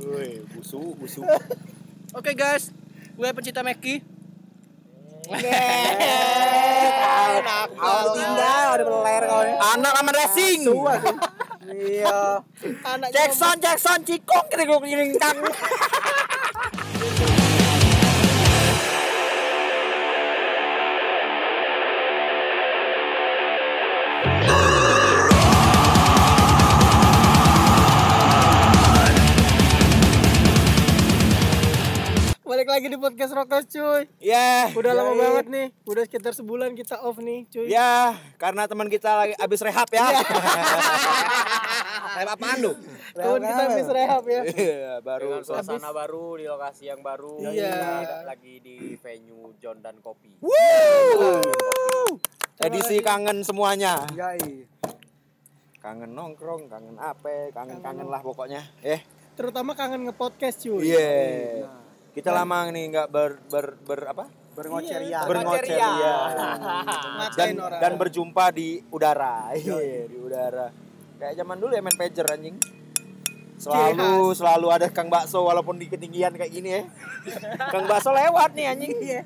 Woi, 0.00 0.42
busu, 0.50 0.94
busu. 0.98 1.22
Oke 2.10 2.34
guys, 2.34 2.74
gue 3.14 3.28
pencinta 3.30 3.62
Meki. 3.62 4.02
Awal 7.78 8.06
tinggal 8.18 8.66
ada 8.74 8.84
peler 8.84 9.22
kau 9.30 9.40
ini. 9.46 9.54
Anak 9.54 9.92
aman 10.02 10.14
racing. 10.18 10.60
Iya. 11.70 12.42
Jackson, 13.14 13.56
Jackson, 13.62 14.02
cikong 14.02 14.50
kita 14.50 14.66
gue 14.66 14.78
kiring 14.90 15.14
tang. 15.22 15.38
Lagi 32.70 32.86
di 32.86 32.94
podcast 32.94 33.34
Rokos 33.34 33.66
cuy. 33.66 34.06
Ya, 34.22 34.70
Udah 34.70 34.94
lama 34.94 35.10
ya, 35.10 35.18
banget 35.18 35.46
nih. 35.50 35.66
Udah 35.82 36.06
sekitar 36.06 36.38
sebulan 36.38 36.78
kita 36.78 37.02
off 37.02 37.18
nih 37.18 37.42
cuy. 37.50 37.66
Ya, 37.66 38.14
karena 38.38 38.70
teman 38.70 38.86
kita 38.86 39.10
lagi 39.18 39.34
abis 39.34 39.58
rehab 39.66 39.90
ya. 39.90 40.06
rehab 42.14 42.30
apaan 42.30 42.58
lu? 42.62 42.70
Tahun 43.10 43.40
kita 43.42 43.62
habis 43.66 43.88
rehab 43.90 44.22
ya. 44.22 44.42
Iya, 44.46 44.92
baru. 45.02 45.26
dengan 45.26 45.42
suasana 45.42 45.90
baru 45.90 46.38
di 46.38 46.46
lokasi 46.46 46.86
yang 46.86 47.02
baru 47.02 47.42
Iya. 47.42 48.22
Lagi 48.22 48.62
di 48.62 48.94
venue 48.94 49.50
John 49.58 49.82
dan 49.82 49.98
Kopi 49.98 50.38
Edisi 52.60 53.02
kangen 53.02 53.42
semuanya. 53.42 53.98
Yai. 54.14 54.62
Kangen 55.82 56.14
nongkrong, 56.14 56.70
kangen 56.70 56.94
apa, 57.02 57.50
kangen-kangen 57.50 58.06
lah 58.06 58.22
pokoknya. 58.22 58.62
Eh, 58.86 59.02
Terutama 59.34 59.74
kangen 59.74 60.06
nge-podcast 60.06 60.62
cuy. 60.62 60.94
iya. 60.94 61.89
Kita 62.10 62.30
lama 62.34 62.66
nih 62.74 62.84
nggak 62.90 63.08
ber, 63.10 63.38
ber, 63.46 63.66
ber 63.86 64.00
apa? 64.10 64.24
Berngocerian. 64.50 65.24
Berngocerian. 65.30 66.30
dan 67.38 67.48
dan 67.56 67.92
berjumpa 67.94 68.50
di 68.50 68.82
udara. 68.90 69.54
Iya, 69.54 70.10
di 70.10 70.18
udara. 70.18 70.74
Kayak 71.22 71.34
zaman 71.38 71.56
dulu 71.62 71.72
ya 71.76 71.82
main 71.84 71.94
pager 71.94 72.26
anjing. 72.26 72.56
Selalu 73.60 74.32
selalu 74.32 74.66
ada 74.72 74.88
Kang 74.88 75.12
Bakso 75.12 75.44
walaupun 75.44 75.76
di 75.76 75.86
ketinggian 75.86 76.32
kayak 76.34 76.50
gini 76.50 76.68
ya. 76.80 76.82
Kang 77.72 77.86
Bakso 77.86 78.10
lewat 78.10 78.56
nih 78.58 78.66
anjing. 78.74 78.92
Iya. 78.98 79.22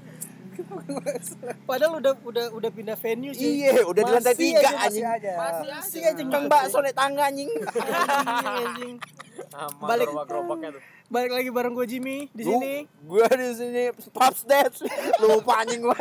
Padahal 1.66 1.98
udah 1.98 2.14
udah 2.22 2.46
udah 2.54 2.70
pindah 2.70 2.94
venue 2.94 3.34
cuy. 3.34 3.64
Iya, 3.64 3.82
udah 3.90 4.02
di 4.06 4.12
lantai 4.12 4.34
Masih 4.34 4.42
tiga 4.44 4.68
aja, 4.70 4.70
masih 4.70 4.84
anjing. 4.86 5.04
aja. 5.06 5.32
Masih 5.78 6.02
aja 6.04 6.22
Kang 6.30 6.46
Bakso 6.52 6.78
naik 6.84 6.94
tangga 6.94 7.22
anjing. 7.26 7.50
Anjing, 7.50 8.54
anjing. 8.60 8.96
Sama 9.50 9.86
Balik. 9.90 10.08
tuh 10.10 10.80
Balik 11.12 11.30
lagi 11.36 11.48
bareng 11.52 11.72
gue 11.76 11.86
Jimmy 11.86 12.32
di 12.32 12.42
sini. 12.48 12.74
Gua 13.04 13.28
di 13.28 13.48
sini 13.52 13.84
Pops 14.10 14.42
Dance. 14.48 14.80
Lupa 15.20 15.60
anjing 15.60 15.84
gua. 15.84 15.96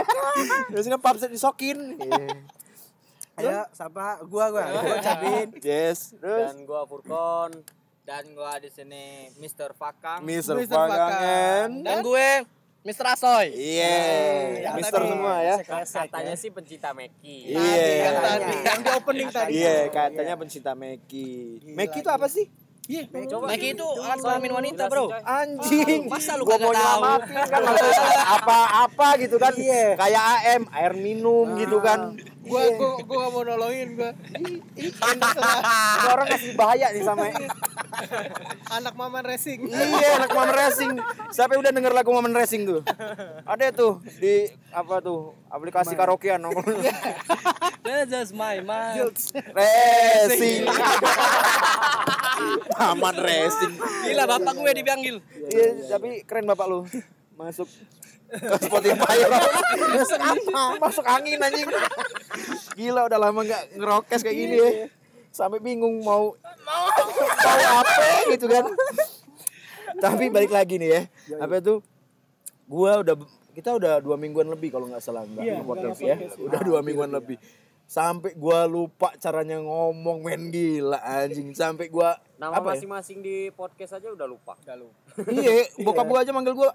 Di 0.71 0.79
sini 0.79 0.95
Pops 0.95 1.27
Dance 1.27 1.33
disokin. 1.35 1.99
Ayo, 3.33 3.65
siapa? 3.73 4.21
Gua 4.29 4.53
gua. 4.53 4.63
Gua 4.69 4.97
Cabin. 5.01 5.47
Yes. 5.59 6.13
Terus 6.15 6.53
dan 6.53 6.57
gua 6.63 6.85
Furkon 6.85 7.51
dan 8.03 8.23
gua 8.35 8.59
di 8.59 8.67
sini 8.67 9.31
Mr. 9.39 9.71
Fakang 9.79 10.27
Mr. 10.27 10.59
Mr. 10.59 10.75
Pakangen. 10.75 11.87
Dan 11.87 12.03
gue 12.03 12.29
Mr. 12.83 13.15
Asoy. 13.15 13.47
Iya, 13.55 13.95
yang 14.59 14.75
Mister 14.75 14.99
tadi 14.99 15.07
semua 15.07 15.39
ya. 15.39 15.55
katanya 15.87 16.35
sih 16.35 16.51
pencinta 16.51 16.91
Meki 16.91 17.55
Iya. 17.55 17.87
Yang 18.11 18.15
tadi 18.19 18.55
yang 18.59 18.79
di 18.83 18.89
opening 18.91 19.29
tadi. 19.31 19.51
Iya, 19.55 19.75
katanya 19.87 20.35
pencinta 20.35 20.71
Meki. 20.75 21.63
Meki 21.63 22.03
itu 22.03 22.11
apa 22.11 22.27
sih? 22.27 22.51
Iya, 22.83 23.07
Meki 23.07 23.79
itu 23.79 23.87
alat 24.03 24.19
kelamin 24.19 24.51
wanita, 24.59 24.91
Bro. 24.91 25.07
Anjing. 25.23 26.11
Masa 26.11 26.35
lu 26.35 26.43
Gua 26.43 26.59
mau 26.59 26.75
nyelamatin 26.75 27.47
kan 27.47 27.61
maksudnya 27.63 28.23
apa-apa 28.27 29.07
gitu 29.23 29.39
kan. 29.39 29.55
Iya. 29.55 29.95
Kayak 29.95 30.23
AM, 30.43 30.61
air 30.67 30.93
minum 30.99 31.55
gitu 31.55 31.79
kan. 31.79 32.19
Gua 32.53 32.63
gua 32.77 32.91
gua 33.01 33.17
gak 33.25 33.31
mau 33.33 33.41
nolongin 33.41 33.89
gua. 33.97 34.11
Ini 34.37 34.61
orang 36.13 36.27
kasih 36.29 36.51
bahaya 36.53 36.87
nih 36.93 37.01
sama 37.01 37.25
Anak 38.73 38.93
Maman 38.97 39.23
Racing. 39.25 39.69
Iya, 39.69 40.09
anak 40.21 40.31
Momen 40.33 40.53
Racing. 40.53 40.93
Siapa 41.29 41.53
yang 41.53 41.61
udah 41.61 41.73
denger 41.73 41.93
lagu 41.93 42.09
Momen 42.09 42.33
Racing 42.33 42.65
tuh? 42.65 42.81
Ada 43.45 43.69
tuh 43.69 44.01
di 44.17 44.49
apa 44.73 44.97
tuh? 45.01 45.37
Aplikasi 45.53 45.93
karaokean 45.93 46.41
nongkrong. 46.41 46.81
That's 47.85 48.09
just 48.09 48.33
my 48.33 48.61
mind. 48.65 49.13
Racing. 49.53 50.65
Momen 52.81 53.17
Racing. 53.21 53.73
Gila 54.09 54.23
bapak 54.25 54.53
gue 54.57 54.71
dipanggil. 54.73 55.15
Iya, 55.53 55.97
tapi 55.97 56.25
keren 56.25 56.49
bapak 56.49 56.65
lu. 56.65 56.89
Masuk 57.37 57.69
ke 58.33 58.57
Spotify 58.65 59.15
masuk 59.93 60.19
masuk 60.81 61.05
angin 61.05 61.37
anjing. 61.37 61.69
Gila 62.73 63.05
udah 63.05 63.19
lama 63.21 63.39
nggak 63.45 63.77
ngerokes 63.77 64.21
kayak 64.25 64.37
gini 64.37 64.55
ya. 64.57 64.69
Sampai 65.29 65.61
bingung 65.61 66.01
mau 66.01 66.33
mau. 66.65 66.85
apa 67.81 68.29
gitu 68.33 68.45
kan. 68.49 68.65
Tapi 70.01 70.33
balik 70.33 70.49
lagi 70.49 70.81
nih 70.81 70.89
ya. 70.89 71.01
Apa 71.37 71.61
itu? 71.61 71.81
Gua 72.65 73.01
udah 73.05 73.15
kita 73.53 73.77
udah 73.77 74.01
dua 74.01 74.17
mingguan 74.17 74.49
lebih 74.49 74.73
kalau 74.73 74.89
nggak 74.89 75.03
salah 75.03 75.21
nggak 75.29 75.45
Iya, 75.45 75.53
nge-podcast 75.61 75.99
nggak 76.01 76.09
ya. 76.09 76.17
udah 76.41 76.61
dua 76.65 76.79
mingguan 76.81 77.11
lebih. 77.13 77.37
Sampai 77.85 78.33
gua 78.33 78.65
lupa 78.65 79.13
caranya 79.21 79.61
ngomong 79.61 80.25
men. 80.25 80.49
Gila 80.49 80.97
anjing. 80.97 81.53
Sampai 81.53 81.93
gua 81.93 82.17
nama 82.41 82.57
apa 82.57 82.73
ya? 82.73 82.81
masing-masing 82.81 83.21
di 83.21 83.53
podcast 83.53 84.01
aja 84.01 84.09
udah 84.09 84.25
lupa. 84.25 84.57
Udah 84.65 84.77
lupa. 84.81 84.97
Iya, 85.29 85.69
bokap 85.85 86.05
gua 86.09 86.19
aja 86.25 86.33
manggil 86.33 86.57
gua 86.57 86.73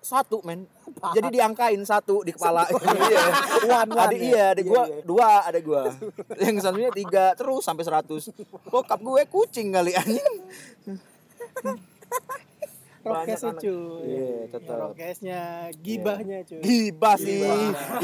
satu 0.00 0.40
men. 0.46 0.64
Jadi 1.16 1.28
diangkain 1.34 1.82
satu 1.84 2.22
di 2.22 2.32
kepala. 2.32 2.64
Iya. 3.08 3.24
One, 3.68 3.90
one, 3.92 4.04
Adik 4.08 4.20
ya? 4.20 4.28
iya, 4.28 4.44
adik 4.54 4.64
Iya, 4.64 4.72
gua 4.72 4.82
iya. 4.86 4.98
dua, 5.04 5.30
ada 5.44 5.58
gua. 5.60 5.82
Yang 6.44 6.56
satunya 6.64 6.90
tiga 6.94 7.24
terus 7.34 7.62
sampai 7.66 7.84
seratus. 7.84 8.30
Bokap 8.68 9.00
gue 9.00 9.22
kucing 9.28 9.74
kali 9.74 9.92
anjing. 9.94 10.34
Rokesnya 13.08 13.52
cuy. 13.56 14.04
Iya, 14.04 14.32
tetap. 14.52 14.76
Rokesnya, 14.76 15.40
gibahnya 15.80 16.38
cuy. 16.44 16.60
Gibah 16.60 17.16
sih. 17.16 17.40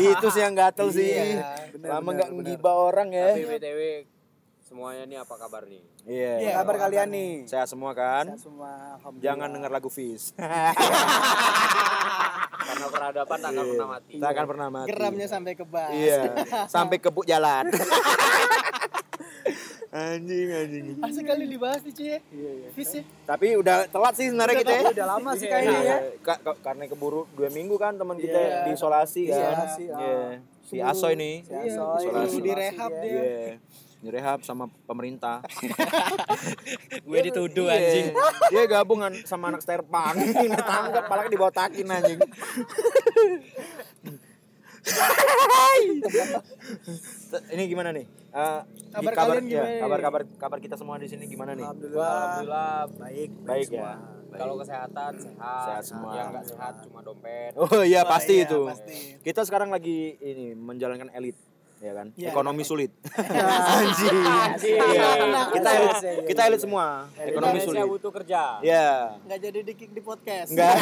Itu 0.01 0.27
sih 0.33 0.41
yang 0.41 0.55
gatel 0.57 0.89
sih. 0.95 1.11
Iya, 1.13 1.69
bener, 1.77 1.89
Lama 1.91 2.01
bener, 2.15 2.29
bener. 2.31 2.35
ngegibah 2.41 2.75
orang 2.75 3.09
ya. 3.13 3.29
tapi 3.37 3.45
btw 3.45 3.81
semuanya 4.75 5.07
nih 5.07 5.19
apa 5.23 5.35
kabar 5.39 5.63
nih 5.65 5.83
Iya. 6.03 6.33
Iya. 6.37 6.51
Apa 6.53 6.67
kabar 6.67 6.77
kalian 6.83 7.09
nih? 7.09 7.33
Sehat 7.47 7.71
semua 7.71 7.95
kan? 7.95 8.27
Sehat 8.27 8.43
semua. 8.43 8.99
Jangan 9.17 9.49
denger 9.49 9.71
lagu 9.71 9.87
Fish. 9.87 10.35
karena 12.65 12.87
peradaban 12.91 13.39
tak 13.39 13.51
akan 13.51 13.65
pernah 13.65 13.87
mati 13.89 14.15
Tak 14.19 14.29
akan 14.29 14.45
pernah 14.45 14.69
mati. 14.69 14.89
Geramnya 14.91 15.27
sampai 15.31 15.53
ke 15.55 15.65
bas. 15.65 15.95
Iya, 15.95 16.21
sampai 16.75 16.97
kebuk 16.99 17.23
jalan. 17.23 17.71
anjing, 19.95 20.49
anjing. 20.51 20.85
Asik 20.99 21.23
kali 21.23 21.47
dibahas 21.47 21.81
nih 21.81 21.95
cuy 21.95 22.05
ya. 22.05 22.19
Iya, 22.27 22.51
iya. 22.53 22.69
Fish 22.75 22.93
ya. 22.93 23.03
Tapi 23.25 23.47
udah 23.55 23.87
telat 23.87 24.15
sih 24.19 24.27
sebenarnya 24.27 24.57
kita 24.59 24.73
ya. 24.75 24.83
Udah 24.91 25.07
lama 25.09 25.31
sih 25.35 25.47
kayaknya 25.47 25.79
ya. 25.81 25.97
Ka- 26.19 26.41
ka- 26.43 26.59
karena 26.61 26.85
keburu 26.85 27.31
dua 27.31 27.47
minggu 27.49 27.79
kan 27.79 27.95
teman 27.95 28.19
kita 28.19 28.35
Iya. 28.35 28.67
diisolasi 28.67 29.21
kan. 29.25 29.39
Isolasi, 29.39 29.85
ah. 29.89 30.01
Iya. 30.01 30.19
Si 30.65 30.77
Asoy 30.77 31.15
nih. 31.15 31.37
Si 31.41 31.53
Iya, 31.55 31.79
Asoy, 31.79 32.03
isolasi. 32.03 32.39
direhab 32.43 32.91
ya. 32.91 33.01
dia. 33.01 33.15
Iya. 33.15 33.55
Direhab 34.05 34.45
sama 34.45 34.69
pemerintah. 34.85 35.41
Gue 37.09 37.19
dituduh 37.23 37.65
Iya. 37.67 37.81
anjing. 37.81 38.07
Dia 38.53 38.65
gabungan 38.69 39.17
sama 39.25 39.49
anak 39.49 39.65
sterpan. 39.65 40.13
Tangkap 40.61 41.03
kepala 41.03 41.25
dibotakin 41.27 41.89
anjing. 41.89 42.21
Ini 47.47 47.63
gimana 47.65 47.91
nih? 47.91 48.05
Eh, 48.05 48.61
di 48.63 48.93
Kabar 48.93 49.13
kabar, 49.13 49.35
kalian 49.35 49.45
ya, 49.45 49.51
gimana 49.51 49.67
nih? 49.67 49.81
kabar 49.81 50.01
kabar 50.01 50.23
kabar 50.37 50.59
kita 50.61 50.77
semua 50.77 50.97
di 50.97 51.09
sini 51.09 51.25
gimana 51.25 51.53
nih? 51.53 51.65
Alhamdulillah. 51.65 52.05
alhamdulillah 52.05 52.79
Baik. 52.95 53.31
Baik 53.41 53.67
semua. 53.69 53.81
ya. 53.81 53.97
kalau 54.35 54.55
kesehatan 54.59 55.13
sehat 55.17 55.65
Sehat 55.65 55.85
semua. 55.85 56.11
yang 56.13 56.27
nggak 56.29 56.45
sehat 56.45 56.75
cuma 56.83 57.01
dompet 57.01 57.55
Oh 57.55 57.83
iya 57.83 58.03
pasti 58.03 58.35
iya, 58.37 58.45
itu. 58.45 58.61
pasti. 58.67 58.95
Kita 59.21 59.41
sekarang 59.41 59.71
lagi 59.71 60.19
ini 60.21 60.53
menjalankan 60.53 61.07
elit, 61.13 61.39
ya 61.85 61.93
kan? 61.93 62.07
Iya. 62.17 62.29
Ekonomi 62.33 62.63
sulit. 62.65 62.91
Anjing. 63.77 64.19
Iya. 64.65 65.09
Kita 65.53 65.69
elit, 65.77 65.97
kita 66.25 66.41
elit 66.49 66.61
semua. 66.65 67.13
Ekonomi 67.21 67.61
Indonesia 67.61 67.69
sulit. 67.69 67.85
butuh 67.85 68.11
kerja 68.17 68.41
Ya. 68.65 68.89
Nggak 69.29 69.39
jadi 69.45 69.59
di 69.61 69.73
kick 69.77 69.91
di 69.93 70.01
podcast. 70.01 70.49
Enggak. 70.57 70.75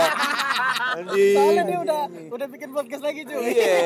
Anjing. 1.02 1.34
Soalnya 1.34 1.64
dia 1.66 1.78
udah 1.82 2.02
udah 2.30 2.46
bikin 2.46 2.70
podcast 2.70 3.02
lagi 3.02 3.20
cuy. 3.26 3.42
Iya. 3.50 3.76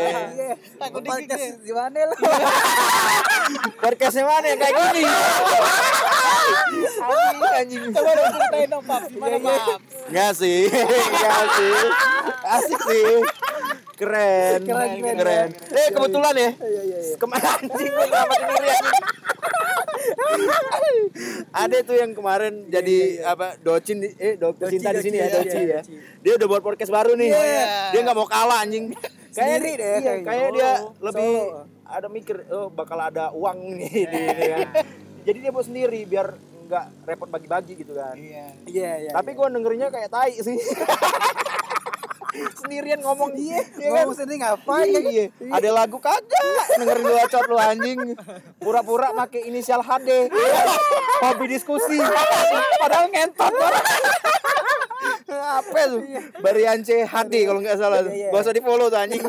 Takut 0.76 1.00
di 1.00 1.08
kick 1.08 1.28
Podcast 1.32 1.56
di 1.64 1.72
mana 1.72 1.98
lo? 2.04 2.14
Podcastnya 3.86 4.24
mana 4.28 4.48
kayak 4.52 4.74
gini? 4.76 5.04
Anjing, 7.06 7.40
anjing. 7.56 7.82
Coba 7.96 8.10
dong 8.12 8.28
ceritain 8.36 8.68
dong 8.68 8.84
Pap. 8.84 9.02
Gimana 9.08 9.36
Pap? 9.40 9.80
Enggak 10.12 10.30
sih. 10.36 10.58
Enggak 10.68 11.44
sih. 11.56 11.76
Asik 12.44 12.80
sih. 12.84 13.08
Keren. 13.96 14.60
Keren, 14.60 14.90
keren, 15.00 15.16
keren. 15.16 15.48
Eh 15.72 15.88
kebetulan 15.88 16.34
ya. 16.36 16.50
Iya 16.52 16.82
iya 16.84 16.98
iya. 17.00 17.16
Anjing. 17.16 17.92
ada 21.50 21.76
tuh 21.82 21.96
yang 21.96 22.12
kemarin 22.12 22.68
jadi 22.68 22.96
apa 23.24 23.56
docin 23.58 24.04
eh 24.04 24.36
dokter 24.36 24.68
Doci, 24.68 24.74
cinta 24.78 24.90
di 24.92 25.00
sini 25.02 25.16
ya 25.18 25.26
Doci, 25.26 25.38
doci 25.42 25.58
iya, 25.58 25.66
ya 25.66 25.82
dia 26.20 26.32
udah 26.36 26.46
buat 26.46 26.62
podcast 26.62 26.92
baru 26.92 27.16
nih 27.16 27.30
Iya. 27.32 27.64
dia 27.90 28.00
nggak 28.04 28.16
mau 28.16 28.28
kalah 28.28 28.62
anjing 28.62 28.92
Sendiri 29.32 29.76
deh, 29.76 29.96
iya, 30.00 30.00
kayak 30.00 30.24
kayak 30.24 30.48
dia 30.52 30.70
Solo. 30.80 30.96
lebih 31.02 31.32
ada 31.82 32.06
mikir 32.08 32.36
oh 32.48 32.68
bakal 32.70 32.98
ada 32.98 33.24
uang 33.32 33.58
nih 33.76 33.92
di 34.04 34.20
kan 34.46 34.68
jadi 35.26 35.38
dia 35.40 35.50
buat 35.50 35.66
sendiri 35.66 36.00
biar 36.06 36.26
nggak 36.66 36.84
repot 37.04 37.28
bagi-bagi 37.28 37.72
gitu 37.74 37.92
kan 37.94 38.14
Iya. 38.14 38.46
Iya, 38.66 38.90
iya. 39.00 39.10
tapi 39.10 39.34
gue 39.34 39.46
dengerinnya 39.48 39.88
kayak 39.90 40.10
tai 40.10 40.34
sih 40.36 40.56
sendirian 42.60 43.00
ngomong 43.00 43.32
iya, 43.36 43.60
iya 43.76 43.88
kan? 43.90 44.04
ngomong 44.04 44.16
sendiri 44.16 44.36
ngapain? 44.42 44.92
Iya, 44.92 45.24
ada 45.52 45.68
lagu 45.72 45.98
kagak 46.00 46.44
dengerin 46.78 47.04
lu 47.04 47.14
acot 47.16 47.44
lu 47.48 47.56
anjing. 47.58 47.98
Pura-pura 48.60 49.12
make 49.16 49.40
inisial 49.44 49.80
HD. 49.82 50.28
Hobi 51.24 51.46
diskusi. 51.48 51.98
Padahal 52.80 53.08
ngentot. 53.10 53.52
Apa 55.36 55.80
tuh? 55.88 56.02
Bariance 56.42 57.06
HD 57.06 57.34
kalau 57.46 57.60
nggak 57.62 57.78
salah. 57.78 58.02
Iya, 58.06 58.12
iya. 58.12 58.28
Gak 58.34 58.42
usah 58.44 58.54
di 58.54 58.62
follow 58.62 58.86
tuh 58.90 59.00
anjing. 59.00 59.22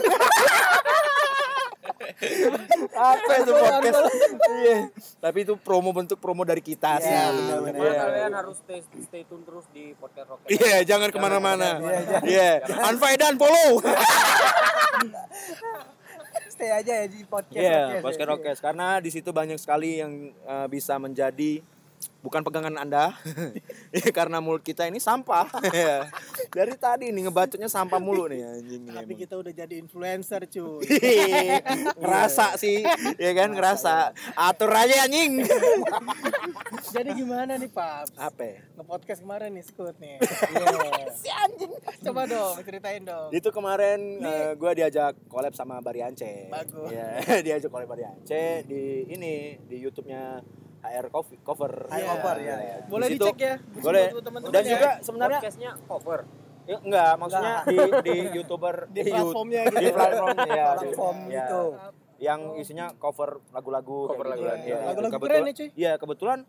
Apa 3.12 3.32
itu 3.42 3.52
podcast? 3.54 4.02
Iya. 4.48 4.80
Tapi 5.22 5.38
itu 5.44 5.54
promo 5.60 5.90
bentuk 5.94 6.18
promo 6.22 6.46
dari 6.46 6.62
kita 6.62 7.02
sih. 7.02 7.10
Iya, 7.10 7.34
benar-benar. 7.34 7.82
Iya. 7.82 7.94
kalian 8.02 8.34
harus 8.34 8.58
stay 8.62 8.80
stay 9.04 9.24
tune 9.26 9.44
terus 9.44 9.66
di 9.74 9.94
podcast 9.98 10.28
Rocket. 10.32 10.50
Iya, 10.50 10.78
jangan 10.86 11.10
ke 11.10 11.20
mana-mana. 11.20 11.82
Iya, 12.24 12.62
unfollow 12.66 13.36
follow. 13.38 13.72
Stay 16.58 16.74
aja 16.74 17.06
ya 17.06 17.06
di 17.06 17.22
podcast. 17.22 17.62
Iya, 17.62 18.02
podcast, 18.02 18.02
podcast. 18.02 18.30
Rokes 18.34 18.60
karena 18.66 18.88
di 18.98 19.10
situ 19.14 19.30
banyak 19.30 19.62
sekali 19.62 20.02
yang 20.02 20.34
eh, 20.34 20.68
bisa 20.74 20.98
menjadi 20.98 21.62
bukan 22.28 22.42
pegangan 22.44 22.76
Anda. 22.76 23.14
Iya, 23.88 24.12
karena 24.12 24.44
mulut 24.44 24.62
kita 24.62 24.84
ini 24.84 25.00
sampah. 25.00 25.48
Iya. 25.64 26.12
Dari 26.52 26.76
tadi 26.76 27.08
nih 27.08 27.32
ngebacotnya 27.32 27.72
sampah 27.72 28.04
mulu 28.04 28.28
nih 28.28 28.44
anjing. 28.44 28.84
Tapi 28.92 29.14
emang. 29.16 29.22
kita 29.24 29.34
udah 29.40 29.54
jadi 29.56 29.76
influencer 29.80 30.44
cuy. 30.44 30.84
ngerasa 32.04 32.60
sih, 32.60 32.84
ya 33.16 33.32
kan 33.32 33.56
ngerasa. 33.56 34.12
Atur 34.36 34.70
aja 34.76 35.08
anjing. 35.08 35.40
jadi 36.96 37.10
gimana 37.16 37.56
nih 37.56 37.72
Pak? 37.72 38.12
Apa? 38.20 38.60
Nge-podcast 38.76 39.24
kemarin 39.24 39.56
nih 39.56 39.64
Skut 39.64 39.96
nih. 40.04 40.20
Iya. 40.20 41.08
si 41.16 41.30
anjing. 41.32 41.72
Coba 42.04 42.28
dong 42.28 42.56
ceritain 42.68 43.02
dong. 43.08 43.32
Itu 43.32 43.50
kemarin 43.56 44.20
eh, 44.20 44.52
gua 44.60 44.76
diajak 44.76 45.16
collab 45.32 45.56
sama 45.56 45.80
Bariance. 45.80 46.52
Bagus. 46.52 46.92
Iya, 46.92 47.08
diajak 47.48 47.72
collab 47.72 47.88
Bariance 47.88 48.68
di 48.68 49.08
ini 49.08 49.58
di 49.64 49.80
YouTube-nya 49.80 50.44
HR 50.90 51.08
Cover. 51.08 51.38
cover. 51.42 51.72
HR 51.88 52.06
Cover, 52.16 52.36
ya, 52.40 52.56
ya. 52.58 52.76
Di 52.80 52.88
Boleh 52.88 53.08
situ- 53.08 53.26
dicek 53.26 53.38
ya. 53.38 53.56
Boleh. 53.78 54.06
buat 54.10 54.24
teman-teman 54.24 54.54
Dan 54.54 54.64
ya. 54.64 54.72
juga 54.72 54.90
sebenarnya 55.00 55.40
Podcastnya 55.40 55.72
cover. 55.84 56.20
Ya, 56.64 56.78
enggak, 56.78 57.12
maksudnya 57.16 57.56
di 57.64 57.78
di 58.04 58.16
YouTuber 58.34 58.76
Di 58.94 59.02
platformnya 59.06 59.62
gitu. 59.66 59.78
Di 59.78 59.88
platform 59.90 60.38
ya, 60.38 60.44
di- 60.44 60.76
Platform 60.78 61.18
ya. 61.26 61.38
gitu. 61.38 61.64
Yang 62.18 62.40
isinya 62.58 62.86
cover 62.94 63.30
lagu-lagu 63.50 63.98
Cover 64.10 64.26
kayak 64.26 64.36
gitu 64.36 64.42
lagu. 64.42 64.44
kan. 64.44 64.58
Iya, 64.58 64.68
Iya, 64.68 64.78
lagu-lagu 64.84 65.14
kebetulan- 65.14 65.38
keren 65.38 65.48
ya, 65.48 65.54
cuy. 65.54 65.70
Iya, 65.74 65.92
kebetulan 65.96 66.40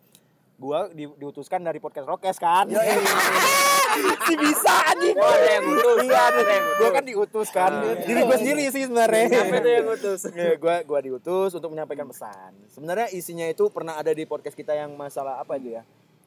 gua 0.58 0.90
di, 0.90 1.06
diutuskan 1.14 1.62
dari 1.62 1.78
podcast 1.78 2.04
Rokes 2.04 2.36
kan. 2.36 2.66
si 4.28 4.34
bisa 4.36 4.74
anjing. 4.92 5.16
Oh, 5.16 5.26
ada 5.26 5.48
yang 5.48 5.64
ngutus. 5.64 5.96
Iya, 6.04 6.20
ada 6.20 6.40
yang. 6.44 6.66
Gua 6.76 6.90
kan 6.92 7.04
diutus 7.04 7.48
kan. 7.50 7.70
Diri 8.04 8.20
gua 8.22 8.36
sendiri 8.36 8.62
sih 8.68 8.82
sebenarnya. 8.84 9.26
Siapa 9.26 9.56
itu 9.56 9.70
yang 9.70 9.86
ngutus? 9.86 10.20
Iya, 10.30 10.54
gua 10.58 10.74
gua 10.84 11.00
diutus 11.00 11.50
untuk 11.54 11.70
menyampaikan 11.72 12.06
pesan. 12.06 12.52
Sebenarnya 12.68 13.08
isinya 13.10 13.46
itu 13.46 13.70
pernah 13.70 13.96
ada 13.96 14.10
di 14.10 14.22
podcast 14.22 14.54
kita 14.54 14.74
yang 14.74 14.92
masalah 14.94 15.40
apa 15.40 15.56
itu 15.56 15.78
ya? 15.78 15.82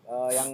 Eh, 0.07 0.29
yang 0.35 0.49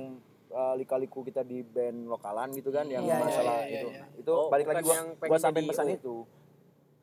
eh, 0.48 0.74
lika-liku 0.78 1.22
kita 1.22 1.42
di 1.42 1.62
band 1.62 2.06
lokalan 2.06 2.54
gitu 2.54 2.70
kan 2.70 2.86
yang 2.86 3.02
Iya, 3.06 3.14
iya, 3.14 3.24
masalah 3.24 3.58
iya, 3.64 3.80
itu. 3.82 3.88
iya. 3.94 4.04
Itu 4.18 4.32
Oh, 4.34 4.50
balik 4.50 4.68
lagi 4.70 4.84
gua 4.84 4.98
gua 5.16 5.38
jadi 5.40 5.62
pesan 5.64 5.88
itu. 5.94 6.16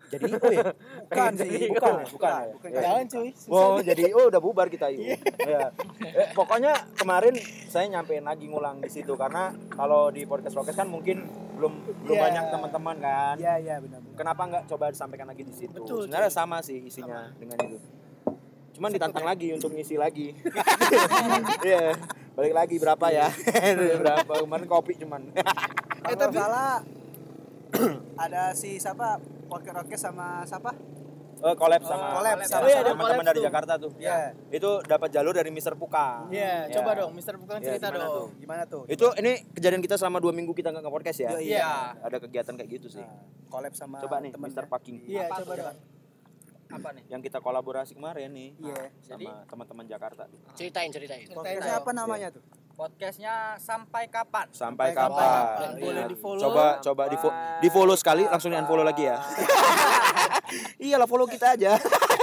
Jadi 0.05 0.31
oh 0.31 0.53
ya? 0.53 0.69
Bukan 1.05 1.33
sih, 1.35 1.51
bukan, 1.67 1.93
ya? 1.97 2.07
bukan. 2.07 2.31
ya? 2.31 2.53
Bukan. 2.55 2.69
Iya. 2.71 2.81
Jangan 2.83 3.05
cuy. 3.09 3.29
Oh, 3.49 3.77
jadi 3.81 4.03
oh 4.13 4.25
udah 4.29 4.41
bubar 4.41 4.67
kita 4.69 4.87
itu. 4.89 5.17
Ya. 5.41 5.73
Eh, 6.01 6.29
pokoknya 6.33 6.73
kemarin 6.95 7.35
saya 7.67 7.89
nyampein 7.89 8.23
lagi 8.23 8.47
ngulang 8.47 8.79
di 8.79 8.91
situ 8.91 9.17
karena 9.17 9.51
kalau 9.71 10.09
di 10.09 10.23
podcast 10.25 10.55
Rokes 10.55 10.75
kan 10.75 10.87
mungkin 10.87 11.25
belum 11.55 11.73
belum 12.05 12.15
Iya. 12.15 12.23
banyak 12.23 12.45
teman-teman 12.51 12.97
kan. 12.99 13.35
Iya, 13.39 13.55
iya 13.59 13.75
benar. 13.79 13.99
benar. 14.01 14.15
Kenapa 14.15 14.43
nggak 14.45 14.65
coba 14.67 14.85
disampaikan 14.91 15.27
lagi 15.27 15.43
di 15.43 15.55
situ? 15.55 15.75
Betul, 15.75 16.07
Sebenarnya 16.07 16.31
cuy. 16.31 16.37
sama 16.37 16.57
sih 16.61 16.79
isinya 16.83 17.31
dengan 17.35 17.57
itu. 17.65 17.79
Cuman 18.75 18.91
ditantang 18.91 19.23
lagi 19.23 19.55
untuk 19.55 19.71
ngisi 19.71 19.95
lagi. 19.95 20.35
Iya. 21.65 21.95
Balik 22.35 22.51
lagi 22.53 22.77
berapa 22.77 23.07
ya? 23.09 23.31
berapa? 24.03 24.33
Kemarin 24.37 24.67
kopi 24.67 24.99
cuman. 24.99 25.31
Eh 26.05 26.15
tapi 26.15 26.35
salah 26.35 26.83
ada 28.21 28.51
si 28.55 28.77
siapa 28.77 29.19
podcast 29.55 29.77
Rocket 29.79 30.01
sama 30.01 30.27
siapa? 30.43 30.71
Oh, 31.37 31.53
collab 31.53 31.83
sama 31.83 32.17
collab 32.17 32.41
sama- 32.43 32.65
Oh, 32.65 32.69
iya, 32.69 32.79
ada 32.81 32.91
teman-teman 32.91 33.25
dari 33.27 33.37
tuh. 33.37 33.45
Jakarta 33.45 33.73
tuh. 33.77 33.93
Iya. 33.97 34.33
Itu 34.49 34.71
dapat 34.83 35.09
jalur 35.13 35.31
dari 35.31 35.51
Mister 35.51 35.77
Puka. 35.77 36.25
Iya, 36.27 36.67
Ya. 36.67 36.73
coba 36.73 36.91
dong 36.97 37.13
Mister 37.13 37.37
Bukan 37.37 37.61
Iya, 37.61 37.77
cerita 37.77 37.87
gimana 37.87 38.07
dong. 38.09 38.29
Gimana 38.35 38.63
tuh? 38.65 38.83
Itu 38.87 39.07
ini 39.15 39.33
kejadian 39.53 39.79
kita 39.79 39.95
selama 39.95 40.19
dua 40.19 40.33
minggu 40.33 40.51
kita 40.51 40.73
nggak 40.73 40.83
nge-podcast 40.83 41.19
ya. 41.21 41.31
Iya. 41.35 41.41
Iya. 41.61 41.73
Ada 42.01 42.17
kegiatan 42.19 42.55
kayak 42.57 42.71
gitu 42.73 42.89
sih. 42.89 43.05
Nah, 43.05 43.29
collab 43.47 43.73
sama 43.73 44.01
Coba 44.01 44.19
nih 44.19 44.33
temen 44.33 44.49
Mister. 44.49 44.65
Fucking. 44.65 44.97
Iya, 45.05 45.29
Apa 45.29 45.37
coba 45.39 45.53
tuh? 45.53 45.57
dong. 45.61 45.77
Apa 46.73 46.89
nih? 46.97 47.03
Yang 47.07 47.21
kita 47.29 47.39
kolaborasi 47.39 47.93
kemarin 47.93 48.29
nih. 48.33 48.51
Iya. 48.57 48.83
Sama 49.05 49.31
teman-teman 49.45 49.85
Jakarta. 49.85 50.23
Ceritain, 50.57 50.89
ceritain. 50.89 51.29
Podcastnya 51.29 51.77
apa 51.77 51.91
namanya 51.93 52.29
tuh? 52.33 52.41
Podcastnya 52.75 53.55
sampai 53.63 54.11
kapan? 54.11 54.51
Sampai 54.51 54.91
Sampai 54.91 54.99
kapan? 54.99 55.23
kapan? 55.23 55.71
Iya. 55.79 55.83
Boleh 55.87 56.03
di-follow. 56.11 56.43
Coba 56.43 56.65
coba 56.83 57.03
di 57.07 57.17
di 57.63 57.69
follow 57.71 57.95
sekali 57.95 58.27
langsung 58.27 58.51
di 58.51 58.59
unfollow 58.59 58.83
lagi 58.83 59.07
ya. 59.07 59.23
Iyalah 60.91 61.07
follow 61.07 61.31
kita 61.31 61.55
aja. 61.55 61.79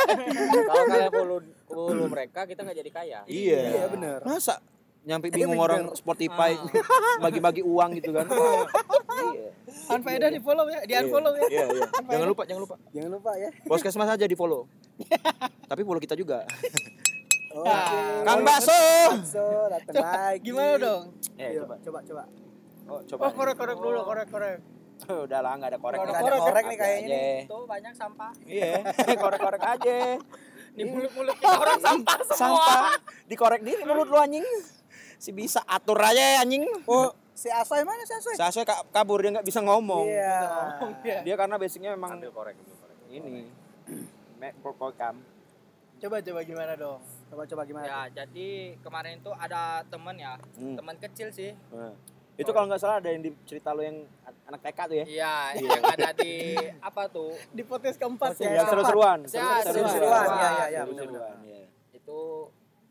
Kalau 0.67 0.85
kalian 0.91 1.11
follow 1.11 1.39
follow 1.71 2.05
mereka, 2.11 2.43
kita 2.43 2.67
nggak 2.67 2.77
jadi 2.83 2.91
kaya. 2.91 3.19
Iya. 3.31 3.59
Iya, 3.63 3.83
bener. 3.95 4.19
Masa 4.27 4.59
nyampe 5.01 5.31
bingung 5.31 5.55
bener. 5.55 5.65
orang 5.71 5.83
Spotify 5.95 6.59
bagi-bagi 7.23 7.63
uang 7.63 7.89
gitu 8.03 8.11
kan. 8.11 8.27
Iya. 8.27 9.49
Unfaedah 9.87 10.29
di 10.35 10.39
follow 10.43 10.67
ya, 10.67 10.83
di 10.83 10.93
unfollow 10.99 11.31
ya. 11.31 11.47
Iya, 11.47 11.65
iya. 11.79 11.85
Jangan 12.11 12.27
lupa, 12.27 12.43
jangan 12.43 12.61
lupa. 12.67 12.75
Jangan 12.91 13.11
lupa 13.15 13.31
ya. 13.39 13.49
Podcast 13.71 13.95
Mas 13.95 14.11
aja 14.11 14.27
di 14.27 14.35
follow. 14.35 14.67
Tapi 15.71 15.81
follow 15.87 16.03
kita 16.03 16.19
juga. 16.19 16.43
Oke. 17.51 17.99
Kang 18.23 18.41
Baso. 18.41 18.81
So, 19.23 19.43
datang 19.67 19.95
lagi. 19.99 20.39
Gimana 20.41 20.75
dong? 20.77 21.03
Ya, 21.35 21.47
Ayo, 21.49 21.63
coba. 21.63 21.75
coba 21.79 21.99
coba. 22.01 22.23
Oh, 22.87 22.99
coba. 23.05 23.21
Oh, 23.21 23.31
korek-korek 23.33 23.77
dulu, 23.77 23.99
korek-korek. 24.03 24.57
Udah 25.25 25.39
lah, 25.41 25.51
enggak 25.57 25.69
ada 25.73 25.79
korek. 25.79 25.97
Nggak 25.97 26.13
Korek 26.13 26.31
ada 26.31 26.39
korek 26.41 26.63
nih 26.65 26.77
kayaknya. 26.77 27.21
Itu 27.43 27.57
banyak 27.65 27.93
sampah. 27.93 28.31
Iya, 28.43 28.71
korek-korek 29.23 29.61
aja. 29.61 29.95
Di 30.71 30.83
mulut-mulut 30.85 31.35
kita 31.35 31.51
orang 31.51 31.79
sampah 31.87 32.17
semua. 32.23 32.37
Sampah 32.37 32.95
dikorek 33.27 33.61
di 33.61 33.73
mulut 33.81 34.07
lu 34.07 34.15
anjing. 34.15 34.45
Si 35.19 35.29
bisa 35.29 35.59
atur 35.67 35.99
aja 35.99 36.17
ya 36.17 36.37
anjing. 36.41 36.63
Oh, 36.87 37.11
si 37.35 37.51
Asoy 37.51 37.83
mana 37.83 38.01
si 38.03 38.13
Asoy? 38.15 38.33
Saswe 38.33 38.63
ka- 38.63 38.87
kabur 38.89 39.19
dia 39.19 39.35
nggak 39.35 39.43
bisa 39.43 39.59
ngomong. 39.59 40.07
Iya. 40.07 40.39
Iya. 41.03 41.19
Dia 41.21 41.35
karena 41.35 41.59
basicnya 41.59 41.91
memang 41.91 42.15
Ambil 42.17 42.31
korek, 42.31 42.55
ambil 42.55 42.77
korek. 42.77 42.97
ini. 43.09 43.45
Coba 46.01 46.17
coba 46.17 46.41
gimana 46.41 46.73
dong? 46.73 46.97
Coba 47.31 47.47
coba 47.47 47.61
gimana? 47.63 47.85
Ya, 47.87 47.99
jadi 48.13 48.49
kemarin 48.77 49.17
itu 49.17 49.31
ada 49.33 49.87
temen 49.87 50.15
ya, 50.15 50.35
Hmm. 50.53 50.75
teman 50.75 50.95
kecil 50.99 51.31
sih. 51.31 51.55
Nah, 51.71 51.95
itu 52.35 52.51
kalau 52.51 52.67
nggak 52.67 52.77
salah 52.77 52.99
ada 52.99 53.07
yang 53.07 53.23
di 53.23 53.31
cerita 53.45 53.71
lu 53.71 53.81
yang 53.81 54.03
anak 54.45 54.59
TK 54.61 54.79
tuh 54.83 54.97
ya. 54.99 55.05
Iya, 55.15 55.35
yang 55.57 55.83
ada 55.85 56.09
di 56.11 56.33
apa 56.77 57.07
tuh? 57.07 57.31
Di 57.49 57.63
podcast 57.63 57.95
keempat 57.95 58.35
Podcast 58.35 58.43
ya. 58.43 58.51
Yang 58.53 58.67
seru-seruan. 58.69 59.19
Ya, 59.23 59.47
Seru-seruan. 59.63 60.25
Iya, 60.27 60.49
iya, 60.51 60.65
iya, 60.67 60.81
Seru-seruan, 60.83 61.35
iya. 61.41 61.65
Itu 61.91 62.19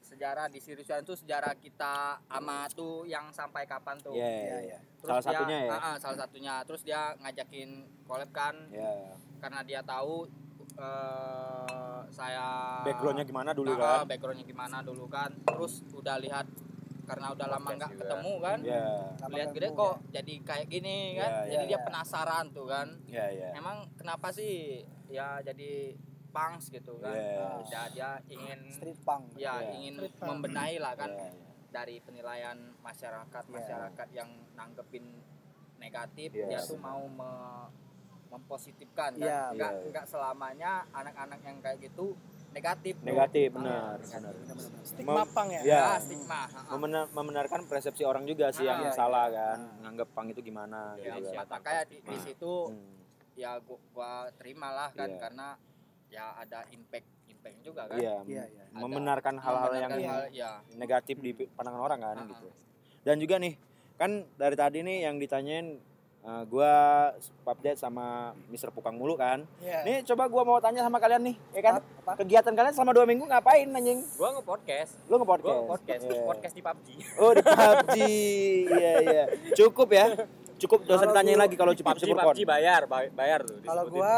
sejarah 0.01 0.49
di 0.49 0.59
Siriusan 0.59 1.01
itu 1.01 1.15
sejarah 1.15 1.55
kita 1.55 1.95
ama 2.27 2.67
tuh 2.71 3.05
yang 3.05 3.29
sampai 3.31 3.63
kapan 3.63 4.01
tuh. 4.01 4.13
Iya, 4.13 4.25
Iya, 4.25 4.41
iya. 4.43 4.59
iya. 4.67 4.79
Terus 4.99 5.05
Salah 5.07 5.21
dia- 5.21 5.33
satunya 5.37 5.59
ya. 5.61 5.71
Ah, 5.71 5.81
ah, 5.85 5.95
salah 5.97 6.19
satunya. 6.19 6.55
Terus 6.65 6.81
dia 6.83 7.01
ngajakin 7.19 7.71
collab 8.05 8.31
kan 8.31 8.55
Iya. 8.69 9.17
karena 9.39 9.61
dia 9.63 9.81
tahu 9.81 10.25
eh, 10.81 11.99
saya 12.11 12.47
Backgroundnya 12.83 13.23
gimana 13.23 13.51
dulu 13.53 13.71
Ah, 13.71 13.77
ah, 13.77 13.83
kan? 14.03 14.09
backgroundnya 14.09 14.45
gimana 14.45 14.77
dulu 14.81 15.05
kan. 15.07 15.31
Terus 15.45 15.85
udah 15.91 16.17
lihat 16.19 16.47
karena 17.05 17.35
udah 17.35 17.47
lama 17.49 17.69
nggak 17.69 17.93
ketemu 17.97 18.33
kan. 18.39 18.59
Iya. 18.63 18.87
Lama 19.19 19.35
Lihat 19.35 19.49
gede 19.51 19.69
kok 19.73 19.95
jadi 20.11 20.35
kayak 20.43 20.67
gini 20.69 20.97
kan. 21.17 21.31
Iya, 21.31 21.41
jadi 21.51 21.65
iya, 21.65 21.69
dia 21.69 21.77
iya. 21.77 21.85
penasaran 21.85 22.45
tuh 22.51 22.67
kan. 22.67 22.89
Iya, 23.05 23.27
iya. 23.31 23.49
Emang 23.53 23.77
kenapa 23.95 24.31
sih 24.31 24.83
ya 25.09 25.39
jadi 25.41 25.95
punks 26.31 26.71
gitu 26.71 26.95
kan? 26.99 27.11
Yes. 27.11 27.67
Ya, 27.69 27.83
dia 27.91 28.11
ingin 28.29 28.61
Street 28.71 29.01
punk. 29.03 29.35
ya 29.35 29.59
Iya. 29.59 29.71
ingin 29.75 29.95
Street 29.99 30.15
punk. 30.17 30.29
membenahi 30.31 30.77
lah 30.79 30.95
kan 30.95 31.11
Iya, 31.11 31.27
iya. 31.29 31.47
dari 31.71 31.97
penilaian 31.99 32.59
masyarakat 32.81 33.45
masyarakat 33.45 34.09
yang 34.11 34.31
nanggepin 34.53 35.19
negatif 35.77 36.31
Yes. 36.31 36.47
dia 36.49 36.61
tuh 36.65 36.79
mau 36.79 37.03
me- 37.03 37.71
mempositifkan 38.31 39.11
kan 39.13 39.21
Iya, 39.21 39.41
nggak 39.53 39.73
iya. 39.75 39.87
nggak 39.91 40.05
selamanya 40.07 40.73
anak-anak 40.91 41.41
yang 41.43 41.57
kayak 41.59 41.79
gitu 41.83 42.15
negatif. 42.51 42.95
Negatif, 43.01 43.49
Ah, 43.49 43.55
benar, 43.57 43.95
negatif. 43.97 44.43
benar. 44.49 44.83
Stigma 44.83 45.23
pang 45.29 45.49
ya. 45.49 45.63
Ya. 45.63 45.79
Ya, 45.79 45.93
stigma. 45.99 46.41
Membenar, 46.67 47.05
membenarkan 47.11 47.61
persepsi 47.65 48.03
orang 48.03 48.27
juga 48.27 48.51
sih 48.51 48.67
yang 48.67 48.83
Ah, 48.83 48.91
iya, 48.91 48.93
salah 48.93 49.27
kan 49.29 49.59
nganggap 49.81 50.09
pang 50.11 50.27
itu 50.27 50.41
gimana 50.41 50.95
Ya, 50.97 51.15
gitu 51.15 51.31
kan. 51.31 51.47
makanya 51.49 51.83
di, 51.87 51.97
di 52.01 52.17
situ 52.19 52.53
Hmm. 52.71 52.99
ya 53.35 53.55
gua, 53.59 53.79
gua 53.91 54.11
terima 54.35 54.69
lah 54.69 54.91
kan 54.91 55.07
Iya. 55.09 55.19
karena 55.21 55.49
ya 56.11 56.35
ada 56.35 56.67
impact 56.71 57.07
impact 57.31 57.57
juga 57.63 57.83
kan 57.87 57.99
Iya, 57.99 58.17
Iya, 58.27 58.45
iya. 58.49 58.65
Ada 58.67 58.79
membenarkan 58.79 59.35
hal-hal 59.39 59.73
yang 59.73 59.91
hal, 59.95 60.21
ya 60.31 60.51
negatif 60.75 61.17
di 61.19 61.31
pandangan 61.49 61.81
orang 61.81 61.99
kan 62.01 62.17
Ah, 62.17 62.27
gitu. 62.29 62.49
Dan 63.01 63.17
juga 63.17 63.39
nih, 63.39 63.55
kan 63.95 64.11
dari 64.35 64.55
tadi 64.55 64.79
nih 64.83 65.07
yang 65.07 65.17
ditanyain 65.17 65.79
eh, 66.21 66.43
gua 66.45 66.73
Papdet 67.41 67.75
sama 67.75 68.07
Mr. 68.47 68.69
Pukang 68.69 68.93
mulu 68.93 69.15
kan. 69.15 69.43
Iya. 69.59 69.83
Nih 69.83 69.97
coba 70.05 70.27
gua 70.27 70.43
mau 70.43 70.59
tanya 70.59 70.81
sama 70.81 70.97
kalian 70.97 71.23
nih, 71.23 71.37
ya 71.51 71.61
kan? 71.63 71.75
Apa? 71.81 72.13
Kegiatan 72.17 72.53
kalian 72.53 72.73
selama 72.73 72.93
dua 72.93 73.05
minggu 73.05 73.25
ngapain 73.25 73.67
anjing? 73.67 74.05
Gua 74.15 74.29
nge-podcast. 74.35 74.93
Lu 75.03 75.11
Gua 75.11 75.19
nge-podcast? 75.19 75.61
podcast, 75.67 76.03
Iya. 76.05 76.23
podcast 76.25 76.55
di 76.55 76.63
PUBG. 76.63 76.89
Oh 77.17 77.31
di 77.31 77.41
PUBG, 77.41 77.97
iya 78.71 78.93
iya. 79.01 79.25
Cukup 79.55 79.89
ya, 79.91 80.05
cukup 80.57 80.79
dosa 80.85 81.01
Kalau 81.01 81.11
ditanyain 81.11 81.35
gua- 81.35 81.45
lagi 81.45 81.57
kalau 81.57 81.73
cukup 81.73 81.95
PUBG, 81.95 82.11
PUBG 82.13 82.41
bayar, 82.45 82.81
bay- 82.85 83.11
bayar 83.11 83.41
tuh. 83.43 83.57
Kalau 83.61 83.85
gua 83.89 84.15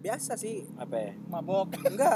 biasa 0.00 0.32
sih. 0.32 0.64
Apa 0.74 0.96
ya? 0.96 1.12
Mabok. 1.26 1.76
Enggak, 1.92 2.14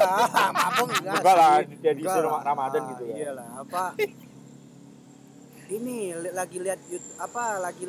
mabok 0.55 0.89
enggak. 0.89 1.15
Enggak 1.21 1.37
lah, 1.37 1.55
jadi 1.61 2.01
suruh. 2.03 2.41
Ramadan 2.41 2.81
Ah, 2.81 2.89
gitu 2.89 3.03
kan. 3.05 3.17
Iyalah, 3.19 3.49
apa 3.61 3.85
ini 5.77 6.13
li- 6.13 6.33
lagi 6.33 6.59
lihat 6.61 6.81
YouTube 6.87 7.17
apa 7.19 7.43
lagi 7.59 7.85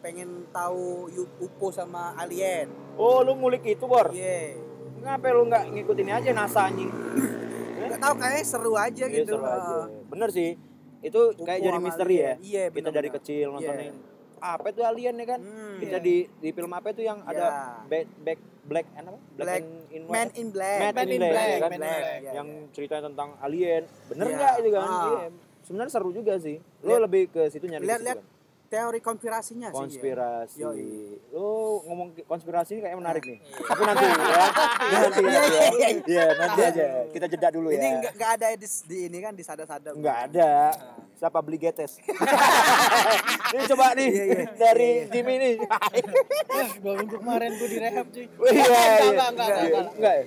pengen 0.00 0.48
tahu 0.50 1.06
UFO 1.38 1.68
sama 1.70 2.16
alien. 2.16 2.68
Oh 2.96 3.20
lu 3.20 3.36
ngulik 3.36 3.64
itu 3.66 3.84
bor? 3.84 4.08
Iya. 4.10 4.56
Ngapa 4.98 5.28
lu 5.30 5.44
nggak 5.46 5.64
ngikutin 5.70 6.08
aja 6.10 6.30
NASA 6.32 6.60
anjing? 6.66 6.88
Enggak 7.80 8.00
tahu 8.00 8.14
kayaknya 8.16 8.44
seru 8.44 8.72
aja 8.74 9.04
Iya, 9.06 9.16
gitu. 9.18 9.32
seru 9.34 9.44
aja. 9.44 9.76
Bener 10.06 10.28
sih. 10.28 10.50
Itu 11.00 11.20
kayak 11.34 11.58
UFO 11.58 11.64
jadi 11.64 11.72
sama 11.74 11.86
misteri 11.86 12.14
ya. 12.14 12.20
alien. 12.30 12.36
Iya, 12.42 12.62
Kita 12.62 12.72
bener-bener. 12.72 12.96
dari 12.96 13.08
kecil 13.10 13.46
nontonin. 13.50 13.94
Apa 14.38 14.66
itu 14.68 14.80
alien 14.82 15.14
ya 15.14 15.26
kan? 15.26 15.40
Hmm. 15.40 15.76
Kita 15.78 15.96
Iya. 15.96 16.04
di 16.04 16.16
di 16.34 16.48
film 16.50 16.72
apa 16.72 16.88
itu 16.90 17.02
yang 17.02 17.18
ada 17.22 17.44
Iya. 17.44 17.60
back 17.86 18.06
back 18.18 18.38
black 18.62 18.86
and 18.94 19.06
apa? 19.06 19.18
Black- 19.34 19.64
and 19.64 19.90
in 19.90 20.02
Man 20.06 20.28
in 20.32 20.46
Black. 20.48 20.78
Man 20.78 20.92
Man 20.94 21.02
in 21.02 21.10
in 21.10 21.20
Black, 21.20 21.32
Black, 21.32 21.48
ya 21.50 21.58
kan? 21.58 21.60
Man 21.62 21.72
in 21.72 21.80
Black. 21.80 22.00
Black. 22.00 22.20
Iya, 22.20 22.32
yang 22.34 22.48
iya. 22.48 22.68
ceritanya 22.70 23.02
tentang 23.06 23.28
alien. 23.38 23.82
Bener 24.06 24.24
Iya. 24.24 24.36
nggak 24.36 24.52
itu 24.56 24.68
kan? 24.70 24.80
Ah. 24.82 25.04
Iya. 25.06 25.28
Sebenarnya 25.60 25.92
seru 25.92 26.10
juga 26.10 26.34
sih. 26.36 26.56
Lihat- 26.80 27.00
lebih 27.00 27.22
ke 27.28 27.42
situ 27.46 27.64
nyari 27.64 27.84
Lihat-lihat? 27.84 28.18
Teori 28.70 29.02
konspirasinya 29.02 29.68
sih. 29.68 29.74
ya. 29.74 29.80
konspirasi. 29.82 30.58
Yoi. 30.62 31.18
Lo 31.28 31.50
ngomong 31.84 32.14
ki- 32.14 32.22
konspirasi 32.22 32.78
ini 32.78 32.86
kayak 32.86 32.96
menarik 32.96 33.24
nih. 33.26 33.38
Tapi 33.42 33.82
nanti 33.82 34.04
ya. 34.06 34.46
Nanti 35.02 35.22
aja. 35.26 35.60
Iya, 36.06 36.24
nanti 36.38 36.60
aja. 36.62 36.84
Kita 37.10 37.26
jeda 37.26 37.48
dulu 37.50 37.68
ya. 37.68 37.76
Ini 37.76 37.86
enggak 37.92 38.12
enggak 38.14 38.30
ada 38.32 38.46
di, 38.54 38.66
di 38.86 38.96
ini 39.10 39.18
kan 39.18 39.32
di 39.34 39.42
sadar-sadar. 39.42 39.92
Enggak 39.92 40.30
ada. 40.30 40.50
Siapa 41.12 41.42
beli 41.42 41.58
getes? 41.58 41.98
ini 43.52 43.62
coba 43.66 43.92
nih 43.92 44.08
Iya, 44.08 44.24
iya. 44.24 44.44
dari 44.54 44.90
Jimmy 45.10 45.34
nih. 45.36 45.54
Dua 46.78 46.94
minggu 46.96 47.16
kemarin 47.18 47.50
gue 47.52 47.68
direhab 47.68 48.06
cuy. 48.08 48.26
Iya, 48.46 48.54
Enggak, 48.54 48.70
iya. 48.70 49.02
enggak, 49.02 49.28
enggak, 49.28 49.46
Iya, 49.48 49.58
enggak. 49.58 49.84
Enggak 49.92 50.14
ya? 50.14 50.24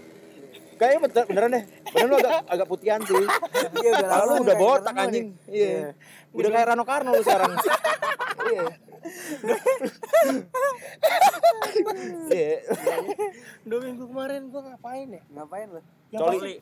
Kayaknya 0.73 0.99
bener, 0.99 1.23
beneran 1.23 1.49
deh. 1.49 1.63
Beneran 1.87 2.07
lu 2.09 2.15
agak 2.19 2.33
agak 2.45 2.67
putihan 2.67 2.99
sih. 3.01 3.15
Iya, 3.79 3.89
udah 3.95 4.07
lu 4.19 4.33
nih, 4.33 4.43
udah 4.43 4.55
botak 4.57 4.93
anjing. 4.95 5.27
Iya. 5.47 5.95
Udah 6.33 6.49
kayak 6.49 6.67
Rano 6.73 6.83
Karno 6.83 7.09
lu 7.13 7.23
sekarang. 7.23 7.53
Iya. 8.43 8.65
Iya. 12.27 12.55
Dua 13.63 13.79
minggu 13.87 14.03
kemarin 14.03 14.51
gue 14.51 14.61
ngapain 14.67 15.07
ya? 15.15 15.23
Ngapain 15.31 15.67
lu? 15.71 15.79
Coli. 16.15 16.55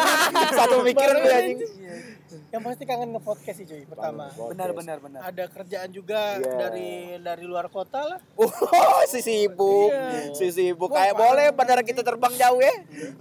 Satu 0.56 0.76
pikiran 0.80 1.14
lu 1.14 1.28
anjing. 1.28 1.58
yang 2.50 2.62
pasti 2.62 2.82
kangen 2.82 3.10
nge-podcast 3.10 3.56
sih 3.56 3.66
cuy 3.66 3.82
pertama. 3.84 4.30
Benar 4.30 4.70
benar 4.72 4.98
benar. 4.98 5.20
Ada 5.24 5.44
kerjaan 5.48 5.90
juga 5.90 6.34
Iya. 6.36 6.54
dari 6.56 6.90
dari 7.16 7.44
luar 7.44 7.66
kota 7.68 7.98
lah. 8.04 8.18
Oh, 8.36 8.50
si 9.06 9.18
sibuk. 9.20 9.90
Iya. 9.90 10.30
Si 10.32 10.46
sibuk. 10.48 10.86
Kayak 10.88 11.14
boleh 11.14 11.46
bandara 11.50 11.82
kita 11.82 12.00
terbang 12.00 12.30
jauh 12.32 12.58
ya. 12.58 12.74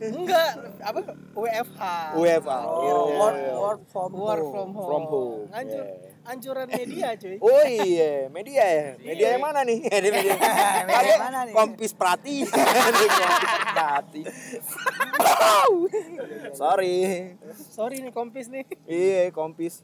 Enggak, 0.03 0.49
apa 0.79 0.99
WFH. 1.31 1.81
UEFA. 2.15 2.57
Oh, 2.63 2.79
Iya, 2.79 2.95
work, 3.11 3.37
work 3.55 3.81
from 3.87 4.09
Work 4.13 4.39
home. 4.39 4.49
from 4.49 4.69
home. 4.71 4.85
From 4.85 5.03
home. 5.05 5.41
Iya. 5.51 5.83
Anjuran 6.23 6.65
media 6.65 7.13
cuy. 7.13 7.35
Oh 7.37 7.63
iya, 7.63 8.27
media 8.27 8.63
ya. 8.63 8.85
Media 8.97 9.27
yang 9.31 9.43
mana 9.43 9.59
nih? 9.61 9.79
Ini 9.81 10.09
media. 10.15 10.33
Media 10.83 11.03
yang 11.09 11.21
mana 11.21 11.39
nih? 11.43 11.53
Kompis 11.53 11.91
Prati. 11.91 12.37
Prati. 13.75 14.21
Sorry. 16.53 16.95
Sorry 17.69 17.95
nih 17.99 18.11
kompis 18.11 18.47
nih. 18.47 18.63
Iya, 18.85 19.31
kompis. 19.31 19.83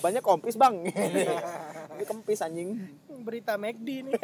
Banyak 0.00 0.20
kompis, 0.20 0.54
Bang. 0.54 0.84
Ini 0.84 2.04
kempis 2.04 2.40
anjing. 2.40 2.78
Berita 3.20 3.56
McD 3.56 3.88
nih. 4.04 4.14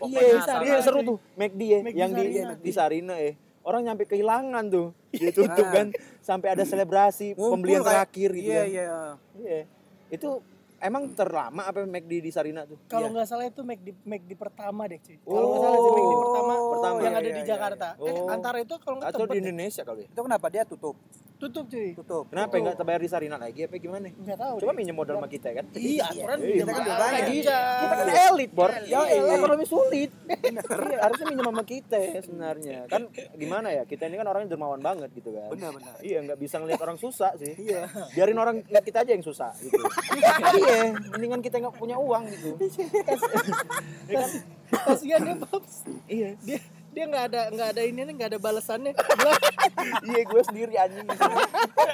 Iya, 0.00 0.38
iya 0.38 0.38
aja. 0.38 0.82
seru 0.82 1.00
tuh. 1.02 1.18
McD 1.34 1.60
ya, 1.62 1.78
yang 1.96 2.10
di 2.12 2.30
di 2.60 2.70
Sarina 2.70 3.16
ya. 3.16 3.34
Orang 3.60 3.84
nyampe 3.84 4.04
kehilangan 4.04 4.64
tuh. 4.66 4.92
Ditutup 5.10 5.66
Ah. 5.66 5.72
kan 5.72 5.86
sampai 6.20 6.54
ada 6.54 6.62
selebrasi 6.62 7.34
pembelian 7.34 7.82
terakhir 7.82 8.30
gitu 8.32 8.46
Iya 8.46 8.60
kan. 8.60 8.68
iya. 8.68 8.90
Iya. 9.36 9.60
Itu 10.10 10.42
emang 10.78 11.12
terlama 11.12 11.62
apa 11.62 11.84
McD 11.84 12.20
di 12.20 12.30
Sarina 12.30 12.64
tuh? 12.64 12.76
Kalau 12.84 13.06
Iya. 13.06 13.14
nggak 13.14 13.26
salah 13.26 13.46
itu 13.46 13.60
McD 13.60 13.88
McD 14.02 14.30
pertama 14.34 14.84
deh 14.84 14.98
cuy. 14.98 15.16
Kalau 15.18 15.38
Oh. 15.38 15.48
nggak 15.48 15.60
salah 15.60 15.78
sih 15.78 15.90
McD 15.92 16.12
pertama, 16.16 16.52
Pertama. 16.70 16.96
yang 16.96 17.00
Iya, 17.06 17.10
ada 17.16 17.20
iya, 17.22 17.30
di 17.30 17.42
iya, 17.42 17.48
Jakarta. 17.48 17.88
Eh, 17.96 18.12
Oh. 18.12 18.28
antara 18.28 18.56
itu 18.58 18.74
kalau 18.76 18.96
nggak 18.98 19.10
Atau 19.10 19.24
di 19.24 19.30
deh. 19.30 19.40
Indonesia 19.40 19.82
kali 19.82 20.00
ya? 20.02 20.08
Itu 20.08 20.20
kenapa 20.20 20.46
dia 20.48 20.62
tutup? 20.64 20.96
Tutup 21.40 21.64
cuy. 21.66 21.96
Tutup. 21.96 22.24
Kenapa 22.28 22.46
Tutup. 22.46 22.60
enggak 22.60 22.76
terbayar 22.76 23.00
di 23.00 23.08
Sarina 23.08 23.36
lagi 23.36 23.60
apa 23.64 23.74
gimana? 23.74 24.06
Nggak 24.06 24.36
tahu. 24.36 24.54
Deh. 24.60 24.74
minjem 24.76 24.92
modal 24.92 25.16
sama 25.16 25.26
kita 25.26 25.48
kan? 25.50 25.64
Iya, 25.72 26.04
aturan 26.06 26.38
Iya, 26.38 26.52
kita 26.54 26.70
kan 26.70 26.82
udah 26.82 26.96
banyak. 26.96 27.24
aja. 27.40 27.58
Kita 27.80 27.94
kan 27.96 28.06
elit, 28.28 28.50
Bor. 28.52 28.70
Iya, 28.70 28.84
Ya, 28.84 29.00
iya. 29.08 29.32
ekonomi 29.34 29.64
sulit. 29.64 30.10
Iya, 30.28 30.60
harusnya 31.04 31.26
minjem 31.26 31.46
sama 31.48 31.64
kita 31.64 31.96
ya 31.96 32.20
sebenarnya. 32.20 32.78
Kan 32.86 33.02
gimana 33.34 33.68
ya? 33.70 33.82
Kita 33.82 34.04
ini 34.04 34.16
kan 34.16 34.26
orangnya 34.26 34.48
dermawan 34.50 34.78
banget 34.78 35.08
gitu 35.10 35.32
kan. 35.32 35.48
Benar, 35.48 35.70
benar. 35.72 35.94
Iya, 35.98 36.18
nggak 36.22 36.38
bisa 36.38 36.60
ngeliat 36.60 36.78
orang 36.78 36.96
susah 36.96 37.32
sih. 37.34 37.52
Iya. 37.56 37.88
Biarin 38.12 38.36
orang 38.36 38.60
ngeliat 38.62 38.84
kita 38.84 38.98
aja 39.00 39.10
yang 39.10 39.24
susah 39.24 39.50
gitu. 39.56 39.80
iya, 40.60 40.92
mendingan 41.08 41.40
kita 41.40 41.56
nggak 41.58 41.74
punya 41.74 41.96
uang 41.96 42.28
gitu. 42.28 42.60
Kas- 44.12 44.44
Kasihan 44.70 45.24
ya. 45.24 45.34
Iya. 46.06 46.30
Dia 46.40 46.58
dia 46.90 47.04
nggak 47.04 47.24
ada 47.26 47.40
nggak 47.48 47.68
ada 47.70 47.82
ini 47.82 48.00
nih 48.02 48.14
nggak 48.14 48.30
ada 48.30 48.40
balasannya. 48.40 48.92
Iya 50.02 50.22
gue 50.22 50.42
sendiri 50.42 50.74
anjing 50.74 51.06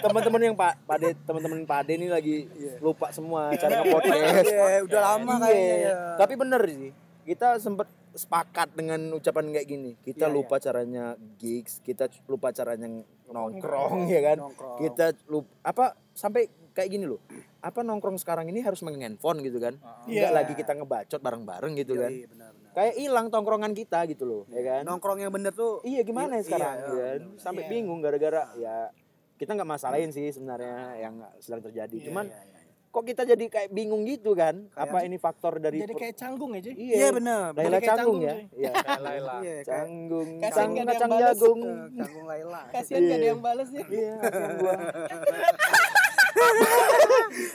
teman-teman 0.00 0.40
yang 0.42 0.54
pak 0.54 0.74
pade 0.82 1.14
teman-teman 1.22 1.62
pade 1.62 1.92
ini 1.92 2.08
lagi 2.08 2.46
lupa 2.80 3.10
semua 3.10 3.52
cara 3.52 3.80
nge-podcast 3.80 4.46
Iya, 4.46 4.78
udah 4.82 5.00
lama 5.04 5.32
Iya. 5.32 5.42
kayaknya 5.44 5.76
ya. 5.76 5.94
tapi 6.16 6.34
bener 6.34 6.60
sih 6.66 6.90
kita 7.24 7.58
sempet 7.58 7.86
sepakat 8.12 8.72
dengan 8.72 9.12
ucapan 9.12 9.52
kayak 9.52 9.66
gini 9.66 9.90
kita 10.00 10.26
Iya, 10.26 10.34
lupa 10.34 10.56
caranya 10.56 11.04
gigs 11.36 11.78
kita 11.80 12.08
lupa 12.26 12.50
caranya 12.50 12.88
nongkrong 13.26 14.08
ya 14.08 14.20
kan 14.24 14.38
Nongkrong. 14.40 14.76
kita 14.80 15.06
lupa 15.26 15.50
apa 15.62 15.84
sampai 16.12 16.42
kayak 16.72 16.88
gini 16.90 17.04
loh 17.04 17.20
apa 17.60 17.80
nongkrong 17.80 18.16
sekarang 18.16 18.46
ini 18.46 18.60
harus 18.60 18.80
megang 18.80 19.04
handphone 19.04 19.42
gitu 19.42 19.58
kan 19.58 19.76
Iya. 20.06 20.26
nggak 20.26 20.34
lagi 20.34 20.52
kita 20.54 20.72
ngebacot 20.72 21.20
bareng-bareng 21.20 21.72
gitu 21.76 21.94
kan 21.94 22.10
Iya, 22.10 22.26
benar 22.26 22.50
benar. 22.50 22.65
Kayak 22.76 22.94
hilang 22.94 23.26
tongkrongan 23.26 23.72
kita 23.72 24.04
gitu 24.04 24.22
loh 24.22 24.42
ya 24.46 24.60
kan 24.62 24.82
Nongkrong 24.84 25.16
yang 25.18 25.32
bener 25.32 25.48
tuh 25.50 25.80
Iya 25.80 26.04
gimana 26.04 26.36
ya 26.36 26.36
Iya, 26.36 26.44
sekarang 26.44 26.68
iya, 26.68 26.76
ya 26.76 26.84
kan? 26.84 26.92
benar-benar. 26.92 27.40
Sampai 27.40 27.62
Iya. 27.62 27.70
bingung 27.72 27.98
gara-gara 27.98 28.42
ya 28.54 28.76
kita 29.34 29.50
nggak 29.52 29.70
masalahin 29.70 30.10
sih 30.10 30.28
sebenarnya 30.28 30.76
yang 30.98 31.14
sedang 31.38 31.60
terjadi. 31.62 31.92
Iya, 31.94 32.04
Cuman 32.06 32.24
Iya, 32.26 32.36
iya, 32.36 32.52
iya. 32.52 32.88
kok 32.88 33.04
kita 33.04 33.22
jadi 33.26 33.44
kayak 33.46 33.68
bingung 33.70 34.02
gitu 34.04 34.32
kan? 34.32 34.68
Apa 34.72 35.04
ini 35.04 35.16
faktor 35.16 35.56
dari 35.56 35.76
jadi 35.78 35.92
kayak 35.92 36.16
canggung 36.16 36.52
ya, 36.52 36.60
cuy. 36.62 36.72
Iya 36.72 37.08
benar. 37.10 37.52
Laila 37.52 37.76
kayak 37.76 37.84
canggung 37.86 38.20
canggung, 38.20 38.20
ya? 38.20 38.34
Iya. 38.56 38.72
Laila. 38.98 39.34
Iya, 39.38 39.52
kayak 39.54 39.66
Canggung, 39.68 40.28
Kasian 40.36 40.52
cang 40.52 40.68
nggak 40.68 40.80
ada 40.80 40.92
yang 40.92 40.96
kacang 40.96 41.10
jagung. 41.18 41.60
Canggung 41.92 42.24
Laila. 42.26 42.60
Kasihan 42.70 43.00
nggak 43.02 43.12
ada 43.12 43.20
Iya. 43.20 43.32
yang 43.32 43.40
balas 43.40 43.68
ya. 43.68 43.84
Iya, 43.86 44.14
gua. 44.56 44.74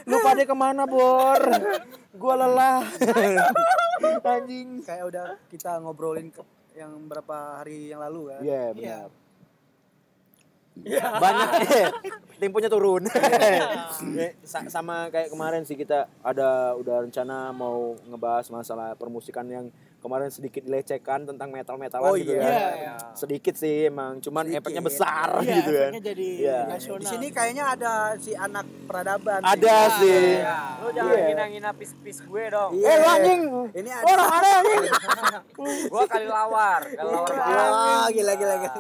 Lu 0.06 0.18
pada 0.22 0.44
ke 0.44 0.56
mana, 0.56 0.84
Bor? 0.86 1.42
Gua 2.14 2.34
lelah. 2.36 2.82
Anjing. 4.04 4.70
Kayak 4.82 5.06
udah 5.08 5.26
kita 5.48 5.72
ngobrolin 5.80 6.30
ke 6.30 6.42
yang 6.74 6.96
berapa 7.06 7.60
hari 7.60 7.92
yang 7.92 8.00
lalu 8.00 8.32
kan. 8.32 8.42
Iya, 8.42 8.64
benar. 8.72 9.10
banyak. 11.20 11.50
Eh, 11.68 11.88
temponya 12.42 12.70
turun. 12.72 13.04
Eh, 13.12 14.32
sa- 14.42 14.66
sama 14.66 15.12
kayak 15.12 15.30
kemarin 15.30 15.62
sih 15.62 15.76
kita 15.76 16.08
ada 16.22 16.74
udah 16.74 17.04
rencana 17.04 17.52
mau 17.52 17.94
ngebahas 18.08 18.48
masalah 18.50 18.96
permusikan 18.96 19.46
yang 19.46 19.66
kemarin 20.02 20.28
sedikit 20.28 20.62
dilecehkan 20.62 21.24
tentang 21.24 21.48
metal-metalan 21.48 22.04
Oh, 22.04 22.18
gitu 22.18 22.34
iya. 22.34 22.42
kan. 22.42 22.52
Iya. 22.74 22.94
Sedikit 23.14 23.54
sih 23.54 23.86
emang, 23.86 24.18
cuman 24.18 24.44
Sedikit. 24.44 24.60
efeknya 24.60 24.82
besar 24.82 25.28
Iya, 25.40 25.54
gitu 25.56 25.72
kan. 25.72 25.92
jadi 26.02 26.28
Iya. 26.36 26.60
nasional. 26.68 27.00
Di 27.00 27.06
sini 27.06 27.28
kayaknya 27.30 27.64
ada 27.70 27.94
si 28.18 28.34
anak 28.34 28.66
peradaban. 28.84 29.40
Ada 29.40 29.78
sih. 29.96 30.42
Lu 30.82 30.90
jangan 30.92 31.14
Iya. 31.14 31.26
ngina-ngina 31.28 31.70
pis-pis 31.72 32.18
gue 32.20 32.44
dong. 32.48 32.72
Iya. 32.74 32.84
Eh 32.84 32.96
lu 32.96 33.08
anjing. 33.08 33.42
Ini 33.72 33.90
ada. 33.92 34.04
Orang 34.08 34.30
ada 34.34 34.50
anjing. 34.58 34.82
Gua 35.88 36.04
kali 36.06 36.26
lawar, 36.26 36.82
kali 36.84 37.08
lawar. 37.08 37.36
Wah, 37.38 38.08
gila 38.10 38.34
gila 38.36 38.56
gila. 38.58 38.78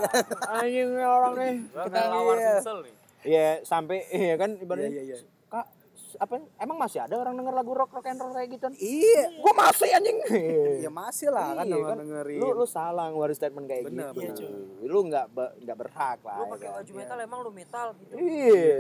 Anjing 0.51 0.89
orang 0.97 1.33
nih. 1.35 1.53
Gua 1.69 1.85
kali 1.85 2.07
lawar 2.07 2.35
Iya. 2.35 2.53
sumsel 2.57 2.77
nih. 2.81 2.93
Iya, 3.21 3.47
sampai 3.61 3.97
iya 4.11 4.33
kan 4.33 4.49
Iya 4.51 4.63
ibaratnya. 4.65 4.89
iya 4.91 5.03
iya. 5.05 5.17
Kak, 5.21 5.29
apa 6.17 6.33
emang 6.57 6.77
masih 6.77 6.99
ada 6.99 7.15
orang 7.15 7.33
denger 7.33 7.53
lagu 7.53 7.71
rock 7.71 7.91
rock 7.91 8.05
and 8.05 8.17
roll 8.17 8.31
kayak 8.31 8.49
gitu? 8.51 8.67
Iya. 8.75 9.23
Gua 9.39 9.53
masih 9.53 9.89
anjing. 9.91 10.17
Ya 10.79 10.89
masih 10.89 11.27
lah 11.29 11.53
kan 11.53 11.63
Iya, 11.63 11.75
denger 11.75 11.95
dengerin. 11.99 12.39
Lu 12.39 12.47
lu 12.53 12.65
salah 12.65 13.07
ngeluarin 13.07 13.33
statement 13.33 13.65
kayak 13.65 13.83
Bener, 13.85 14.11
gitu. 14.11 14.43
bener. 14.43 14.87
Lu 14.87 14.99
nggak 15.05 15.25
nggak 15.61 15.77
berhak 15.77 16.19
lah. 16.21 16.37
Lu 16.37 16.45
pakai 16.51 16.67
kan? 16.67 16.75
baju 16.79 16.91
metal 16.93 17.17
emang 17.19 17.39
lu 17.41 17.51
metal 17.51 17.87
gitu. 17.95 18.13
Iya. 18.15 18.75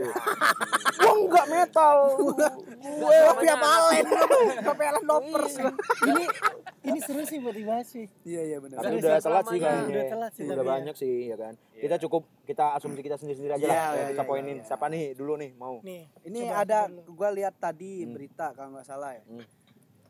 Gua 1.01 1.13
enggak 1.17 1.45
metal. 1.47 1.97
gue 2.81 3.15
kopi 3.27 3.47
apa 3.47 3.67
alen? 3.69 4.05
Kopi 4.61 4.83
alen 4.89 5.03
lovers. 5.03 5.53
ini 6.03 6.23
ini 6.81 6.99
seru 6.99 7.23
sih 7.23 7.37
buat 7.37 7.53
dibahas 7.53 7.87
sih. 7.87 8.05
Iya 8.23 8.41
iya 8.45 8.57
benar. 8.57 8.79
Tapi 8.79 8.97
Udah 8.97 9.17
telat 9.17 9.45
sih 9.45 9.59
kayaknya. 9.59 9.85
Udah 9.87 10.05
telat 10.07 10.31
sih 10.33 10.43
Udah 10.43 10.55
tapi 10.55 10.65
ya. 10.65 10.71
banyak 10.71 10.95
sih 10.95 11.13
ya 11.27 11.35
kan. 11.35 11.53
Kita 11.81 11.95
cukup 11.99 12.23
kita 12.43 12.65
asumsi 12.73 13.01
kita 13.01 13.15
sendiri-sendiri 13.15 13.53
aja 13.53 13.63
Iya, 13.63 13.73
lah. 13.73 13.89
iya, 13.91 14.05
kita 14.07 14.21
iya, 14.21 14.29
poinin 14.29 14.55
iya. 14.55 14.63
siapa 14.63 14.85
nih 14.85 15.03
dulu 15.11 15.33
nih 15.35 15.51
mau. 15.55 15.81
Nih. 15.81 16.05
Ini 16.21 16.39
coba 16.45 16.61
ada 16.61 16.79
dulu. 16.85 17.11
gue 17.11 17.29
lihat 17.35 17.55
tadi 17.57 17.91
Hmm. 17.99 18.11
berita 18.11 18.45
kalau 18.51 18.69
nggak 18.71 18.85
salah 18.85 19.11
ya. 19.11 19.23
Hmm. 19.23 19.45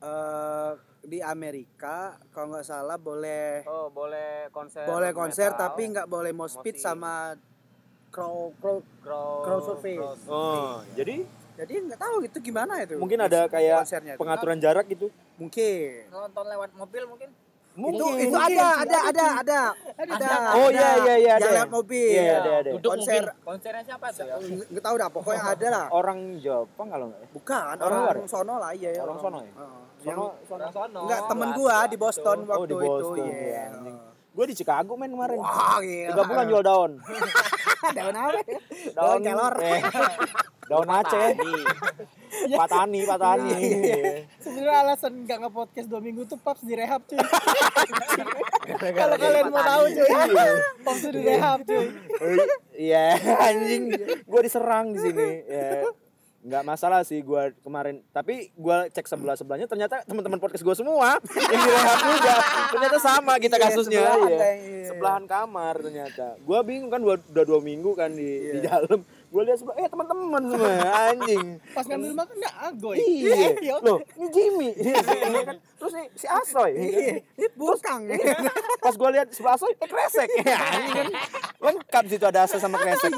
Eh, 0.01 0.71
di 1.03 1.19
Amerika 1.19 1.97
kalau 2.29 2.51
nggak 2.51 2.67
salah 2.67 2.97
boleh 2.97 3.63
Oh, 3.63 3.87
boleh 3.87 4.49
konser. 4.49 4.83
boleh 4.83 5.11
konser 5.11 5.49
metal, 5.49 5.61
tapi 5.63 5.81
nggak 5.87 6.07
boleh 6.07 6.31
moshpit 6.31 6.73
Moshpit. 6.73 6.81
sama 6.81 7.37
crow 8.09 8.51
crow 8.57 8.81
crowd, 8.99 9.41
crowd 9.41 9.63
survey. 9.63 9.95
crowd 9.95 10.17
Oh, 10.27 10.83
jadi 10.91 11.23
jadi 11.53 11.73
nggak 11.83 11.99
tahu 11.99 12.17
itu 12.23 12.37
gimana 12.41 12.81
itu 12.81 12.97
mungkin 12.97 13.21
ada 13.21 13.45
kayak 13.45 13.85
konsernya 13.85 14.13
itu. 14.13 14.19
pengaturan 14.19 14.57
jarak 14.57 14.85
gitu. 14.87 15.07
mungkin 15.37 16.09
Nonton 16.09 16.45
lewat 16.45 16.69
mobil 16.73 17.03
mungkin. 17.05 17.29
Itu 17.71 17.79
Mungkin. 17.79 18.19
itu 18.19 18.35
ada 18.35 18.67
ada 18.83 18.99
ada 19.07 19.25
ada 19.39 19.59
ada 19.95 20.27
Oh, 20.53 20.67
iya, 20.67 20.89
iya, 20.99 21.15
iya, 21.17 21.31
ada. 21.35 21.45
jalan 21.47 21.67
mobil 21.71 22.11
Iya, 22.11 22.33
ada, 22.37 22.51
ada. 22.59 22.69
Duduk 22.75 22.91
konser 22.93 23.23
Konsernya 23.41 23.81
siapa 23.81 24.07
tuh 24.11 24.25
ya? 24.25 24.35
nggak 24.67 24.83
tahu 24.83 24.95
dah 24.97 25.09
pokoknya 25.09 25.43
ada 25.47 25.67
lah 25.69 25.85
Orang 25.89 26.19
Jepang 26.37 26.87
kalau 26.89 27.05
nggak 27.07 27.21
ya? 27.21 27.27
bukan 27.31 27.75
Orang 27.77 28.01
orang, 28.03 28.17
luar? 28.19 28.27
sono 28.27 28.55
lah 28.57 28.71
iya 28.73 28.89
Orang 28.99 29.17
sono 29.17 29.39
ya? 29.39 29.53
Heeh. 29.53 29.79
Sono, 30.01 30.25
sono. 30.43 30.65
sono. 30.67 30.99
enggak 31.05 31.21
temen 31.25 31.49
gua 31.53 31.75
ya, 31.77 31.87
di 31.87 31.97
Boston 31.97 32.37
waktu 32.43 32.59
Oh, 32.59 32.65
di 32.65 32.73
itu 32.73 32.83
Boston, 32.83 33.15
iya 33.23 33.39
iya. 33.39 33.65
Gue 34.31 34.45
di 34.47 34.55
Chicago 34.55 34.95
men 34.95 35.11
kemarin. 35.11 35.37
wah 35.37 35.77
gila 35.77 36.09
Tiga 36.09 36.23
bulan 36.23 36.45
jual 36.47 36.63
daun. 36.63 36.91
daun 37.97 38.15
apa 38.15 38.39
ya? 38.41 38.59
Daun 38.97 39.19
kelor. 39.19 39.55
eh, 39.59 39.81
daun 40.63 40.87
Aceh. 40.87 41.29
Pak 42.49 42.67
Tani, 42.73 42.99
Pak 43.03 43.17
Tani. 43.17 43.51
Sebenarnya 44.37 44.77
alasan 44.81 45.13
nggak 45.21 45.37
nge-podcast 45.41 45.87
dua 45.87 45.99
minggu 45.99 46.23
tuh 46.23 46.37
Paps 46.37 46.63
direhab 46.63 47.03
cuy. 47.03 47.19
Kalau 48.93 49.15
kalian 49.17 49.47
mau 49.49 49.59
tahu 49.59 49.83
cuy. 49.89 50.09
Paps 50.79 51.01
direhab 51.09 51.59
cuy. 51.61 51.85
Iya, 52.73 53.05
anjing. 53.41 53.83
Gue 54.23 54.41
diserang 54.41 54.95
di 54.95 54.99
sini. 55.01 55.27
Ya. 55.43 55.91
Nggak 56.41 56.63
masalah 56.65 57.05
sih 57.05 57.21
gue 57.21 57.53
kemarin. 57.61 58.01
Tapi 58.09 58.49
gue 58.49 58.77
cek 58.89 59.05
sebelah 59.05 59.37
sebelahnya 59.37 59.69
ternyata 59.69 60.01
teman-teman 60.03 60.41
podcast 60.41 60.65
gue 60.65 60.75
semua 60.75 61.21
yang 61.21 61.61
direhab 61.61 61.99
juga. 62.01 62.33
Ternyata 62.73 62.97
sama 62.97 63.33
kita 63.37 63.55
Iya, 63.55 63.63
kasusnya. 63.69 64.01
sebelahan 64.01 64.25
iya. 64.25 64.49
iya. 64.57 64.85
Sebelahan 64.89 65.23
kamar 65.29 65.75
ternyata. 65.77 66.25
Gue 66.41 66.59
bingung 66.65 66.89
kan 66.89 66.97
dua, 66.97 67.21
udah 67.21 67.43
dua 67.45 67.59
minggu 67.61 67.93
kan 67.93 68.09
di, 68.09 68.57
di 68.57 68.59
dalam. 68.59 69.05
Gue 69.31 69.47
lihat 69.47 69.63
sebelah, 69.63 69.79
eh 69.79 69.87
teman-teman 69.87 70.41
semua 70.43 70.71
anjing. 71.07 71.45
Pas 71.71 71.85
ngambil 71.87 72.11
makan 72.11 72.35
nggak 72.35 72.55
agoy. 72.67 72.97
Iya, 72.99 73.75
loh, 73.85 73.99
ini 74.17 74.27
Jimmy. 74.33 74.69
Iya 74.81 74.97
kan? 75.45 75.57
Terus 75.79 75.91
nih 75.95 76.07
si 76.13 76.27
Asoy. 76.27 76.71
ini 76.75 77.47
bukang 77.55 78.11
Pas 78.81 78.93
gue 78.93 79.09
lihat 79.13 79.31
sebelah 79.31 79.55
Asoy, 79.55 79.71
eh 79.77 79.87
kresek. 79.87 80.29
Ya, 80.41 80.57
anjing 80.73 80.95
kan. 80.97 81.07
Lengkap 81.61 82.03
situ 82.09 82.25
ada 82.25 82.43
Asoy 82.43 82.59
sama 82.59 82.81
kresek. 82.81 83.13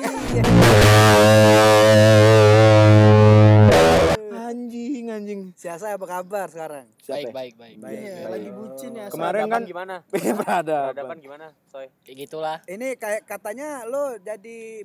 Anjing, 5.13 5.39
anjing. 5.39 5.41
si 5.53 5.67
Asa 5.67 5.93
apa 5.93 6.05
kabar 6.05 6.49
sekarang 6.49 6.85
Siapa? 6.97 7.21
ya? 7.21 7.31
baik, 7.31 7.53
baik. 7.55 7.75
Iya, 7.77 8.15
lagi 8.27 8.49
bucin 8.49 8.91
ya. 8.93 9.05
Kemarin 9.07 9.45
kan 9.45 9.61
gimana? 9.63 9.95
berada. 10.41 10.77
Peradaban 10.89 11.17
gimana, 11.19 11.45
Soy? 11.65 11.87
Kayak 12.01 12.17
gitulah. 12.19 12.57
ini 12.65 12.95
kayak 12.95 13.21
katanya 13.23 13.85
lo 13.85 14.17
jadi 14.17 14.83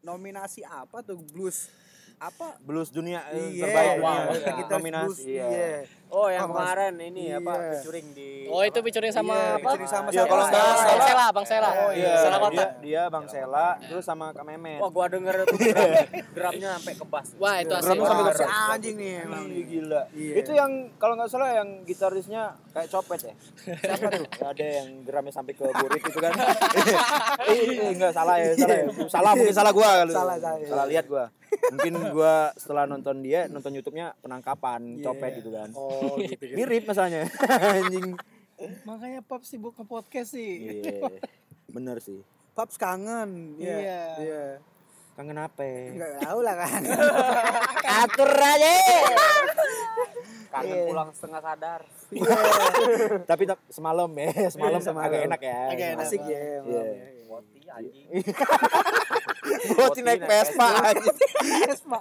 nominasi 0.00 0.60
apa 0.60 1.00
tuh 1.00 1.16
blues 1.24 1.72
apa 2.14 2.56
Blues 2.62 2.88
dunia 2.88 3.24
eh, 3.32 3.58
Iya, 3.58 3.64
terbaik 3.66 3.90
dunia. 3.90 4.04
wow, 4.04 4.14
Iya. 4.14 4.52
Gitaris 4.54 4.70
Nominasi. 4.70 5.04
blues, 5.04 5.18
Iya. 5.24 5.46
iya. 5.50 5.72
Oh, 6.14 6.30
yang 6.30 6.46
Apa? 6.46 6.54
kemarin 6.54 6.94
ini 7.02 7.22
Iya. 7.26 7.38
apa? 7.38 7.52
Featuring 7.74 8.06
di 8.14 8.28
Oh, 8.46 8.62
itu 8.62 8.78
featuring 8.78 9.10
sama 9.10 9.34
Iya, 9.34 9.50
apa? 9.50 9.66
featuring 9.66 9.90
sama 9.90 10.06
Iya, 10.06 10.14
siapa? 10.14 10.30
kalau 10.30 10.44
nggak 10.44 10.54
Bang 10.54 10.78
salah- 10.78 11.02
Sela, 11.02 11.26
Bang 11.28 11.46
Sela. 11.48 11.70
Oh, 11.74 11.90
Iya, 11.90 12.12
Sela 12.16 12.36
kota. 12.38 12.54
dia, 12.54 12.66
dia 12.78 13.02
Bang 13.08 13.26
Sela, 13.26 13.66
terus 13.82 14.04
sama 14.04 14.26
Kak 14.30 14.44
Memet. 14.44 14.78
Wah, 14.78 14.90
gua 14.90 15.06
denger 15.08 15.34
tuh 15.42 15.58
drum- 15.58 16.06
drumnya 16.30 16.68
sampai 16.72 16.92
ke 16.94 17.04
bass. 17.04 17.28
Wah, 17.34 17.56
itu 17.58 17.72
asik. 17.72 17.86
Drumnya 17.88 18.06
sampai 18.06 18.22
Wah, 18.22 18.30
ke 18.30 18.36
si 18.36 18.44
bass. 18.44 18.70
anjing 18.70 18.94
nih 18.94 19.12
emang 19.24 19.42
Ih, 19.42 19.50
nih. 19.50 19.64
gila. 19.66 20.02
Iya. 20.14 20.32
Itu 20.38 20.50
yang 20.52 20.70
kalau 20.94 21.14
nggak 21.14 21.28
salah 21.28 21.50
yang 21.52 21.68
gitarisnya 21.82 22.42
kayak 22.70 22.88
copet 22.88 23.18
ya. 23.20 23.34
Siapa 23.74 24.06
tuh? 24.12 24.26
ada 24.44 24.64
yang 24.72 24.88
drumnya 25.02 25.32
sampai 25.32 25.52
ke 25.52 25.64
burit 25.66 25.98
itu 26.00 26.18
kan. 26.20 26.32
eh, 27.50 27.58
enggak 27.90 28.12
salah 28.12 28.36
ya, 28.36 28.54
salah 28.54 28.76
ya. 28.76 28.86
Salah 29.08 29.32
mungkin 29.34 29.50
salah 29.52 29.72
gua 29.72 29.88
kali. 29.98 30.12
Salah, 30.12 30.36
salah, 30.36 30.58
iya. 30.58 30.68
Salah 30.68 30.86
lihat 30.86 31.06
gua. 31.06 31.24
Mungkin 31.70 31.92
gua 32.10 32.34
setelah 32.54 32.84
nonton 32.84 33.18
dia 33.20 33.46
nonton 33.46 33.72
YouTube-nya 33.72 34.14
penangkapan 34.20 34.80
Iya. 34.94 35.04
copet 35.04 35.30
gitu 35.38 35.50
kan. 35.50 35.70
oh 35.74 36.03
gitu 36.26 36.42
gitu 36.44 36.54
Mirip 36.54 36.84
masalahnya. 36.84 37.26
Anjing. 37.76 38.14
Makanya 38.82 39.20
Paps 39.20 39.50
sibuk 39.50 39.74
nge-podcast 39.74 40.30
sih. 40.30 40.80
Iya. 40.80 41.10
Bener 41.66 41.98
sih. 41.98 42.22
Paps 42.52 42.76
kangen 42.76 43.58
iya 43.58 43.76
Iya. 43.76 44.02
iya 44.18 44.44
Kangen 45.14 45.34
apa? 45.36 45.62
nggak 45.62 46.10
tahu 46.20 46.38
lah 46.40 46.54
kan 46.56 46.82
Atur 48.02 48.30
aja. 48.30 48.72
Kangen 50.50 50.78
pulang 50.86 51.10
setengah 51.10 51.40
sadar. 51.40 51.82
Tapi 53.22 53.42
tak- 53.44 53.62
semalam 53.68 54.10
ya, 54.12 54.30
semalam 54.48 54.78
Semalam. 54.78 55.06
agak 55.06 55.20
enak 55.26 55.40
ya. 55.40 55.60
Agak 55.68 55.88
enak. 55.94 56.04
asik 56.04 56.22
ya 56.22 56.38
Iya. 56.62 56.82
ya. 56.82 56.82
Woti 57.26 57.60
anjing. 57.64 58.06
Boti 59.70 60.00
naik 60.00 60.22
Vespa 60.22 60.66
anjing. 60.82 61.16
Vespa 61.64 61.98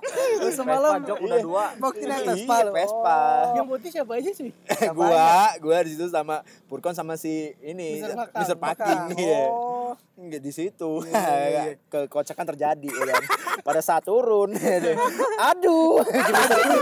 semalam 0.49 0.91
Vespa 0.95 1.07
jok 1.07 1.17
udah 1.19 1.39
dua. 1.39 1.65
Bokti 1.75 2.03
naik 2.03 2.23
Iya, 2.23 2.29
Vespa 2.33 2.55
lu. 2.59 2.71
Vespa. 2.71 3.17
Yang 3.53 3.67
putih 3.67 3.89
siapa 3.91 4.11
aja 4.13 4.31
sih? 4.31 4.49
gua, 4.97 5.27
gua 5.57 5.77
di 5.79 5.89
situ 5.91 6.07
sama 6.07 6.35
Purkon 6.65 6.91
sama 6.91 7.13
si 7.13 7.33
ini. 7.59 7.99
Mr. 8.33 8.55
Paking 8.55 9.01
iya. 9.17 9.43
Oh, 9.45 9.93
Nggak 10.15 10.39
di 10.39 10.51
situ. 10.51 10.91
iya. 11.05 11.75
Kekocakan 11.91 12.45
terjadi 12.47 12.87
ya 12.87 13.05
kan. 13.11 13.23
Pada 13.61 13.79
saat 13.79 14.03
turun. 14.03 14.55
Aduh. 15.49 15.99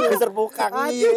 Mr. 0.10 0.30
Pukang 0.30 0.72
iya. 0.90 1.10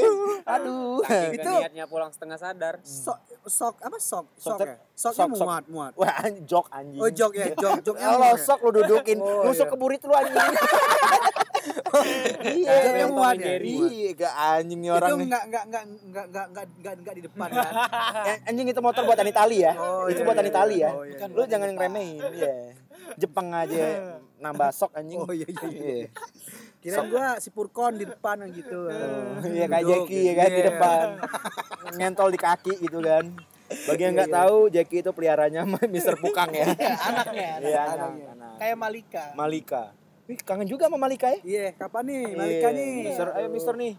Aduh. 0.47 1.05
Saking 1.05 1.37
Itu- 1.37 1.59
niatnya 1.59 1.85
pulang 1.85 2.11
setengah 2.11 2.37
sadar. 2.37 2.75
sok 2.83 3.19
sok 3.45 3.77
apa 3.79 3.97
sok 3.99 4.25
Sok 4.35 4.57
ya 4.59 4.81
soknya 4.95 5.27
sok, 5.27 5.37
sok. 5.37 5.45
muat 5.45 5.65
muat 5.67 5.93
Wah, 5.95 6.17
jok 6.41 6.67
anjing. 6.71 6.97
oh 6.97 7.11
jok 7.11 7.33
ya 7.35 7.47
jok 7.53 7.77
joknya 7.83 8.07
Kalau 8.07 8.31
ya? 8.31 8.41
sok 8.41 8.59
lu 8.63 8.71
dudukin, 8.73 9.19
Oh, 9.19 9.34
nusuk 9.43 9.67
iya. 9.67 9.73
ke 9.73 9.77
burit 9.77 10.03
lu 10.07 10.15
anjing. 10.15 10.39
Iya, 12.45 13.07
yang 13.07 13.15
muat 13.17 13.41
ya? 13.41 13.57
Iya, 13.57 14.11
gak 14.19 14.35
anjing 14.37 14.85
nih 14.85 14.91
orang 14.93 15.09
itu 15.09 15.17
nih. 15.17 15.27
enggak 15.31 15.45
enggak 15.49 15.65
enggak 15.65 15.85
enggak 15.87 16.25
enggak 16.27 16.45
enggak 16.45 16.67
enggak 16.77 16.95
enggak 17.01 17.15
di 17.15 17.23
depan 17.25 17.49
kan 17.49 17.73
Eh, 18.35 18.37
Anjing 18.51 18.67
itu 18.69 18.81
motor 18.85 19.03
buatan 19.07 19.27
Itali 19.31 19.57
ya. 19.65 19.73
Oh, 19.79 20.05
itu 20.11 20.21
iya, 20.21 20.27
buatan 20.27 20.45
iya, 20.45 20.53
Itali 20.53 20.77
ya. 20.83 20.91
oh, 20.93 21.05
iya, 21.07 21.25
Lu 21.31 21.43
jangan 21.49 21.69
ngeremehin, 21.73 22.21
iya. 22.37 22.53
Jepang 23.17 23.49
aja 23.55 23.85
nambah 24.43 24.69
sok 24.77 24.93
anjing. 24.99 25.23
oh 25.23 25.33
iya 25.33 25.49
iya 25.49 25.69
iya 25.73 26.09
kirain 26.85 27.09
gua 27.09 27.41
si 27.41 27.49
Purkon 27.49 27.97
di 27.97 28.05
depan 28.05 28.45
gitu 28.53 28.93
Iya 29.41 29.65
kayak 29.73 29.85
Jackie 29.89 30.23
ya 30.29 30.33
kan 30.37 30.51
di 30.53 30.63
depan. 30.69 31.05
Ngentol 31.97 32.29
di 32.29 32.41
kaki 32.41 32.73
gitu 32.85 33.01
kan. 33.01 33.25
Bagi 33.65 34.03
yang 34.03 34.15
nggak 34.15 34.31
tahu, 34.31 34.69
Jackie 34.69 35.01
itu 35.01 35.11
peliharanya 35.11 35.65
Mr. 35.95 36.15
Pukang 36.17 36.51
ya. 36.51 36.69
Anaknya. 36.69 37.49
anak. 37.55 37.63
Iya, 37.63 37.81
anak, 37.83 37.97
Anaknya. 37.99 38.29
anak. 38.31 38.53
Kayak 38.57 38.77
Malika. 38.77 39.25
Malika. 39.35 39.83
Ih, 40.25 40.39
kangen 40.39 40.65
juga 40.65 40.87
sama 40.87 40.97
Malika 40.97 41.29
ya? 41.29 41.39
iya 41.45 41.67
kapan 41.71 42.01
nih 42.03 42.23
Malika 42.33 42.67
Iya. 42.67 42.69
nih 42.73 42.89
Mister, 43.05 43.27
ayo 43.31 43.47
Mister 43.49 43.75
nih. 43.75 43.93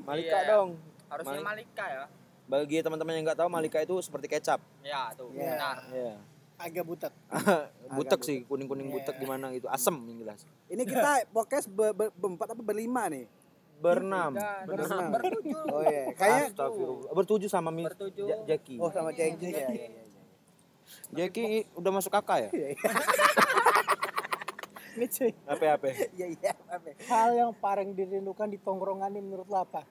Malika 0.00 0.36
Iya. 0.36 0.48
dong. 0.48 0.68
Harusnya 1.06 1.32
Malik- 1.34 1.46
Malika 1.72 1.84
ya. 1.84 2.04
Bagi 2.46 2.76
teman-teman 2.78 3.12
yang 3.12 3.24
nggak 3.26 3.34
tahu, 3.36 3.48
Malika 3.48 3.78
itu 3.80 3.94
seperti 3.98 4.26
kecap. 4.28 4.62
Ya, 4.80 5.10
tuh. 5.12 5.30
Iya. 5.32 5.50
Benar. 5.52 5.76
Iya. 5.90 6.14
Agak 6.56 6.84
butek. 6.84 7.12
butek 7.98 8.20
sih, 8.22 8.38
kuning-kuning 8.44 8.88
butek 8.88 9.16
gimana 9.16 9.50
gitu. 9.50 9.66
Asem 9.66 9.94
yang 10.04 10.18
jelas. 10.20 10.46
ini 10.66 10.82
kita 10.82 11.22
podcast 11.34 11.66
ber, 11.66 11.90
ber- 11.90 12.10
berempat 12.12 12.48
apa 12.48 12.58
berlima 12.60 13.06
nih 13.06 13.26
berenam. 13.78 14.32
Berenam. 14.64 15.10
Oh 15.68 15.82
iya. 15.82 16.10
Kayaknya 16.12 16.44
Astagfirullah. 16.48 17.12
Bertujuh 17.12 17.48
sama 17.48 17.68
Mi 17.68 17.84
Bertujuh. 17.84 18.24
Ja- 18.24 18.44
Jackie. 18.46 18.78
Oh 18.78 18.88
sama 18.88 19.10
Jackie 19.10 19.50
ya. 19.50 19.68
iya, 19.68 19.86
iya. 19.88 20.02
Jackie 21.12 21.66
udah 21.74 21.90
masuk 21.92 22.10
kakak 22.10 22.46
ya? 22.46 22.50
Ini 24.96 25.06
cuy, 25.06 25.28
Apa 25.44 25.76
apa? 25.76 25.86
Iya 26.16 26.26
iya. 26.32 26.52
apa? 26.66 26.88
hal 27.04 27.36
yang 27.36 27.52
paling 27.54 27.92
dirindukan 27.92 28.48
di 28.48 28.56
tongkrongan 28.56 29.12
ini 29.12 29.20
menurut 29.20 29.44
lo 29.44 29.60
apa? 29.60 29.84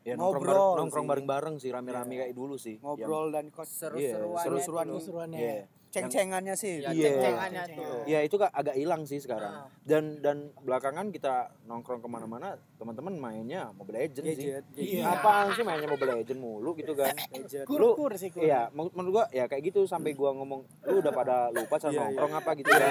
Ya 0.00 0.14
nongkrong 0.14 0.40
Ngobrol 0.40 0.56
bareng, 0.56 0.78
nongkrong 0.80 1.06
bareng-bareng 1.06 1.54
sih 1.58 1.68
rame-rame 1.68 2.14
kayak 2.16 2.32
dulu 2.32 2.56
sih. 2.56 2.80
Ngobrol 2.80 3.28
dan 3.28 3.52
kos 3.52 3.68
Seru-seruan. 3.68 4.40
seru-seruan 4.40 4.86
dulu. 4.88 5.02
Seruannya. 5.02 5.68
Iya. 5.96 6.04
ceng-cengannya 6.04 6.54
sih. 6.54 6.72
Ya, 6.78 6.90
Iya. 6.90 7.04
ceng-cengannya 7.08 7.62
tuh. 7.72 8.00
Ya 8.04 8.18
itu 8.20 8.36
agak 8.36 8.74
hilang 8.74 9.02
sih 9.02 9.16
sekarang. 9.16 9.72
Dan 9.80 10.20
dan 10.20 10.36
belakangan 10.60 11.08
kita 11.08 11.34
nongkrong 11.64 11.98
ke 11.98 12.06
mana-mana, 12.06 12.48
teman-teman 12.76 13.14
mainnya 13.14 13.72
Mobile 13.72 13.96
Legends 14.02 14.28
sih. 14.30 14.52
Gadget. 14.52 14.64
Iya. 14.74 15.02
Apaan 15.10 15.50
sih 15.50 15.62
mainnya 15.62 15.86
Mobile 15.86 16.12
Legends 16.14 16.36
mulu 16.36 16.70
gitu 16.74 16.92
kan? 16.92 17.16
Gadget. 17.32 17.64
Lu- 17.66 17.96
Kur-kur 17.96 18.12
sih 18.14 18.28
kur. 18.28 18.42
Iya, 18.42 18.68
menurut 18.70 18.92
menurut 18.92 19.12
gua 19.14 19.24
ya 19.30 19.44
kayak 19.44 19.62
gitu 19.64 19.84
sampai 19.84 20.12
gua 20.12 20.30
ngomong 20.32 20.60
lu 20.84 20.96
udah 20.98 21.10
pada 21.10 21.36
lupa 21.50 21.76
cara 21.76 21.90
Iya, 21.90 22.00
nongkrong 22.04 22.32
apa 22.34 22.50
gitu 22.54 22.68
ya. 22.68 22.88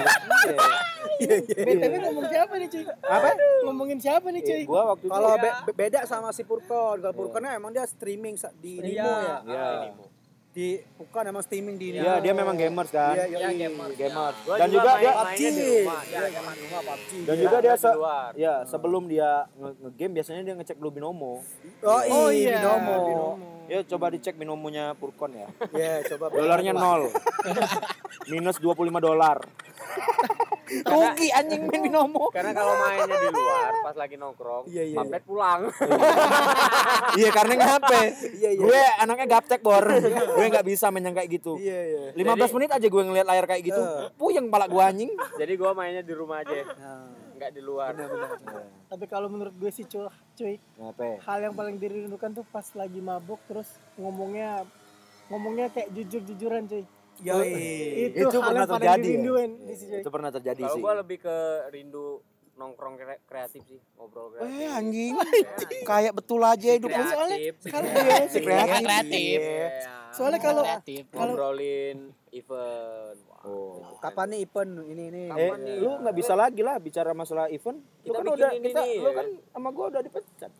Iya. 1.16 1.36
BTW 1.56 1.94
ngomong 2.02 2.26
siapa 2.26 2.54
nih 2.56 2.68
cuy? 2.68 2.84
Apa? 2.84 3.28
Ngomongin 3.62 3.98
siapa 3.98 4.26
nih 4.28 4.42
cuy? 4.42 4.62
Gua 4.64 4.82
waktu 4.90 5.06
Kalau 5.06 5.30
be- 5.36 5.56
be- 5.64 5.76
beda 5.78 6.00
sama 6.04 6.28
si 6.30 6.42
Purkon. 6.42 6.98
Kalau 6.98 7.14
Purkon 7.14 7.40
kan 7.40 7.54
emang 7.54 7.70
dia 7.70 7.84
streaming 7.84 8.34
di 8.56 8.80
Nimo 8.80 9.12
ya. 9.44 9.94
Iya. 10.56 10.80
Di 10.80 10.96
bukan 10.96 11.22
emang 11.26 11.42
streaming 11.42 11.76
di. 11.76 11.86
Iya, 11.94 12.16
dia 12.18 12.32
memang 12.32 12.56
gamers 12.56 12.88
kan. 12.88 13.12
Iya, 13.12 13.24
Iya, 13.28 13.38
yoi. 13.42 13.56
gamers. 13.58 13.92
Gamers. 13.94 14.36
Gua 14.40 14.54
Dan 14.56 14.68
juga 14.68 14.80
juga 14.80 14.88
main- 14.88 15.02
dia 15.02 15.12
PUBG. 15.12 15.36
di 15.36 15.64
rumah. 15.76 16.00
Iya, 16.02 16.20
zaman 16.32 16.54
rumah 16.56 16.80
PUBG. 16.82 17.10
dan 17.20 17.34
Iya. 17.36 17.42
juga 17.44 17.56
dia 17.58 17.74
Di 17.74 17.78
se 17.78 17.90
ya 18.36 18.54
sebelum 18.64 19.02
dia 19.04 19.30
nge- 19.52 19.76
nge-game 19.78 20.12
biasanya 20.14 20.40
dia 20.42 20.54
ngecek 20.56 20.76
dulu 20.76 20.90
binomo. 20.90 21.32
Oh, 21.82 22.00
Oh 22.08 22.28
iya, 22.30 22.32
iya, 22.32 22.56
Binomo. 22.58 22.94
Binomo. 23.04 23.46
Ya 23.66 23.82
coba 23.84 24.06
dicek 24.08 24.34
binomonya 24.34 24.94
Purkon 24.94 25.34
ya. 25.34 25.46
Iya, 25.70 26.08
coba. 26.08 26.32
Dolarnya 26.32 26.72
nol. 26.72 27.10
Minus 28.32 28.56
25 28.56 28.72
dolar. 28.98 29.42
Rugi 30.66 31.28
anjing 31.30 31.62
main 31.70 31.82
binomo. 31.86 32.26
Karena 32.34 32.50
kalau 32.50 32.74
mainnya 32.82 33.16
di 33.16 33.30
luar 33.30 33.72
pas 33.86 33.96
lagi 33.96 34.16
nongkrong, 34.18 34.64
Iya, 34.66 34.82
iya, 34.82 34.96
pamit 34.98 35.22
pulang. 35.22 35.60
Iya 37.14 37.30
karena 37.36 37.54
ngape? 37.54 38.02
Iya, 38.34 38.50
iya. 38.50 38.60
Gue 38.60 38.82
anaknya 38.98 39.26
gaptek 39.30 39.60
bor. 39.62 39.86
gue 39.86 40.46
nggak 40.50 40.66
bisa 40.66 40.90
main 40.90 41.06
yang 41.06 41.14
kayak 41.14 41.30
gitu. 41.38 41.54
Iya, 41.56 42.12
iya. 42.12 42.34
15 42.34 42.56
menit 42.58 42.70
aja 42.74 42.86
gue 42.86 43.02
ngeliat 43.06 43.26
layar 43.26 43.46
kayak 43.46 43.62
gitu. 43.62 43.78
Eh. 43.78 44.10
Puyeng 44.18 44.50
pala 44.50 44.66
gue 44.66 44.82
anjing. 44.82 45.10
Jadi 45.38 45.52
gua 45.54 45.70
mainnya 45.72 46.02
di 46.02 46.14
rumah 46.16 46.42
aja, 46.42 46.66
nggak 47.36 47.50
di 47.54 47.62
luar. 47.62 47.94
Tapi 48.86 49.04
kalau 49.06 49.30
menurut 49.30 49.54
gue 49.54 49.70
sih 49.70 49.86
cuy, 49.86 50.08
cuy, 50.34 50.54
Ngape? 50.78 51.22
hal 51.22 51.38
yang 51.42 51.54
paling 51.54 51.76
dirindukan 51.76 52.30
tuh 52.32 52.46
pas 52.48 52.66
lagi 52.74 52.98
mabuk 52.98 53.38
terus 53.46 53.66
ngomongnya 53.94 54.62
ngomongnya 55.28 55.70
kayak 55.70 55.90
jujur-jujuran 55.94 56.66
cuy. 56.66 56.84
Yoi. 57.18 57.52
Itu, 58.10 58.18
Itu 58.22 58.36
hal 58.36 58.44
pernah 58.44 58.52
yang 58.58 58.66
paling 58.66 58.72
terjadi 58.76 58.96
ya? 58.98 59.06
dirinduin. 59.06 59.50
Itu 59.96 60.10
pernah 60.10 60.30
terjadi 60.30 60.60
Kalau 60.60 60.74
sih. 60.74 60.82
gua 60.82 60.94
lebih 60.96 61.18
ke 61.18 61.36
rindu 61.70 62.06
nongkrong 62.54 62.96
kre- 62.96 63.20
kreatif 63.22 63.62
sih, 63.64 63.80
ngobrol 63.94 64.32
kreatif. 64.32 64.48
Eh 64.50 64.68
anjing. 64.70 65.12
Kayak 65.82 66.12
betul 66.14 66.40
aja 66.40 66.68
hidup 66.70 66.88
lu. 66.88 67.04
Soalnya 67.04 67.36
Kreatif. 67.36 67.54
kalau 67.66 67.88
Iya, 67.88 68.16
si 68.26 68.38
kreatif. 68.38 68.82
kreatif. 68.82 69.38
Iya. 69.38 69.68
soalnya 70.08 70.40
kalau 70.40 70.64
ngobrolin 71.12 71.98
event. 72.32 73.18
Wah. 73.24 73.42
Oh. 73.46 73.78
Kapan 73.98 74.26
nih 74.30 74.40
event 74.42 74.70
ini 74.82 75.02
ini? 75.08 75.22
Eh, 75.26 75.30
Kapan 75.30 75.58
nih? 75.62 75.76
lu 75.78 75.90
nggak 76.02 76.16
bisa 76.16 76.34
lagi 76.34 76.60
lah 76.60 76.76
bicara 76.76 77.10
masalah 77.12 77.46
event. 77.46 77.78
Lu 77.78 77.86
Kita 78.04 78.12
kan 78.12 78.24
bikin 78.24 78.36
udah 78.36 78.50
ini 78.52 78.68
kita, 78.68 78.80
nih, 78.82 78.96
lu 78.98 79.10
kan 79.12 79.26
sama 79.52 79.68
gua 79.70 79.86
udah 79.88 80.02
dipecat. 80.02 80.52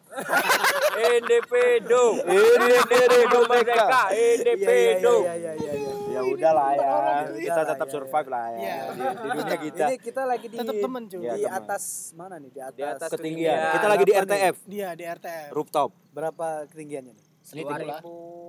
Iya, 5.20 5.34
iya, 5.36 5.52
iya, 5.52 5.72
iya. 5.74 5.92
Ya 6.08 6.20
udah 6.24 6.52
lah 6.52 6.70
ya. 6.72 6.88
Kita 7.28 7.60
lah, 7.60 7.66
tetap 7.68 7.86
ya, 7.86 7.92
survive 7.92 8.28
lah 8.30 8.44
ya. 8.48 8.56
Iya. 8.56 8.76
Di, 8.88 9.28
dunia 9.36 9.56
kita. 9.68 9.84
Ini 9.86 9.96
kita 10.00 10.22
lagi 10.24 10.46
di 10.46 10.56
tetap 10.56 10.74
temen 10.80 11.02
cuy. 11.06 11.20
Iya, 11.20 11.34
di 11.36 11.44
atas 11.44 11.84
mana 12.16 12.34
nih? 12.40 12.50
Di 12.50 12.60
atas, 12.62 12.76
Di 12.76 12.82
atas 12.86 13.10
Ketinggian. 13.12 13.58
Kita 13.76 13.86
lagi 13.86 14.04
di? 14.04 14.12
RTF, 14.16 14.56
Dia 14.64 14.88
di 14.94 15.04
RTF. 15.04 15.48
rooftop. 15.52 15.90
berapa 16.16 16.64
ketinggiannya 16.72 17.12
nih? 17.12 17.26
2000 17.46 18.00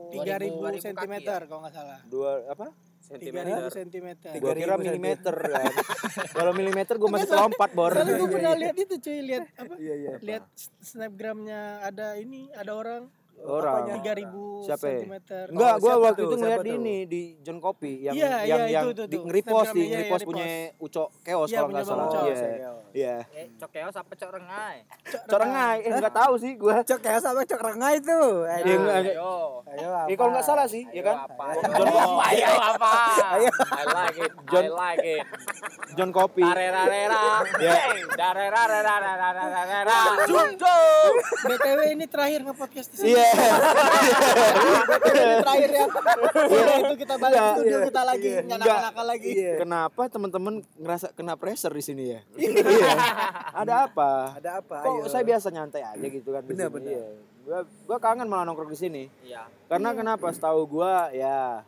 3000 0.10 0.58
2000 0.58 0.88
cm 0.88 1.14
kalau 1.46 1.60
nggak 1.62 1.76
salah. 1.76 2.00
Dua 2.08 2.48
apa? 2.48 2.72
3000 3.08 3.72
Sentimeter. 3.72 3.72
cm. 3.72 4.08
Gua 4.44 4.54
3000 4.54 4.62
kira 4.62 4.76
milimeter 4.76 5.36
kan. 5.36 5.72
Kalau 6.38 6.52
milimeter 6.52 6.96
gua 7.00 7.10
masih 7.16 7.30
kelompat, 7.32 7.70
Bor. 7.72 7.92
Soalnya 7.96 8.14
gue 8.20 8.30
pernah 8.30 8.54
lihat 8.60 8.76
itu 8.76 8.96
cuy, 9.00 9.20
lihat 9.24 9.46
apa? 9.56 9.74
Iya, 9.80 9.96
iya. 9.96 10.14
Lihat 10.20 10.44
snapgramnya 10.84 11.62
ada 11.88 12.20
ini, 12.20 12.52
ada 12.52 12.72
orang 12.76 13.08
Orang. 13.40 13.86
3000 13.94 14.34
Siapa 14.60 14.86
ya? 14.88 15.00
cm. 15.00 15.14
Enggak, 15.48 15.72
Oh, 15.72 15.78
gua 15.78 15.88
siapa 15.88 16.04
waktu 16.04 16.22
itu 16.24 16.36
ngeliat 16.36 16.60
di 16.60 16.72
ini 16.74 16.98
di 17.06 17.22
John 17.40 17.58
Kopi 17.58 18.02
yang 18.02 18.14
Iya, 18.14 18.26
yang 18.26 18.42
iya, 18.42 18.56
yang 18.74 18.84
itu, 18.84 18.92
itu, 18.92 19.04
di 19.06 19.18
nge-repost 19.20 19.70
di 19.70 19.84
nge-repost 19.86 20.24
punya 20.26 20.46
Ucok 20.78 21.08
Keos 21.22 21.48
Iya, 21.48 21.58
kalau 21.58 21.70
nggak 21.70 21.86
salah. 21.86 22.06
Iya. 22.20 22.36
Iya. 22.92 23.16
Eh, 23.32 23.48
cokeos 23.56 23.96
apa 23.96 24.12
cok 24.12 24.32
rengai? 24.34 24.78
Corengai, 25.24 25.78
eh 25.80 25.92
enggak 25.94 26.16
tahu 26.16 26.34
sih 26.36 26.52
gua. 26.56 26.82
Cok 26.82 27.00
kayak 27.00 27.22
sama 27.22 27.42
cok 27.44 27.62
rengai 27.64 27.96
tuh. 28.00 28.30
Iya, 28.44 28.58
Ayo. 28.58 28.76
enggak- 28.76 29.06
Ayo. 29.06 29.34
Ayo 29.68 29.90
Eh 30.08 30.16
kalau 30.16 30.32
nggak 30.32 30.44
salah 30.44 30.66
sih, 30.66 30.84
ya 30.90 31.04
kan? 31.04 31.16
apa? 31.28 31.46
John 31.54 31.88
Ayo, 31.88 32.18
ayo 32.26 32.48
apa? 32.58 32.92
Ayo. 33.34 33.50
I 33.54 33.84
like 33.86 34.18
it. 34.18 34.32
I 34.32 34.50
John- 34.50 34.72
like 34.74 35.06
it. 35.06 35.26
John 35.94 36.10
Kopi. 36.10 36.42
Tarerarera. 36.42 37.24
Ya. 37.58 37.74
Hey, 37.76 38.02
darerarerararararara. 38.12 40.00
Jum, 40.26 40.48
jum. 40.56 41.12
BTW 41.44 41.80
ini 41.92 42.06
terakhir 42.06 42.40
nge-podcast 42.44 42.88
di 42.92 42.98
sini. 43.00 43.14
Iya. 43.28 43.54
terakhir 45.42 45.70
ya. 45.72 45.86
Itu 46.80 46.96
kita 46.98 47.16
balik 47.18 47.40
studio 47.54 47.78
kita 47.86 48.02
lagi, 48.04 48.30
Iya. 48.30 48.42
nakal-nakal 48.48 49.06
lagi. 49.06 49.30
Iya. 49.30 49.54
Kenapa 49.60 50.02
teman-teman 50.08 50.54
ngerasa 50.76 51.08
kena 51.12 51.34
pressure 51.36 51.72
di 51.72 51.84
sini 51.84 52.04
ya? 52.10 52.20
Iya. 52.36 52.94
Ada 53.56 53.74
apa? 53.88 54.12
Ada 54.38 54.50
apa? 54.62 54.78
Kok 54.82 54.94
Ayo. 55.04 55.10
saya 55.10 55.24
biasa 55.24 55.48
nyantai 55.50 55.84
aja 55.84 56.08
gitu 56.08 56.30
kan 56.30 56.44
bener. 56.44 56.70
Iya. 56.80 57.06
Gua 57.44 57.60
gua 57.88 57.98
kangen 57.98 58.28
malah 58.28 58.44
nongkrong 58.44 58.70
di 58.70 58.80
sini. 58.80 59.04
Iya. 59.24 59.48
Karena 59.68 59.92
kenapa? 59.92 60.28
Setahu 60.30 60.68
gua 60.68 61.10
ya 61.10 61.64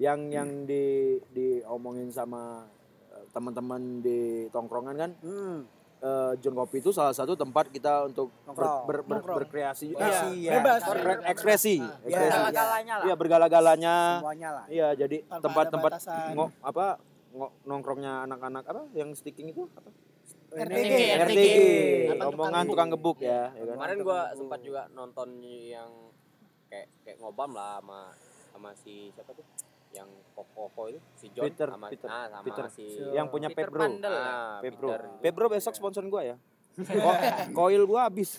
yang 0.00 0.32
yang 0.32 0.64
di 0.64 1.16
diomongin 1.30 2.08
sama 2.08 2.64
eh, 3.12 3.24
teman-teman 3.30 4.00
di 4.00 4.20
tongkrongan 4.48 4.96
kan 4.96 5.10
Hmm. 5.20 5.58
Eh, 6.00 6.32
John 6.38 6.54
Kopi 6.54 6.80
itu 6.80 6.90
salah 6.90 7.12
satu 7.12 7.32
tempat 7.34 7.68
kita 7.68 8.08
untuk 8.08 8.32
ber- 8.46 8.56
ber- 8.88 9.04
ber- 9.04 9.20
Nongkrong. 9.20 9.38
berkreasi, 9.44 9.92
Iya. 9.92 10.00
eh, 10.00 10.32
Iya. 10.34 10.50
Bebas. 10.56 10.80
ber- 10.82 11.24
ekspresi, 11.28 11.76
Iya. 11.76 12.00
ekspresi. 12.00 12.30
Segala-galanya 12.30 12.94
lah. 12.96 13.04
Iya 13.04 13.14
bergala-galanya. 13.14 13.94
Semuanya 14.18 14.48
lah. 14.50 14.64
Iya 14.66 14.88
jadi 14.96 15.16
tempat-tempat 15.28 15.92
batasan. 15.94 16.32
ngo- 16.32 16.52
apa 16.60 16.86
ngo- 17.30 17.52
nongkrongnya 17.62 18.24
anak-anak 18.24 18.64
apa 18.64 18.82
yang 18.92 19.12
sticking 19.12 19.48
itu 19.48 19.68
apa? 19.70 19.90
RTG. 20.50 21.14
RTG, 21.14 21.46
omongan 22.26 22.66
tukang 22.66 22.90
gebuk 22.90 23.22
ya, 23.22 23.54
ya 23.54 23.62
kan? 23.64 23.74
Kemarin 23.78 23.98
gua 24.02 24.34
sempat 24.34 24.58
juga 24.58 24.90
nonton 24.90 25.38
yang 25.38 26.10
kayak 26.66 26.90
kayak 27.06 27.22
ngobam 27.22 27.54
lah 27.54 27.78
sama 27.78 28.00
sama 28.50 28.70
si 28.74 29.14
siapa 29.14 29.30
tuh? 29.30 29.46
Yang 29.90 30.08
koko 30.34 30.82
itu 30.88 31.00
si 31.18 31.26
John 31.34 31.44
Peter, 31.50 31.68
sama 31.68 31.86
Peter, 31.90 32.08
ah, 32.08 32.26
sama 32.30 32.44
Peter. 32.46 32.64
si 32.70 32.84
yang 33.12 33.26
punya 33.28 33.48
Peter 33.50 33.68
Pebro. 33.68 33.80
Pandel 33.82 34.14
ya? 34.14 34.24
ah, 34.24 34.58
Pebro. 34.62 34.88
Peter. 34.88 35.02
Pebro 35.20 35.46
besok 35.50 35.74
sponsor 35.74 36.04
gua 36.06 36.22
ya. 36.22 36.36
Ko 36.86 37.10
koil 37.52 37.82
gua 37.84 38.06
habis. 38.06 38.38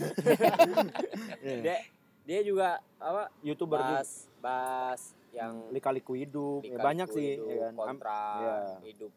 Dia 1.66 1.78
dia 2.22 2.40
juga 2.46 2.80
apa? 3.02 3.28
YouTuber 3.44 3.80
juga. 3.82 4.02
Bahas 4.02 4.12
bahas 4.40 5.02
yang 5.32 5.72
Lika-liku 5.72 6.14
hidup, 6.16 6.62
ya, 6.64 6.76
lika-liku 6.76 6.88
banyak 6.88 7.08
sih 7.12 7.28
hidup, 7.40 7.48
ya 7.48 7.58
kan. 7.60 7.74
Kontra 7.76 8.20
iya. 8.22 8.56
hidup. 8.84 9.12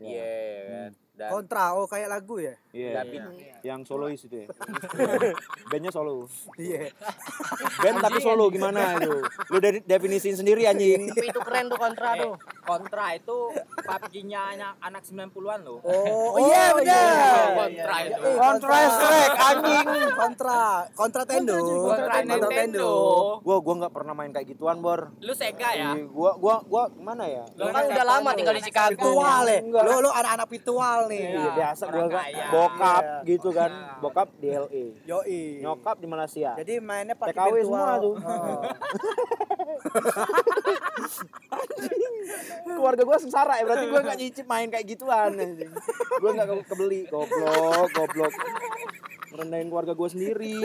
Iya. 0.00 0.08
Iya 0.08 0.32
ya 0.32 0.62
kan. 0.64 0.92
Dan 1.20 1.28
Kontra, 1.28 1.76
oh 1.76 1.84
kayak 1.84 2.08
lagu 2.08 2.40
ya? 2.40 2.54
Iya. 2.72 3.02
David 3.02 3.22
Yang 3.60 3.80
solois 3.92 4.20
itu 4.24 4.36
ya. 4.40 4.46
Bandnya 5.70 5.90
solo. 5.92 6.24
Iya. 6.56 6.88
Band 7.82 7.98
tapi 8.00 8.18
solo 8.24 8.48
gimana 8.48 8.96
itu? 8.96 9.20
Lu 9.52 9.58
dari 9.60 9.84
definisiin 9.84 10.38
sendiri 10.38 10.64
anjing. 10.64 11.12
Tapi 11.12 11.28
itu 11.28 11.40
keren 11.44 11.68
tuh 11.68 11.76
kontra 11.76 12.16
tuh. 12.16 12.34
Kontra 12.64 13.06
itu 13.18 13.38
PUBG-nya 13.84 14.40
anak, 14.56 14.72
anak 14.80 15.02
90-an 15.04 15.60
loh. 15.66 15.78
Oh, 15.84 16.40
iya 16.40 16.72
benar. 16.78 17.58
Kontra 17.58 17.96
itu. 18.06 18.22
Contra 18.38 18.76
Strike 18.88 19.36
anjing. 19.36 19.86
Kontra, 20.14 20.60
kontra 20.96 21.22
Tendo. 21.26 21.58
Kontra 21.90 22.14
Nintendo. 22.24 22.88
Gua 23.44 23.56
gua 23.60 23.74
nggak 23.84 23.92
pernah 23.92 24.14
main 24.16 24.30
kayak 24.32 24.46
gituan, 24.56 24.80
Bor. 24.80 25.12
Lu 25.20 25.34
Sega 25.36 25.74
ya? 25.74 25.92
Gua 26.08 26.38
gua 26.38 26.62
gua 26.64 26.88
mana 26.96 27.28
ya? 27.28 27.44
Lu 27.58 27.68
kan 27.68 27.82
udah 27.92 28.06
lama 28.06 28.30
tinggal 28.32 28.54
di 28.56 28.62
Chicago. 28.64 29.20
Ya. 29.20 29.60
Lu 29.60 29.92
lu 30.00 30.08
anak-anak 30.08 30.46
virtual 31.00 31.04
nih. 31.08 31.22
Iya, 31.30 31.50
biasa 31.52 31.82
gua 31.84 31.96
orang 31.96 32.10
kan 32.10 32.24
bokap 32.50 33.02
Iya. 33.02 33.16
gitu 33.26 33.48
kan. 33.50 33.70
Iya. 33.70 33.98
Bokap 33.98 34.28
di 34.36 34.48
LA. 34.50 34.84
Yoi. 35.04 35.42
Nyokap 35.60 35.96
di 35.96 36.06
Malaysia. 36.06 36.50
Jadi 36.54 36.72
mainnya 36.78 37.14
pakai 37.14 37.32
TKW 37.32 37.54
virtual. 37.54 37.64
semua 37.66 37.92
tuh. 37.98 38.14
Oh. 38.20 38.60
Keluarga 42.66 43.02
gua 43.02 43.18
sengsara 43.18 43.54
ya, 43.54 43.64
berarti 43.64 43.86
gua 43.86 44.00
nggak 44.02 44.18
nyicip 44.18 44.46
main 44.46 44.68
kayak 44.68 44.86
gituan 44.86 45.30
nggak 45.32 46.46
ke- 46.46 46.66
kebeli, 46.66 47.00
goblok, 47.06 47.88
goblok. 47.90 48.32
ngerendahin 49.30 49.68
keluarga 49.68 49.94
gue 49.94 50.08
sendiri 50.10 50.58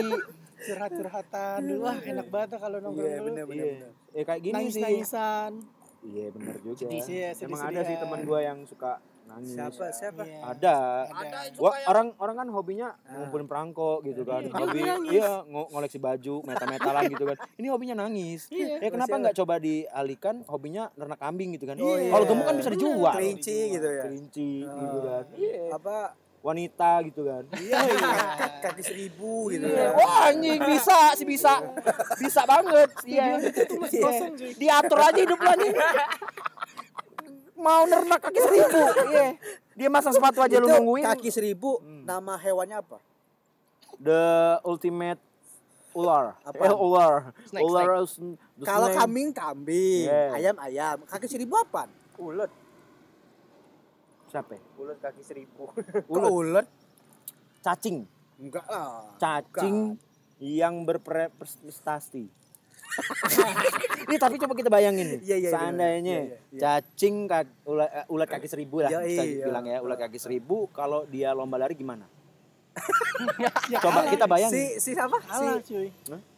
curhat-curhatan 0.58 1.58
dulu 1.62 1.86
wah 1.86 1.96
enak 1.96 2.26
banget 2.26 2.58
kalau 2.58 2.78
nongkrong 2.80 2.98
Iya, 3.06 3.16
dulu 3.16 3.28
bener 3.30 3.44
bener. 3.46 3.62
iya 3.62 3.74
bener. 3.78 3.90
eh 4.12 4.24
kayak 4.26 4.40
gini 4.42 4.54
nangis 4.58 4.72
sih 4.72 4.82
nangisan 4.82 5.52
iya 6.04 6.26
bener 6.28 6.54
juga 6.58 6.74
Sedih 6.82 7.00
sih 7.00 7.16
ya, 7.16 7.30
emang 7.38 7.38
sedih-sedihan. 7.62 7.70
ada 7.70 7.80
sih 7.84 7.96
teman 7.96 8.20
gue 8.20 8.40
yang 8.42 8.58
suka 8.64 8.92
nangis. 9.26 9.52
Siapa? 9.52 9.84
Siapa? 9.90 10.22
Iya. 10.22 10.38
ada. 10.40 10.76
Ada 11.06 11.38
itu 11.44 11.58
Gua, 11.58 11.70
kayak 11.70 11.86
orang 11.86 12.06
orang 12.16 12.36
kan 12.36 12.48
hobinya 12.48 12.88
ngumpulin 13.04 13.46
perangko 13.46 13.90
gitu 14.02 14.22
kan. 14.22 14.40
Iya, 14.40 14.54
hobi 14.54 14.80
iya 15.08 15.30
ngo- 15.42 15.68
ngoleksi 15.68 15.98
baju 15.98 16.34
meta-metalan 16.42 17.02
gitu 17.08 17.24
kan. 17.24 17.36
Ini 17.54 17.66
hobinya 17.68 17.94
nangis. 17.98 18.46
Iya. 18.48 18.78
ya 18.78 18.88
kenapa 18.88 19.14
nggak 19.16 19.36
coba 19.36 19.54
dialihkan 19.58 20.46
hobinya 20.46 20.88
ternak 20.90 21.18
kambing 21.18 21.52
gitu 21.52 21.64
kan? 21.64 21.76
Oh, 21.76 21.94
iya. 21.94 22.08
kalau 22.08 22.24
gemuk 22.24 22.44
kan 22.44 22.56
bisa 22.56 22.70
dijual. 22.70 23.12
Kelinci 23.12 23.58
gitu 23.72 23.88
ya. 23.88 24.02
kelinci 24.04 24.50
gitu 24.62 24.96
Oh. 24.96 25.02
kan. 25.02 25.24
Iya. 25.34 25.62
Apa? 25.72 25.96
Wanita 26.38 27.02
gitu 27.02 27.26
kan. 27.26 27.42
Iya. 27.52 27.78
Kaki, 28.38 28.58
kaki 28.62 28.82
seribu 28.84 29.50
gitu 29.50 29.66
Iya. 29.66 29.82
ya. 29.82 29.98
Wah 29.98 30.30
anjing 30.30 30.60
bisa 30.62 30.98
sih 31.12 31.26
bisa. 31.26 31.58
Bisa 32.16 32.46
banget. 32.46 32.90
Iya. 33.02 33.42
Kosong 33.98 34.32
cuy. 34.34 34.54
Diatur 34.54 34.98
aja 35.00 35.18
hidup 35.18 35.36
lo 35.36 35.50
anjing 35.50 35.74
mau 37.56 37.82
nernak 37.84 38.20
kaki 38.20 38.38
seribu 38.38 38.80
iya 39.08 39.28
dia 39.72 39.88
masang 39.88 40.12
sepatu 40.12 40.38
aja 40.38 40.56
lu 40.56 40.68
nungguin 40.68 41.04
kaki 41.06 41.28
seribu 41.28 41.80
Hmm. 41.80 42.04
nama 42.04 42.36
hewannya 42.36 42.78
apa? 42.78 42.98
the 43.96 44.22
ultimate 44.62 45.20
ular 45.92 46.36
Apa? 46.42 46.60
eh 46.62 46.72
ular 46.72 47.12
Snake, 47.42 47.64
ular 47.64 48.04
Kalau 48.60 48.88
kambing 48.90 49.32
kambing, 49.32 50.04
Yeah. 50.04 50.36
ayam 50.36 50.56
ayam. 50.58 50.96
Kaki 51.02 51.24
seribu 51.26 51.56
apa? 51.56 51.88
ulet. 52.16 52.52
siapa? 54.26 54.60
Ulet 54.76 54.98
kaki 54.98 55.22
seribu. 55.22 55.72
Kok 56.12 56.28
ulet? 56.30 56.68
cacing 57.62 58.04
Enggak 58.36 58.68
lah. 58.68 59.08
cacing 59.16 59.96
yang 60.38 60.84
berprestasi 60.84 62.28
ini 64.06 64.16
tapi 64.16 64.36
coba 64.36 64.52
kita 64.52 64.68
bayangin 64.68 65.06
nih 65.08 65.20
Iya, 65.22 65.36
iya, 65.38 65.50
seandainya 65.50 66.16
iya, 66.16 66.22
iya, 66.22 66.38
iya. 66.48 66.60
cacing 66.60 67.16
kaki, 67.24 67.52
ulat, 67.64 67.88
eh, 67.90 68.04
ulat 68.08 68.28
kaki 68.28 68.46
seribu 68.46 68.76
lah 68.80 68.90
Iya, 68.90 69.00
bisa 69.02 69.22
iya. 69.22 69.44
bilang 69.44 69.64
ya 69.64 69.78
ulat 69.80 69.98
kaki 69.98 70.18
seribu 70.18 70.68
kalau 70.70 71.04
dia 71.04 71.30
lomba 71.30 71.56
lari 71.56 71.74
gimana 71.74 72.06
ya 73.72 73.78
coba 73.78 74.04
kita 74.06 74.24
bayangin 74.26 74.52
Si 74.52 74.64
si 74.78 74.90
siapa? 74.92 75.16
kalah 75.18 75.56
Si 75.58 75.72
cuy 75.72 75.88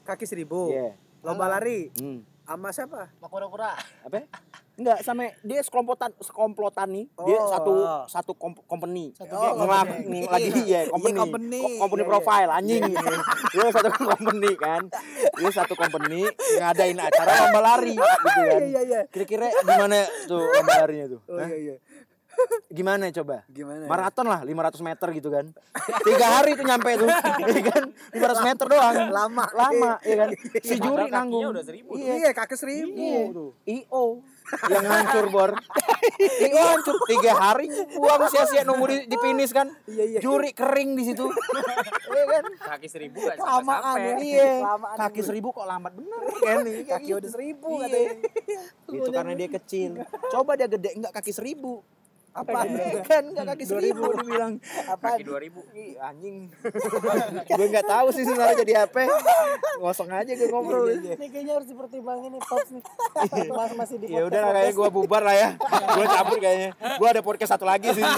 kaki 0.03 0.25
seribu. 0.25 0.71
Iya. 0.71 0.95
Lomba 1.21 1.51
lari 1.51 1.91
Hmm. 1.95 2.23
Sama 2.49 2.73
siapa? 2.73 3.13
mau 3.21 3.29
kura-kura. 3.29 3.77
Apa? 4.01 4.25
Enggak 4.75 5.03
sama 5.03 5.27
dia 5.43 5.61
sekelompotan 5.61 6.15
sekomplotan 6.17 6.89
nih 6.89 7.05
dia 7.21 7.37
Oh. 7.37 7.51
satu 7.51 7.73
satu 8.09 8.33
komp- 8.33 8.63
company. 8.65 9.11
Satu 9.13 9.35
Oh, 9.35 9.59
ngelak- 9.59 10.01
nih, 10.01 10.23
lagi. 10.25 10.49
Ya 10.65 10.81
company 10.87 11.13
Iya, 11.13 11.19
company. 11.19 11.59
Co- 11.59 11.79
company. 11.83 11.99
Iya, 11.99 12.07
iya. 12.07 12.09
profile 12.09 12.51
anjing. 12.51 12.83
Dia 13.51 13.69
satu 13.69 13.89
company 13.93 14.51
kan? 14.57 14.83
Dia 15.35 15.51
satu 15.53 15.75
company 15.75 16.21
ngadain 16.57 16.97
acara 16.97 17.31
lomba 17.43 17.61
lari 17.61 17.93
gitu 17.93 18.17
kan? 18.25 18.61
Iya 18.63 18.81
iya. 18.81 19.01
kira-kira 19.09 19.51
gimana 19.59 19.99
tuh 20.25 20.41
lomba 20.41 20.73
larinya 20.79 21.07
tuh? 21.11 21.21
Oh 21.27 21.43
iya 21.43 21.57
iya. 21.59 21.77
Gimana 22.69 23.11
coba 23.11 23.43
Gimana? 23.47 23.85
ya? 23.85 23.89
maraton 23.89 24.27
lah 24.27 24.41
500 24.43 24.79
meter 24.85 25.09
gitu 25.13 25.29
kan 25.29 25.47
tiga 26.03 26.27
hari 26.31 26.53
tuh 26.53 26.63
nyampe 26.63 26.91
tuh 26.95 27.09
ya 27.57 27.63
kan 27.65 27.85
500 28.13 28.47
meter 28.47 28.67
doang 28.67 28.97
Lama. 29.09 29.45
lama 29.51 29.93
ya 30.03 30.17
kan 30.17 30.29
si 30.59 30.75
juri 30.77 31.07
nanggung 31.09 31.51
udah 31.51 31.65
seribu 31.65 31.91
tuh. 31.93 32.01
iya 32.01 32.15
Iya, 32.19 32.31
kaki 32.33 32.55
seribu. 32.55 32.93
Iya. 32.93 33.23
IO 33.87 34.05
yang 34.67 34.85
hancur 34.85 35.27
bor. 35.29 35.51
IO 36.19 36.63
hancur 36.67 36.97
tiga 37.07 37.33
hari 37.33 37.69
buang 37.91 38.27
sia-sia 38.27 38.65
nunggu 38.65 38.85
di, 38.85 38.97
di 39.07 39.17
finish 39.19 39.53
kan. 39.53 39.69
Iya, 39.85 40.05
iya. 40.09 40.19
Juri 40.19 40.51
kering 40.51 40.93
di 40.93 41.05
situ. 41.05 41.25
Iya 42.09 42.25
kan? 42.27 42.45
Kaki 42.59 42.89
seribu 42.89 43.23
gak 43.23 43.39
sampai 43.39 43.77
ya. 43.97 44.15
Iya. 44.19 44.51
Kelamaan 44.59 44.97
Kaki 44.99 45.21
seribu 45.23 45.49
kok 45.53 45.63
lambat 45.63 45.93
bener 45.95 46.19
kan 46.39 46.57
nih. 46.61 46.75
kayak 46.81 46.89
Kaki 46.91 47.11
udah 47.15 47.31
seribu 47.31 47.69
Iya. 47.71 47.83
katanya. 47.85 48.11
Itu 48.91 49.09
karena 49.11 49.33
dia 49.35 49.49
kecil. 49.53 49.91
Coba 50.29 50.51
dia 50.55 50.67
gede 50.67 50.91
enggak 50.93 51.13
kaki 51.15 51.31
seribu. 51.31 51.81
Apa? 52.39 52.61
kan 53.03 53.23
enggak 53.35 53.47
kaki 53.55 53.65
seribu 53.67 54.15
dibilang. 54.15 54.63
Apa? 54.87 55.19
kaki 55.19 55.25
dua 55.27 55.39
ribu. 55.43 55.61
Ih, 55.75 55.99
anjing. 55.99 56.47
gue 57.59 57.67
nggak 57.67 57.87
tahu 57.87 58.07
sih 58.15 58.23
sebenarnya 58.23 58.57
jadi 58.63 58.75
apa. 58.87 59.11
Ngosong 59.83 60.11
aja 60.15 60.33
gue 60.33 60.49
ngobrol. 60.49 60.87
ini 60.95 61.27
kayaknya 61.31 61.53
harus 61.59 61.67
dipertimbangin 61.67 62.31
nih 62.39 62.43
Pops 62.47 62.71
nih 62.71 62.83
Mas 63.59 63.73
masih 63.75 63.97
di 63.99 64.07
Ya 64.15 64.23
udah 64.27 64.41
kayaknya 64.55 64.73
gue 64.75 64.89
bubar 64.95 65.23
lah 65.27 65.35
ya. 65.35 65.49
Gue 65.99 66.07
cabut 66.07 66.39
kayaknya. 66.39 66.71
Gue 66.79 67.09
ada 67.11 67.23
podcast 67.25 67.51
satu 67.59 67.67
lagi 67.67 67.91
sih. 67.91 68.05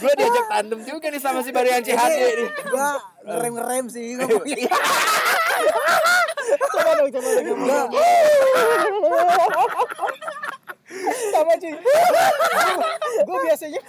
gue 0.00 0.12
diajak 0.16 0.46
tandem 0.48 0.80
juga 0.82 1.06
nih 1.10 1.20
sama 1.20 1.40
si 1.42 1.50
Barian 1.50 1.82
CHD 1.82 2.20
nih. 2.20 2.48
Gua 2.70 2.88
ngerem-ngerem 3.26 3.84
sih 3.90 4.16
ngomongnya. 4.18 4.70
Coba 6.86 6.94
dong 6.94 7.10
coba 7.10 7.28
dong 7.34 7.90
sama 11.28 11.52
cuy 11.58 11.74
gue 13.16 13.38
biasanya 13.42 13.80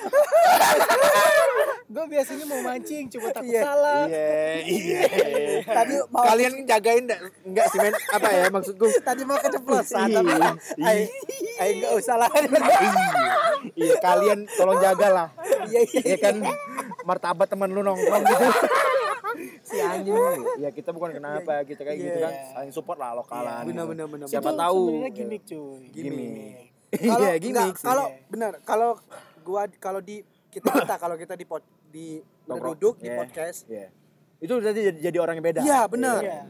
gue 1.88 2.06
biasanya 2.10 2.46
mau 2.46 2.60
mancing 2.62 3.06
cuma 3.08 3.30
takut 3.32 3.48
Iya. 3.48 3.62
salah 3.64 4.04
Iya, 4.10 4.34
iya. 4.66 5.02
Tadi 5.64 5.94
mau 6.10 6.26
Kalian 6.26 6.54
jagain 6.66 7.04
enggak? 7.06 7.20
Enggak 7.42 7.66
sih 7.72 7.80
men. 7.80 7.94
Apa 8.12 8.28
ya 8.28 8.44
maksudku? 8.50 8.88
tadi 9.02 9.22
mau 9.24 9.40
keceplosan 9.40 10.10
Iya. 10.10 10.18
tapi 10.20 10.32
ay 10.84 10.98
ay 11.58 11.70
enggak 11.80 11.92
usah 11.96 12.16
lah. 12.18 12.30
Iya, 13.74 13.96
kalian 14.00 14.40
tolong 14.52 14.80
jagalah. 14.80 15.28
Iya 15.66 15.82
iya. 15.86 16.02
Ya 16.04 16.18
kan 16.20 16.36
martabat 17.04 17.48
teman 17.48 17.72
lu 17.72 17.82
nongkrong 17.82 18.24
gitu. 18.26 18.46
Si 19.62 19.78
anjing 19.78 20.16
ya 20.58 20.70
kita 20.70 20.90
bukan 20.92 21.16
kenapa 21.16 21.62
kita 21.64 21.82
kayak 21.82 21.98
gitu 21.98 22.18
kan 22.20 22.34
saling 22.54 22.72
support 22.72 22.98
lah 22.98 23.14
lokalan 23.14 23.64
Benar, 23.64 23.86
gitu. 23.86 23.92
benar, 23.94 24.06
benar, 24.10 24.26
siapa 24.28 24.50
Itu 24.50 24.60
tahu 24.60 24.82
sebenarnya 24.88 25.12
gimmick 25.14 25.44
cuy 25.46 25.86
gimmick 25.94 26.56
Kalau 26.88 27.20
iya 27.20 27.34
gimmick 27.38 27.76
kalau 27.80 28.06
benar 28.28 28.52
kalau 28.64 28.90
gua 29.44 29.64
kalau 29.78 30.00
di 30.00 30.24
kita 30.48 30.72
kita 30.72 30.96
kalau 30.98 31.16
kita 31.16 31.34
di 31.36 31.46
pod, 31.46 31.62
di 31.88 32.20
duduk 32.48 32.96
di 32.98 33.08
Iya. 33.12 33.18
podcast 33.20 33.60
Iya. 33.68 33.88
itu 34.40 34.52
berarti 34.56 34.82
jadi, 34.94 35.00
jadi 35.12 35.18
orang 35.20 35.36
yang 35.42 35.48
beda 35.50 35.62
Iya, 35.62 35.80
benar. 35.90 36.22
Iya. 36.24 36.42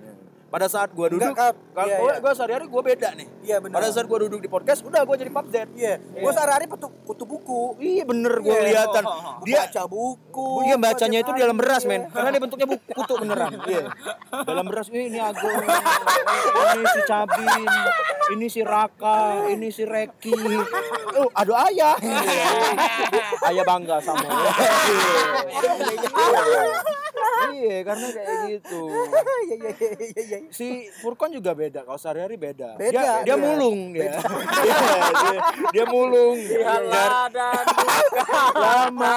Pada 0.58 0.65
saat 0.65 0.89
gua 0.89 1.06
duduk 1.06 1.30
Enggak, 1.30 1.54
kalau 1.54 1.86
Iya, 1.86 1.98
gua, 2.02 2.10
iya. 2.10 2.17
gua 2.17 2.32
sehari-hari 2.34 2.65
gua 2.65 2.82
beda 2.82 3.10
nih 3.13 3.28
Iya, 3.46 3.58
benar. 3.62 3.78
pada 3.78 3.88
saat 3.93 4.10
gua 4.10 4.20
duduk 4.26 4.41
di 4.41 4.50
podcast 4.50 4.82
udah 4.82 5.06
gua 5.06 5.13
jadi 5.13 5.30
pub 5.30 5.46
Z 5.46 5.56
Iya, 5.78 5.93
gua 6.17 6.32
sehari-hari 6.34 6.65
kutu, 6.65 6.89
kutu 7.06 7.24
buku. 7.24 7.78
iya 7.78 8.02
bener 8.02 8.34
gua 8.41 8.50
Iya. 8.50 8.62
kelihatan 8.65 9.04
dia 9.46 9.58
baca 9.62 9.84
buku. 9.86 10.50
Dia 10.65 10.76
bacanya 10.76 11.17
baca 11.20 11.24
itu 11.24 11.32
di 11.32 11.41
dalam 11.46 11.58
beras, 11.58 11.84
iya. 11.86 11.89
men. 11.93 12.02
Karena 12.10 12.30
dia 12.34 12.41
bentuknya 12.41 12.67
buku 12.67 12.89
kutu 12.89 13.13
beneran. 13.22 13.52
Iya. 13.70 13.84
Dalam 14.48 14.65
beras 14.65 14.88
"Eh, 14.89 15.06
ini 15.06 15.20
Agung, 15.20 15.60
ini 16.74 16.86
si 16.89 17.02
Cabin, 17.06 17.67
ini 18.34 18.48
si 18.48 18.62
Raka, 18.65 19.20
ini 19.52 19.67
si 19.70 19.84
Reki. 19.86 20.34
Oh, 21.20 21.30
aduh 21.36 21.58
ayah. 21.70 21.93
ayah 23.52 23.63
bangga 23.67 24.02
sama. 24.02 24.26
Iya, 27.58 27.78
karena 27.84 28.08
kayak 28.13 28.36
gitu. 28.50 28.82
Iya 28.88 29.04
iya 29.48 29.72
iya 29.74 29.91
iya, 30.00 30.22
iya. 30.24 30.38
Si 30.50 30.68
Furkon 30.98 31.30
juga 31.30 31.52
beda, 31.52 31.82
kalau 31.82 31.96
sehari-hari 31.96 32.36
beda. 32.36 32.76
Beda, 32.76 32.92
dia, 32.92 33.12
dia 33.24 33.36
beda. 33.36 33.44
mulung 33.44 33.80
dia. 33.92 34.12
Iya, 34.58 34.78
dia, 35.24 35.40
dia 35.70 35.86
mulung. 35.86 36.36
Lihatlah 36.36 37.28
dan 37.28 37.66
Lama 38.54 39.16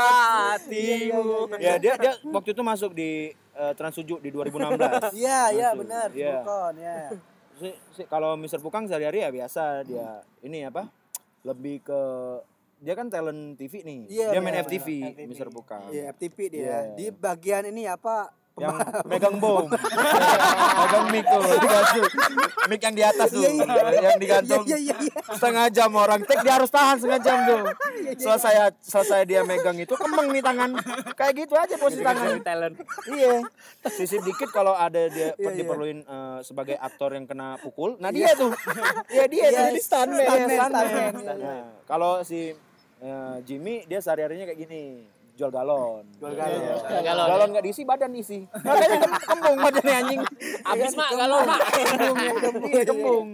hatimu. 0.53 1.23
Ya 1.57 1.75
dia 1.77 1.95
dia 1.97 2.12
waktu 2.25 2.51
itu 2.51 2.62
masuk 2.62 2.90
di 2.93 3.11
eh, 3.33 3.73
Trans 3.75 3.95
7 3.95 4.19
di 4.19 4.31
2016. 4.31 5.14
Iya 5.16 5.40
iya 5.51 5.69
benar, 5.73 6.09
Iya. 6.11 6.40
bukan 6.40 6.73
ya. 6.77 6.97
Si, 7.55 7.69
si- 7.93 8.09
kalau 8.09 8.35
Mr. 8.35 8.59
Pukang 8.59 8.85
sehari-hari 8.85 9.21
ya 9.21 9.31
biasa 9.31 9.85
dia 9.85 10.07
ini 10.40 10.64
apa? 10.64 10.88
Lebih 11.43 11.83
ke 11.83 12.01
dia 12.81 12.97
kan 12.97 13.07
talent 13.07 13.55
TV 13.55 13.85
nih. 13.85 14.01
Iya, 14.09 14.29
dia 14.33 14.40
main 14.40 14.57
benar, 14.57 14.64
FTV, 14.64 14.88
FTV. 15.12 15.29
Mr. 15.29 15.49
Pukang. 15.53 15.83
Iya 15.90 16.03
FTP 16.11 16.38
dia. 16.49 16.64
Iya. 16.64 16.77
Di 16.97 17.07
bagian 17.12 17.69
ini 17.69 17.85
apa? 17.85 18.33
Yang 18.61 18.77
megang 19.09 19.37
bom. 19.40 19.64
megang 20.81 21.07
mic 21.09 21.25
tuh, 21.25 21.42
digantung. 21.57 22.09
Mic 22.68 22.81
yang 22.85 22.94
di 22.94 23.05
atas 23.05 23.29
tuh, 23.33 23.40
Iya, 23.40 23.51
iya. 23.57 24.01
yang 24.05 24.20
digantung. 24.20 24.62
Iya 24.68 24.79
iya 24.79 24.94
iya. 25.01 25.14
Setengah 25.33 25.66
jam 25.73 25.90
orang 25.96 26.20
take 26.29 26.44
dia 26.44 26.55
harus 26.61 26.68
tahan 26.68 27.01
setengah 27.01 27.20
jam 27.25 27.37
tuh. 27.49 27.61
Selesai 28.20 28.55
selesai 28.85 29.20
dia 29.25 29.40
megang 29.49 29.81
itu 29.81 29.96
kemeng 29.96 30.29
nih 30.29 30.44
tangan. 30.44 30.77
Kayak 31.16 31.33
gitu 31.40 31.55
aja 31.57 31.75
posisi 31.81 32.05
tangan. 32.05 32.73
Iya. 33.09 33.35
Sisip 33.88 34.20
dikit 34.20 34.53
kalau 34.53 34.77
ada 34.77 35.09
dia 35.09 35.33
diperluin 35.35 36.05
eh, 36.05 36.38
sebagai 36.44 36.77
aktor 36.77 37.16
yang 37.16 37.25
kena 37.25 37.57
pukul. 37.64 37.96
Nah, 37.96 38.12
dia 38.12 38.37
tuh. 38.37 38.53
Iya, 39.09 39.25
dia 39.25 39.46
jadi 39.49 39.81
stuntman. 39.81 40.38
Nah, 40.68 41.64
kalau 41.88 42.20
si 42.20 42.53
eh, 43.01 43.37
Jimmy 43.49 43.88
dia 43.88 44.05
sehari-harinya 44.05 44.44
kayak 44.53 44.61
gini. 44.68 44.85
Jual 45.40 45.48
galon. 45.50 46.05
Jual 46.20 46.35
galon. 46.35 46.61
Iya. 46.61 47.00
Galon. 47.03 47.26
Galon 47.26 47.48
nggak 47.50 47.64
diisi, 47.64 47.83
badan 47.83 48.12
isi. 48.12 48.44
Makanya 48.61 48.98
kem- 49.00 49.24
kembung 49.26 49.57
badannya 49.59 49.94
anjing. 49.96 50.20
Abis 50.62 50.92
mak 50.92 51.11
galon 51.11 51.40
mak. 51.42 51.61
Kembung, 51.64 52.16
ya, 52.20 52.33
kembung, 52.37 52.68
iya, 52.68 52.83
kembung. 52.85 53.26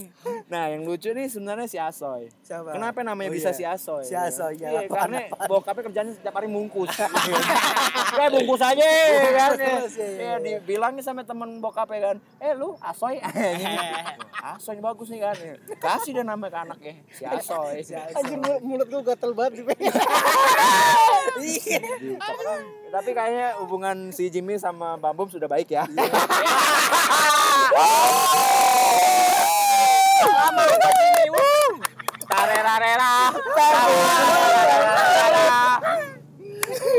Nah, 0.46 0.64
yang 0.68 0.82
lucu 0.82 1.10
nih 1.10 1.26
sebenarnya 1.26 1.66
si 1.66 1.76
Asoy. 1.76 2.30
Siapa? 2.40 2.70
Kenapa 2.70 3.02
namanya 3.02 3.26
Oh, 3.26 3.34
bisa 3.34 3.50
iya. 3.50 3.58
si 3.58 3.64
Asoy? 3.66 4.02
Si 4.02 4.14
Asoy, 4.14 4.54
ya, 4.56 4.70
Iya, 4.70 4.80
apaan, 4.84 4.98
karena 5.02 5.18
apaan? 5.26 5.48
bokapnya 5.50 5.82
kerjanya 5.84 6.12
setiap 6.14 6.34
hari 6.34 6.46
bungkus. 6.46 6.90
Kayak 8.08 8.30
bungkus 8.36 8.62
aja 8.62 8.86
kan. 9.34 9.50
Iya, 9.52 9.66
iya, 9.90 10.14
Iya, 10.16 10.32
dibilangnya 10.38 11.02
sama 11.02 11.20
temen 11.20 11.58
bokapnya 11.58 11.98
kan, 12.04 12.16
"Eh 12.38 12.54
lu 12.54 12.78
Asoy." 12.78 13.18
Asoy 14.38 14.78
bagus 14.78 15.08
nih 15.08 15.20
kan. 15.20 15.34
Kasih 15.76 16.12
dia 16.12 16.22
nama 16.22 16.46
ke 16.46 16.58
anaknya, 16.60 16.94
si 17.10 17.22
Asoy. 17.22 17.82
Anjir 18.12 18.38
mulut, 18.38 18.62
mulut 18.62 18.86
gue 18.86 19.02
gatel 19.04 19.32
banget 19.32 19.52
dipegang. 19.58 19.90
Gitu. 21.96 22.32
Tapi 22.92 23.10
kayaknya 23.12 23.56
hubungan 23.60 24.12
si 24.12 24.28
Jimmy 24.28 24.60
sama 24.60 24.96
Bum 24.98 25.28
sudah 25.28 25.48
baik 25.48 25.72
ya. 25.72 25.84
Tarerarera. 32.26 33.32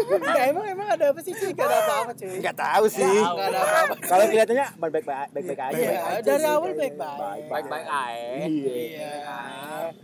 Enggak, 0.07 0.45
emang 0.49 0.65
emang 0.65 0.87
ada 0.87 1.11
apa 1.11 1.19
sih 1.19 1.35
cuy? 1.35 1.51
Gak 1.51 1.67
ada 1.67 1.77
apa-apa 1.83 2.11
cuy. 2.15 2.39
Enggak 2.39 2.55
tahu 2.55 2.85
sih. 2.89 3.03
Gak 3.03 3.47
ada 3.51 3.59
apa-apa. 3.59 3.93
Kalau 4.01 4.23
kelihatannya 4.31 4.65
baik-baik 4.79 5.05
baik-baik 5.35 5.61
aja. 5.61 5.77
Iya, 5.77 6.23
dari 6.23 6.45
awal 6.47 6.71
baik-baik. 6.73 7.43
Baik-baik 7.51 7.87
aja. 7.91 8.47
Iya. 8.47 9.13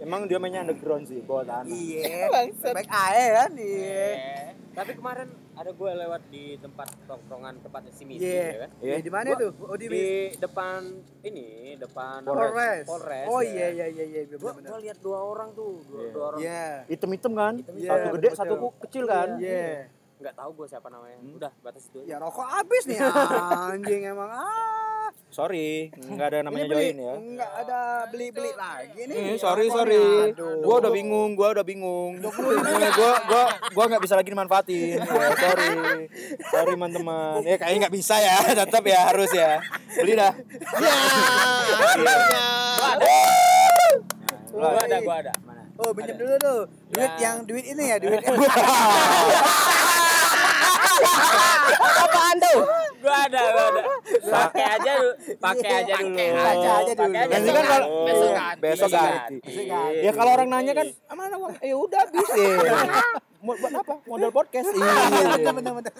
Emang 0.03 0.27
dia 0.27 0.37
mainnya 0.37 0.67
underground 0.67 1.07
sih, 1.07 1.23
bawah 1.23 1.47
tanah. 1.47 1.71
Iya. 1.71 2.27
Baik 2.61 2.89
aja 2.91 3.25
kan. 3.41 3.51
Iya. 3.55 4.11
Tapi 4.73 4.91
kemarin 4.93 5.29
ada 5.53 5.69
gue 5.69 5.91
lewat 5.95 6.21
di 6.27 6.57
tempat 6.57 6.89
tongkrongan 7.05 7.61
tempatnya 7.61 7.91
si 7.91 8.03
Misi 8.03 8.25
Iya. 8.25 8.41
ya 8.43 8.57
kan. 8.59 8.69
Iya. 8.81 8.95
Di 8.99 9.11
mana 9.11 9.27
tuh? 9.35 9.51
Oh 9.61 9.77
di, 9.77 9.85
Di 9.85 10.05
depan 10.35 10.81
ini, 11.21 11.47
depan 11.77 12.19
Polres. 12.23 12.83
Polres. 12.83 13.25
Oh 13.27 13.39
ya. 13.39 13.69
iya 13.69 13.85
iya 13.85 13.87
iya 13.87 14.05
iya 14.19 14.35
Gua, 14.35 14.51
gua 14.51 14.79
lihat 14.79 14.97
dua 14.97 15.19
orang 15.21 15.53
tuh, 15.53 15.77
dua, 15.83 15.99
Iya. 15.99 16.09
dua 16.11 16.23
orang. 16.27 16.39
Iya. 16.41 16.65
Hitam-hitam 16.87 17.31
kan? 17.33 17.53
Iya, 17.69 17.89
Satu 17.91 18.07
gede, 18.11 18.27
betul. 18.27 18.39
satu 18.39 18.53
ku- 18.57 18.75
kecil 18.81 19.03
kan? 19.05 19.29
Iya. 19.37 19.93
Nggak 20.17 20.35
tahu 20.35 20.49
gue 20.55 20.67
siapa 20.67 20.87
namanya. 20.87 21.17
Udah 21.21 21.51
batas 21.59 21.83
itu. 21.85 21.97
aja. 21.99 22.07
Ya 22.07 22.17
rokok 22.17 22.47
habis 22.47 22.83
nih 22.85 22.97
anjing 23.69 24.01
emang 24.07 24.29
ah. 24.31 24.92
Sorry, 25.27 25.89
enggak 25.97 26.29
ada 26.29 26.45
namanya 26.45 26.69
beli- 26.69 26.93
join 26.93 26.97
ya. 26.99 27.13
Enggak 27.17 27.51
ada 27.57 27.79
beli-beli 28.05 28.53
lagi 28.53 29.01
nih. 29.03 29.33
Eh, 29.33 29.35
sorry 29.35 29.65
sorry. 29.67 30.29
Aduh. 30.29 30.61
Gua 30.61 30.77
udah 30.77 30.93
bingung, 30.93 31.33
gua 31.33 31.49
udah 31.51 31.65
bingung. 31.65 32.21
Gua 32.21 32.29
gua 32.93 33.43
gua 33.73 33.83
nggak 33.89 33.97
bisa 33.99 34.13
lagi 34.13 34.29
dimanfaatin. 34.29 35.01
Ya, 35.01 35.05
sorry. 35.33 35.69
Sorry 36.39 36.71
teman-teman. 36.71 37.41
Ya 37.41 37.57
kayaknya 37.57 37.79
nggak 37.81 37.95
bisa 37.95 38.13
ya, 38.15 38.35
tetap 38.61 38.83
ya 38.83 38.99
harus 39.03 39.33
ya. 39.33 39.57
Beli 39.95 40.13
dah. 40.13 40.37
Ya, 40.77 40.93
akhirnya. 41.81 42.45
Gua 44.47 44.69
ada, 44.79 44.97
gua 45.01 45.15
ada. 45.17 45.33
Mana? 45.41 45.61
Oh, 45.75 45.89
pinjam 45.91 46.13
dulu 46.15 46.37
tuh. 46.37 46.59
Duit 46.87 47.09
Ya. 47.11 47.25
yang 47.25 47.41
duit 47.41 47.65
ini 47.65 47.89
ya, 47.89 47.97
duit. 47.97 48.21
Apaan 52.03 52.35
tuh? 52.37 52.59
Gua 53.01 53.15
ada, 53.25 53.41
gua 53.43 53.65
ada. 53.67 53.81
Pakai 54.43 54.65
aja 54.65 54.91
dulu, 54.95 55.11
pakai 55.37 55.69
aja 55.75 55.93
dulu. 55.95 56.15
Pakai 56.15 56.27
aja 56.43 56.69
aja 56.75 56.91
dulu. 56.93 57.13
Nanti 57.13 57.49
kan 57.49 57.63
kalau 57.63 57.87
besok 58.03 58.23
Iya, 58.23 58.33
ganti. 58.35 58.61
besok 58.61 58.89
ganti. 58.89 59.35
Besok 59.39 59.65
ganti. 59.65 59.97
Ya 59.99 60.11
kalau 60.11 60.31
orang 60.31 60.49
nanya 60.49 60.73
kan, 60.73 60.87
"Ah, 61.05 61.15
mana 61.15 61.35
uang? 61.35 61.53
Eh 61.59 61.71
udah 61.71 61.99
habis 61.99 62.27
ya. 62.29 62.55
Mau 63.39 63.53
buat 63.61 63.73
apa? 63.75 63.93
Modal 64.03 64.31
podcast. 64.31 64.67
Iya. 64.69 64.93
Bener 65.51 65.73
bener. 65.73 65.93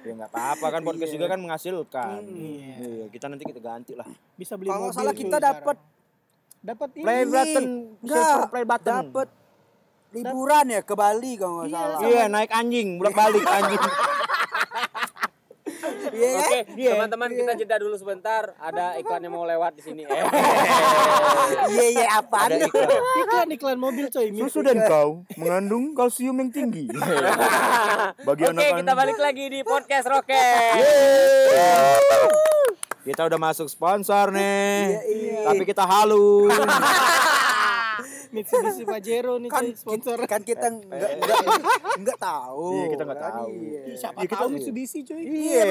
Ya 0.00 0.12
enggak 0.12 0.30
apa-apa 0.30 0.66
kan 0.70 0.80
podcast 0.82 1.10
juga 1.10 1.26
kan 1.26 1.38
menghasilkan. 1.38 2.20
Iya, 2.24 3.04
kita 3.08 3.26
nanti 3.26 3.44
kita 3.44 3.60
ganti 3.60 3.92
lah. 3.92 4.06
Bisa 4.34 4.54
beli 4.54 4.68
Kalau 4.68 4.88
salah 4.90 5.12
kita 5.12 5.36
dapat 5.38 5.76
dapat 6.60 6.88
ini. 6.94 7.04
Play 7.04 7.22
button, 7.26 7.64
Enggak, 8.00 8.24
silver 8.24 8.48
play 8.48 8.64
button. 8.64 8.94
dapat 9.04 9.28
liburan 10.14 10.64
ya 10.70 10.80
ke 10.80 10.94
Bali 10.94 11.32
kalau 11.34 11.54
nggak 11.58 11.70
salah. 11.70 11.98
Iya, 12.00 12.24
naik 12.26 12.50
anjing, 12.50 12.88
bolak-balik 12.96 13.42
anjing. 13.42 13.82
Iya 16.06 16.28
kan? 16.30 16.42
Oke, 16.42 16.58
Iya. 16.74 16.90
teman-teman 16.92 17.28
kita 17.30 17.52
jeda 17.54 17.76
dulu 17.78 17.94
sebentar. 17.94 18.52
Ada 18.56 18.98
iklan 18.98 19.20
yang 19.20 19.32
mau 19.32 19.44
lewat 19.44 19.72
di 19.74 19.82
sini. 19.82 20.02
Iya 21.64 21.86
iya 21.90 22.06
apaan? 22.16 22.50
Ada 22.50 22.56
iklan. 22.62 22.88
iklan 23.20 23.48
iklan 23.50 23.78
mobil 23.78 24.06
coy. 24.08 24.28
Susu 24.34 24.60
dan 24.60 24.80
kau 24.82 25.24
mengandung 25.34 25.92
kalsium 25.92 26.36
yang 26.36 26.50
tinggi. 26.50 26.88
Bagi 28.26 28.42
Oke, 28.42 28.52
anak-anak. 28.52 28.78
kita 28.80 28.92
balik 28.94 29.18
lagi 29.18 29.44
di 29.48 29.60
podcast 29.60 30.06
Roket. 30.06 30.74
Kita 33.04 33.20
udah 33.22 33.36
masuk 33.38 33.68
sponsor 33.68 34.32
nih. 34.32 34.96
iya. 35.04 35.40
Tapi 35.44 35.62
kita 35.62 35.84
halu. 35.84 36.48
Mitsubishi 38.34 38.82
Pajero 38.84 39.38
nih 39.38 39.46
kan 39.48 39.62
cuy 39.62 39.72
sponsor. 39.72 40.18
kan 40.26 40.42
kita 40.42 40.66
nggak 40.66 41.10
nggak 41.16 41.38
nggak 41.96 42.18
tahu. 42.18 42.66
Iya, 42.74 42.86
kita 42.90 43.02
nggak 43.04 43.20
kan? 43.20 43.32
tahu. 43.32 43.48
Iya. 43.54 43.80
Siapa 43.94 44.16
Iya, 44.16 44.22
kita 44.24 44.34
tahu. 44.36 44.48
Mitsubishi 44.50 44.98
cuy. 45.02 45.22
Iya. 45.22 45.62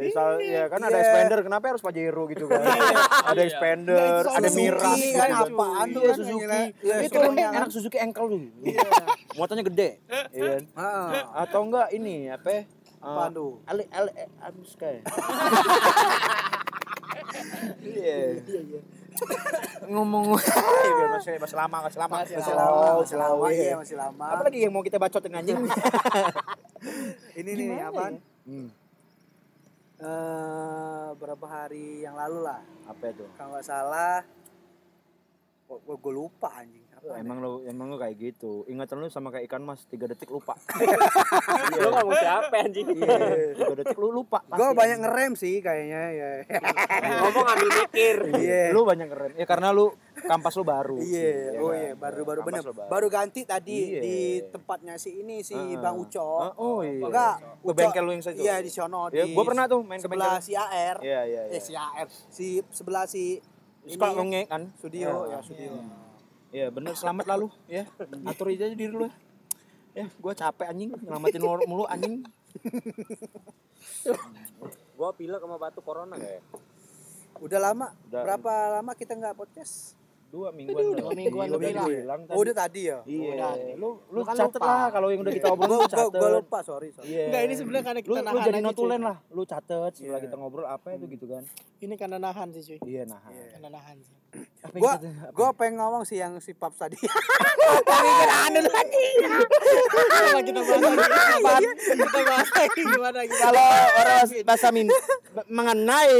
Misal- 0.00 0.40
Iya 0.40 0.62
kan 0.66 0.80
ada 0.80 0.90
Iya. 0.90 1.02
expander, 1.02 1.38
kenapa 1.44 1.64
harus 1.68 1.82
Pajero 1.84 2.22
gitu 2.26 2.44
kan? 2.46 2.60
ada 3.26 3.40
expander, 3.42 4.22
ada 4.24 4.48
miras. 4.50 4.96
Gitu 4.96 5.14
kan 5.14 5.28
kan. 5.28 5.44
apaan 5.44 5.86
tuh 5.86 6.00
Iya 6.00 6.08
kan, 6.08 6.16
Suzuki. 6.16 6.46
Iya, 6.80 6.94
Itu 7.04 7.18
kan. 7.18 7.32
enak 7.36 7.68
Suzuki 7.68 7.98
engkel 8.00 8.24
tuh. 8.26 8.40
Muatannya 9.36 9.64
gede. 9.66 9.90
Iya 10.32 10.42
kan? 10.50 10.62
Heeh. 10.72 11.08
Atau 11.36 11.60
enggak 11.62 11.88
ini 11.92 12.32
apa? 12.32 12.48
ya? 12.50 12.62
Eh, 12.96 13.28
tuh? 13.30 13.62
Ali 13.68 13.84
Ali 13.92 14.10
eh, 14.16 14.26
abis 17.16 17.28
kayak. 17.32 17.74
Iya. 17.82 18.16
Ngomong 19.88 20.36
Iya, 20.86 21.04
masih 21.10 21.34
masih 21.36 21.56
lama, 21.56 21.76
masih 21.82 21.98
lama. 21.98 22.14
Masih 22.20 22.36
Masih 22.36 22.54
lama, 22.54 22.88
masih 23.00 23.16
lama, 23.16 23.44
iya. 23.48 23.62
iya 23.62 23.74
masih 23.76 23.96
lama. 23.96 24.26
Apa 24.30 24.42
lagi 24.46 24.58
yang 24.62 24.72
mau 24.72 24.84
kita 24.84 24.96
bacotin 24.96 25.34
anjing? 25.34 25.56
Ini 27.40 27.50
nih 27.52 27.68
apaan? 27.82 28.14
ya? 28.16 28.20
Hmm, 28.46 28.68
Eh 29.96 31.08
berapa 31.16 31.46
hari 31.48 32.04
yang 32.04 32.14
lalu 32.14 32.44
lah. 32.44 32.60
apa 32.84 33.04
itu? 33.08 33.24
Kalau 33.34 33.56
nggak 33.56 33.64
salah 33.64 34.20
gue 35.66 36.12
lupa 36.14 36.52
anjing. 36.54 36.85
Apa 37.08 37.16
Emang 37.16 37.38
lu 37.38 37.62
emang 37.62 37.86
lu 37.86 37.96
kayak 37.96 38.16
gitu. 38.16 38.66
Ingatan 38.66 38.98
lu 38.98 39.06
sama 39.06 39.30
kayak 39.30 39.46
ikan 39.46 39.62
mas, 39.62 39.86
tiga 39.86 40.04
detik 40.04 40.26
lupa. 40.28 40.58
Lu 41.76 41.88
ngomong 41.88 42.14
siapa 42.14 42.56
anjing? 42.58 42.86
Iya, 42.88 43.54
tiga 43.54 43.74
detik 43.76 43.94
lu 43.94 44.10
lupa. 44.12 44.42
Gue 44.44 44.58
pasti. 44.64 44.74
banyak 44.76 44.98
ngerem 44.98 45.32
sih 45.34 45.54
kayaknya 45.58 46.02
ya. 46.10 46.30
Ngomong 47.20 47.46
ambil 47.46 47.68
mikir. 47.76 48.16
Iya. 48.32 48.62
Lu 48.70 48.82
banyak 48.82 49.06
keren. 49.06 49.32
Ya 49.34 49.44
karena 49.44 49.70
lu 49.70 49.92
kampas 50.18 50.54
lu 50.54 50.64
baru. 50.64 50.98
Iya, 50.98 51.30
ya 51.52 51.60
oh 51.60 51.68
kan? 51.68 51.76
iya 51.76 51.92
baru 51.94 52.20
baru 52.22 52.40
Kampas 52.42 52.52
bener. 52.58 52.62
lu 52.66 52.88
Baru 52.88 53.06
ganti 53.08 53.40
tadi 53.42 53.78
Iya. 53.88 54.00
di 54.00 54.16
tempatnya 54.48 54.94
si 54.96 55.10
ini 55.16 55.40
si 55.40 55.54
Heeh. 55.54 55.78
Bang 55.78 55.96
Uco. 55.96 56.26
Ah, 56.40 56.52
Oh 56.56 56.80
iya. 56.80 57.02
Enggak, 57.02 57.34
Ke 57.60 57.72
bengkel 57.72 58.02
lu 58.02 58.10
yang 58.10 58.24
situ. 58.24 58.40
Iya 58.40 58.58
di 58.58 58.68
sono 58.68 59.06
Ya, 59.08 59.22
di 59.22 59.30
gua 59.30 59.44
pernah 59.44 59.64
tuh 59.66 59.80
main 59.80 59.96
ke 59.96 60.04
sebelah 60.04 60.34
bengkel. 60.34 60.42
si 60.42 60.52
AR. 60.54 60.96
Iya 60.98 61.20
iya 61.22 61.42
iya. 61.46 61.52
Eh 61.52 61.60
si 61.60 61.72
AR. 61.72 62.08
Si 62.10 62.46
sebelah 62.68 63.04
si 63.04 63.38
Suka 63.84 64.10
ini, 64.10 64.18
ngenge 64.18 64.40
kan? 64.46 64.62
studio 64.74 65.08
Iya. 65.24 65.30
ya 65.30 65.38
studio. 65.40 65.70
Iya 66.56 66.72
bener 66.72 66.96
selamat 66.96 67.28
lalu 67.28 67.52
ya. 67.68 67.84
Atur 68.24 68.48
aja 68.48 68.72
diri 68.72 68.88
lu. 68.88 69.12
Ya, 69.92 70.08
gua 70.16 70.32
capek 70.32 70.72
anjing 70.72 70.88
nyelamatin 70.96 71.36
lu 71.38 71.52
mulu 71.68 71.84
anjing. 71.84 72.24
Gua 74.96 75.12
pilek 75.12 75.44
sama 75.44 75.60
batu 75.60 75.84
corona 75.84 76.16
kayak. 76.16 76.40
Udah 77.44 77.60
lama. 77.60 77.92
Udah. 78.08 78.24
Berapa 78.24 78.52
lama 78.80 78.92
kita 78.96 79.12
nggak 79.12 79.36
podcast? 79.36 79.92
Dua 80.26 80.50
mingguan. 80.50 80.96
dua 80.96 81.12
mingguan 81.12 81.46
Dua 81.46 81.56
lebih 81.60 81.72
lah. 81.76 81.86
hilang 81.86 82.20
tadi. 82.24 82.34
Oh 82.34 82.40
udah 82.40 82.56
tadi 82.56 82.80
ya. 82.82 82.98
Iya. 83.04 83.30
Udah. 83.36 83.52
Lu 83.76 83.88
lu 84.10 84.16
Lu 84.16 84.20
kan 84.24 84.34
catet 84.34 84.56
lupa. 84.58 84.66
lah 84.66 84.86
kalau 84.90 85.08
yang 85.12 85.20
udah 85.22 85.32
kita 85.32 85.48
obrolin 85.48 85.68
Gue 85.70 85.78
lu 85.78 85.86
catet. 85.86 86.12
gue 86.16 86.30
lupa 86.34 86.58
sorry 86.60 86.88
sorry. 86.90 87.08
Iya. 87.08 87.22
Enggak 87.30 87.42
ini 87.44 87.54
sebenarnya 87.54 87.84
karena 87.84 88.00
lu, 88.00 88.04
kita 88.04 88.16
lu 88.16 88.24
nahan 88.26 88.42
jadi 88.42 88.58
aja, 88.58 88.66
notulen 88.66 89.00
lah. 89.04 89.16
Lu 89.30 89.42
catet 89.44 89.92
setelah 89.92 90.18
Iya. 90.18 90.24
kita 90.24 90.34
ngobrol 90.34 90.66
apa 90.66 90.86
itu 90.92 91.04
gitu 91.06 91.26
kan. 91.28 91.42
Ini 91.78 91.94
karena 91.94 92.16
nahan 92.18 92.48
sih 92.50 92.62
cuy. 92.64 92.78
Iya 92.84 93.02
nah. 93.04 93.20
Karena 93.22 93.68
nahan 93.70 93.96
sih. 94.00 94.16
Gue 94.66 94.82
yang 94.82 94.98
kita- 94.98 95.30
gue 95.30 95.48
pengen 95.54 95.74
ngomong 95.78 96.02
sih 96.02 96.16
yang 96.16 96.36
si 96.38 96.50
Paps 96.52 96.76
tadi. 96.76 96.98
Tapi 96.98 98.08
kita 98.10 98.36
anu 98.44 98.60
lagi. 98.60 99.06
Coba 100.26 100.40
kita 100.42 100.60
bahas 100.60 100.82
lagi. 101.38 101.66
Kita 101.94 102.20
bahas 102.22 102.50
lagi. 102.52 102.80
Gimana 102.82 103.20
gitu. 103.22 103.38
kalau 103.38 103.66
orang 103.94 104.18
bahasa 104.42 104.68
min 104.70 104.86
mengenai 105.46 106.16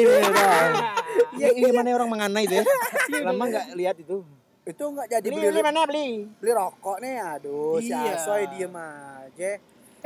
ya 1.37 1.48
gimana 1.52 1.88
orang 1.92 2.09
mengenai 2.09 2.44
itu 2.44 2.55
ya? 2.57 2.64
Lama 3.22 3.44
nggak 3.46 3.66
lihat 3.74 3.96
itu. 3.98 4.22
Itu 4.62 4.85
nggak 4.85 5.07
jadi 5.09 5.26
beli 5.26 5.46
beli 5.48 5.62
mana 5.62 5.87
beli? 5.87 6.09
beli 6.37 6.52
rokok 6.52 6.98
nih. 6.98 7.14
Aduh 7.35 7.79
si 7.79 7.90
Iya. 7.90 8.14
Asoy 8.14 8.46
diem 8.50 8.74
aja 8.74 9.50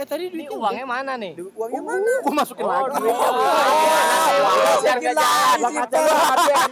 Eh 0.00 0.08
tadi 0.08 0.32
Ini 0.32 0.48
duitnya 0.48 0.56
uangnya 0.56 0.86
mana 0.88 1.12
nih? 1.20 1.32
Duit 1.36 1.52
uangnya 1.52 1.82
mana? 1.84 2.12
Gua 2.24 2.34
masukin 2.40 2.64
lagi. 2.64 3.04
Biar 4.80 4.96
nggak 4.96 5.12
jalan. 5.12 5.56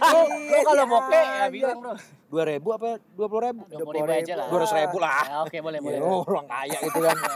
Lu 0.01 0.21
lu 0.49 0.57
kalau 0.65 0.85
bokeh 0.89 1.23
ya 1.37 1.45
bilang 1.53 1.77
bro. 1.77 1.93
Dua 2.29 2.43
ribu 2.49 2.67
apa 2.73 2.97
dua 3.13 3.27
puluh 3.29 3.43
ribu? 3.45 3.61
Dua 3.69 3.85
puluh 3.85 4.01
ribu 4.01 4.09
aja 4.09 4.33
lah. 4.33 4.47
Dua 4.49 4.57
ratus 4.65 4.73
ribu 4.73 4.97
lah. 4.97 5.21
Ya, 5.29 5.37
Oke 5.45 5.57
boleh 5.61 5.77
boleh. 5.77 6.01
Ya, 6.01 6.09
oh, 6.09 6.25
orang 6.25 6.47
kaya 6.49 6.77
gitu 6.81 6.99
kan. 7.05 7.17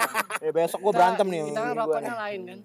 Eh, 0.44 0.52
besok 0.52 0.80
gua 0.84 0.91
berantem 0.98 1.28
nih. 1.30 1.41
Kita 1.54 1.62
kan 1.62 1.74
rokoknya 1.78 2.14
lain 2.20 2.39
kan. 2.50 2.60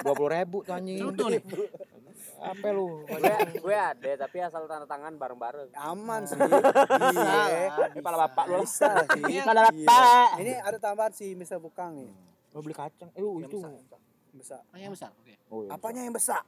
Dua 0.00 0.14
puluh 0.16 0.30
ribu 0.32 0.56
tuh 0.64 0.72
anjing. 0.72 0.96
Cerutu 0.96 1.24
nih. 1.28 1.42
Apa 2.42 2.68
lu? 2.74 3.06
Gue 3.06 3.34
gue 3.62 3.76
ada 3.76 4.10
tapi 4.26 4.36
asal 4.42 4.66
tanda 4.66 4.86
tangan 4.90 5.14
bareng-bareng. 5.14 5.70
Aman 5.78 6.26
sih. 6.26 6.34
Iya. 6.34 7.88
Kepala 7.94 8.16
bapak 8.26 8.44
lu. 8.50 8.66
Bisa 8.66 8.90
sih. 9.14 9.22
Kepala 9.22 9.70
bapak. 9.70 10.28
Ini 10.42 10.52
ada 10.58 10.78
tambahan 10.82 11.12
si 11.14 11.38
Mr. 11.38 11.62
Bukang 11.62 11.94
nih. 11.94 12.10
Mau 12.52 12.60
beli 12.60 12.74
kacang. 12.74 13.08
Eh, 13.14 13.22
oh, 13.22 13.38
itu. 13.38 13.62
Besar. 14.32 14.64
Oh, 14.72 14.78
yang 14.80 14.92
besar. 14.92 15.12
Oke. 15.12 15.34
Oh, 15.52 15.60
iya. 15.64 15.70
Apanya 15.76 16.00
yang 16.08 16.16
besar? 16.16 16.40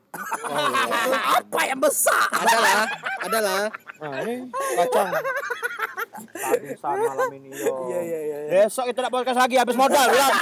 Apa 1.37 1.61
yang 1.69 1.81
besar? 1.81 2.27
Adalah, 2.33 2.81
adalah. 3.21 3.63
Nah, 4.01 4.19
ini 4.25 4.35
kacang. 4.51 5.09
Habisan 6.15 6.97
malam 6.97 7.31
ini 7.37 7.49
yo. 7.53 7.75
Iya, 7.93 8.01
iya, 8.01 8.19
iya. 8.25 8.39
iya. 8.49 8.65
Besok 8.67 8.89
kita 8.89 9.13
podcast 9.13 9.39
lagi 9.39 9.57
habis 9.61 9.77
modal 9.77 10.07
bilang. 10.09 10.33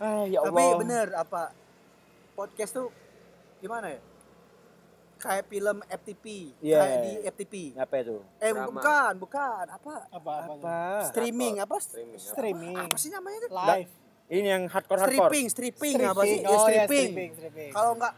Ah, 0.00 0.24
ya 0.26 0.38
Allah. 0.44 0.50
Tapi 0.50 0.64
bener 0.82 1.06
apa 1.14 1.42
podcast 2.32 2.72
tuh 2.72 2.88
gimana 3.58 3.88
ya? 3.88 4.00
Kayak 5.16 5.44
film 5.46 5.78
FTP, 5.86 6.26
Iya. 6.58 6.78
kayak 6.82 6.96
di 6.98 7.12
FTP. 7.24 7.54
Apa 7.78 7.94
itu? 7.96 8.16
Eh 8.36 8.50
Drama. 8.50 8.66
bukan, 8.74 9.12
bukan. 9.20 9.64
Apa? 9.70 9.94
apa 10.10 10.32
apa, 10.42 10.52
Apa? 10.52 10.78
Streaming 11.06 11.54
apa? 11.58 11.76
Streaming. 11.78 12.18
apa? 12.18 12.26
streaming 12.26 12.76
Apa 12.76 12.96
sih 12.98 13.10
namanya 13.10 13.38
tuh? 13.40 13.50
live 13.52 13.92
Ini 14.26 14.48
yang 14.48 14.62
hardcore 14.64 14.98
hardcore. 14.98 15.28
Stripping, 15.28 15.46
stripping, 15.46 15.94
apa 16.02 16.22
sih? 16.24 16.38
Ya, 16.40 16.48
oh 16.48 16.56
ya 16.56 16.58
stripping. 16.58 17.06
stripping 17.06 17.30
stripping 17.36 17.70
Kalau 17.70 17.92
nggak 17.94 18.14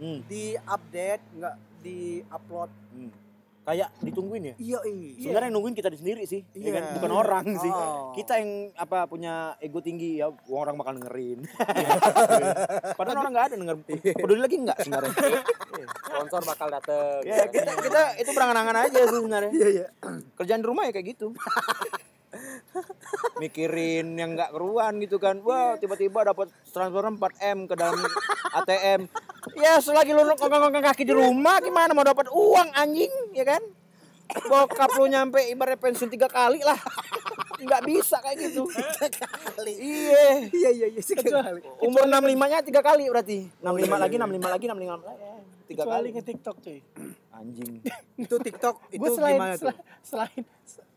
Hmm. 0.00 0.18
di 0.24 0.44
update, 0.56 1.22
nggak 1.36 1.54
di 1.80 1.98
upload. 2.26 2.70
hmm. 2.90 3.10
Kayak 3.60 3.92
ditungguin 4.00 4.42
ya? 4.42 4.54
Iya, 4.56 4.78
iya. 4.88 5.08
Sebenarnya 5.20 5.46
yang 5.52 5.56
nungguin 5.60 5.76
kita 5.76 5.92
sendiri 5.92 6.24
sih, 6.24 6.40
ya 6.56 6.72
kan? 6.72 6.82
Iya. 6.82 6.94
bukan 6.96 7.12
orang 7.12 7.46
sih. 7.60 7.68
Oh. 7.68 8.16
Kita 8.16 8.40
yang 8.40 8.72
apa 8.72 9.04
punya 9.04 9.52
ego 9.60 9.84
tinggi 9.84 10.16
ya, 10.16 10.32
orang 10.48 10.80
bakal 10.80 10.96
dengerin. 10.96 11.44
Padahal 12.98 13.20
orang 13.20 13.32
nggak 13.36 13.46
ada 13.52 13.56
denger. 13.60 13.76
Peduli 14.16 14.40
lagi 14.40 14.56
nggak 14.64 14.78
sebenarnya? 14.80 15.12
Sponsor 16.08 16.40
bakal 16.48 16.68
dateng. 16.72 17.20
ya 17.28 17.44
kita 17.52 17.72
kita 17.84 18.02
itu 18.24 18.30
berangan-angan 18.32 18.76
aja 18.88 18.98
sih 19.04 19.18
sebenarnya. 19.20 19.52
Iya, 19.52 19.68
iya. 19.68 19.86
Kerjaan 20.40 20.60
di 20.64 20.66
rumah 20.66 20.88
ya 20.88 20.92
kayak 20.96 21.06
gitu. 21.12 21.36
Mikirin 23.42 24.16
yang 24.16 24.40
nggak 24.40 24.56
keruan 24.56 24.96
gitu 25.04 25.20
kan. 25.20 25.36
Wah, 25.44 25.76
tiba-tiba 25.76 26.24
dapat 26.24 26.48
transfer 26.72 27.04
4M 27.04 27.68
ke 27.68 27.74
dalam 27.76 28.00
ATM. 28.56 29.04
Ya, 29.56 29.80
selagi 29.80 30.12
lu 30.12 30.22
ngongkong 30.22 30.84
kaki 30.84 31.02
di 31.02 31.12
rumah 31.12 31.58
gimana 31.58 31.90
mau 31.90 32.04
dapat 32.04 32.28
uang 32.28 32.68
anjing, 32.72 33.12
ya 33.32 33.44
kan? 33.44 33.62
Bokap 34.46 34.94
lu 34.94 35.08
nyampe 35.08 35.42
ibarat 35.48 35.76
pensiun 35.76 36.06
tiga 36.06 36.26
kali 36.26 36.62
lah. 36.62 36.78
Nggak 37.58 37.82
bisa 37.82 38.16
kayak 38.20 38.36
gitu. 38.40 38.64
Kali. 39.52 39.74
Iya. 39.74 40.48
Iya, 40.48 40.70
iya, 40.70 40.86
iya. 40.88 41.00
Sekali. 41.02 41.60
Umur 41.82 42.04
65-nya 42.04 42.58
tiga 42.62 42.80
kali 42.80 43.10
berarti. 43.10 43.48
65 43.58 43.90
lagi, 43.96 44.14
65 44.16 44.46
lagi, 44.46 44.64
65 44.66 45.02
lagi. 45.02 45.24
Tiga 45.70 45.84
kali. 45.86 46.08
ke 46.10 46.22
TikTok 46.24 46.56
cuy 46.58 46.78
Anjing. 47.30 47.72
Itu 48.26 48.36
TikTok 48.36 48.90
itu 48.90 49.06
selain 49.08 49.38
gimana 49.38 49.54
tuh? 49.54 49.70
sel- 49.70 49.82
selain 50.02 50.42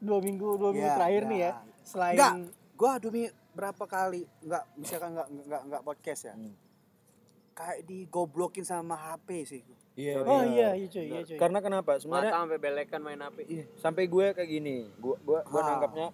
dua 0.01 0.17
minggu 0.17 0.57
dua 0.57 0.73
minggu 0.73 0.83
Ya, 0.83 0.97
terakhir 0.97 1.23
ya. 1.23 1.29
nih 1.29 1.39
ya 1.39 1.51
selain 1.85 2.15
Enggak, 2.17 2.33
gua 2.73 2.91
demi 2.97 3.21
berapa 3.53 3.83
kali 3.85 4.25
enggak 4.41 4.63
misalkan 4.75 5.09
enggak 5.13 5.27
enggak 5.29 5.61
enggak 5.61 5.81
podcast 5.85 6.21
ya. 6.25 6.33
Hmm. 6.33 6.53
Kayak 7.53 7.85
digoblokin 7.85 8.61
sama 8.61 8.95
HP 8.95 9.27
sih. 9.43 9.61
Iya. 9.93 10.19
oh 10.19 10.41
iya 10.41 10.73
iya 10.73 10.87
cuy 10.87 11.05
iya 11.05 11.21
cuy 11.21 11.37
Karena 11.37 11.61
kenapa? 11.61 11.93
Mata 11.93 12.01
Sebenarnya 12.01 12.33
sampai 12.33 12.57
belekan 12.57 12.99
main 12.99 13.19
HP. 13.19 13.37
Iya, 13.45 13.65
sampai 13.77 14.03
gue 14.05 14.25
kayak 14.31 14.49
gini. 14.51 14.89
Gua 14.97 15.15
gua 15.19 15.39
gua 15.43 15.59
Ah. 15.59 15.65
nangkapnya 15.69 16.07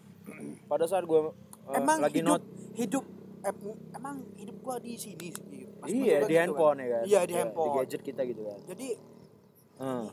pada 0.66 0.84
saat 0.84 1.04
gua 1.04 1.32
uh, 1.32 1.32
emang 1.72 1.98
lagi 2.00 2.20
hidup 2.20 2.28
not 2.30 2.44
hidup 2.76 3.06
em- 3.42 3.80
emang 3.94 4.16
hidup 4.36 4.58
gua 4.60 4.76
di 4.78 4.94
sini 4.94 5.32
sih. 5.32 5.64
Pas 5.76 5.88
iya 5.88 6.20
gua 6.20 6.28
di 6.28 6.28
gitu 6.30 6.42
handphone 6.42 6.76
kan. 6.76 6.84
ya 6.84 6.88
kan. 6.92 7.04
Iya, 7.06 7.20
di 7.22 7.32
Ya, 7.32 7.40
handphone. 7.40 7.66
Di 7.66 7.78
gadget 7.80 8.02
kita 8.04 8.22
gitu 8.26 8.42
kan. 8.44 8.60
Jadi 8.68 8.88
Hmm. 9.80 10.06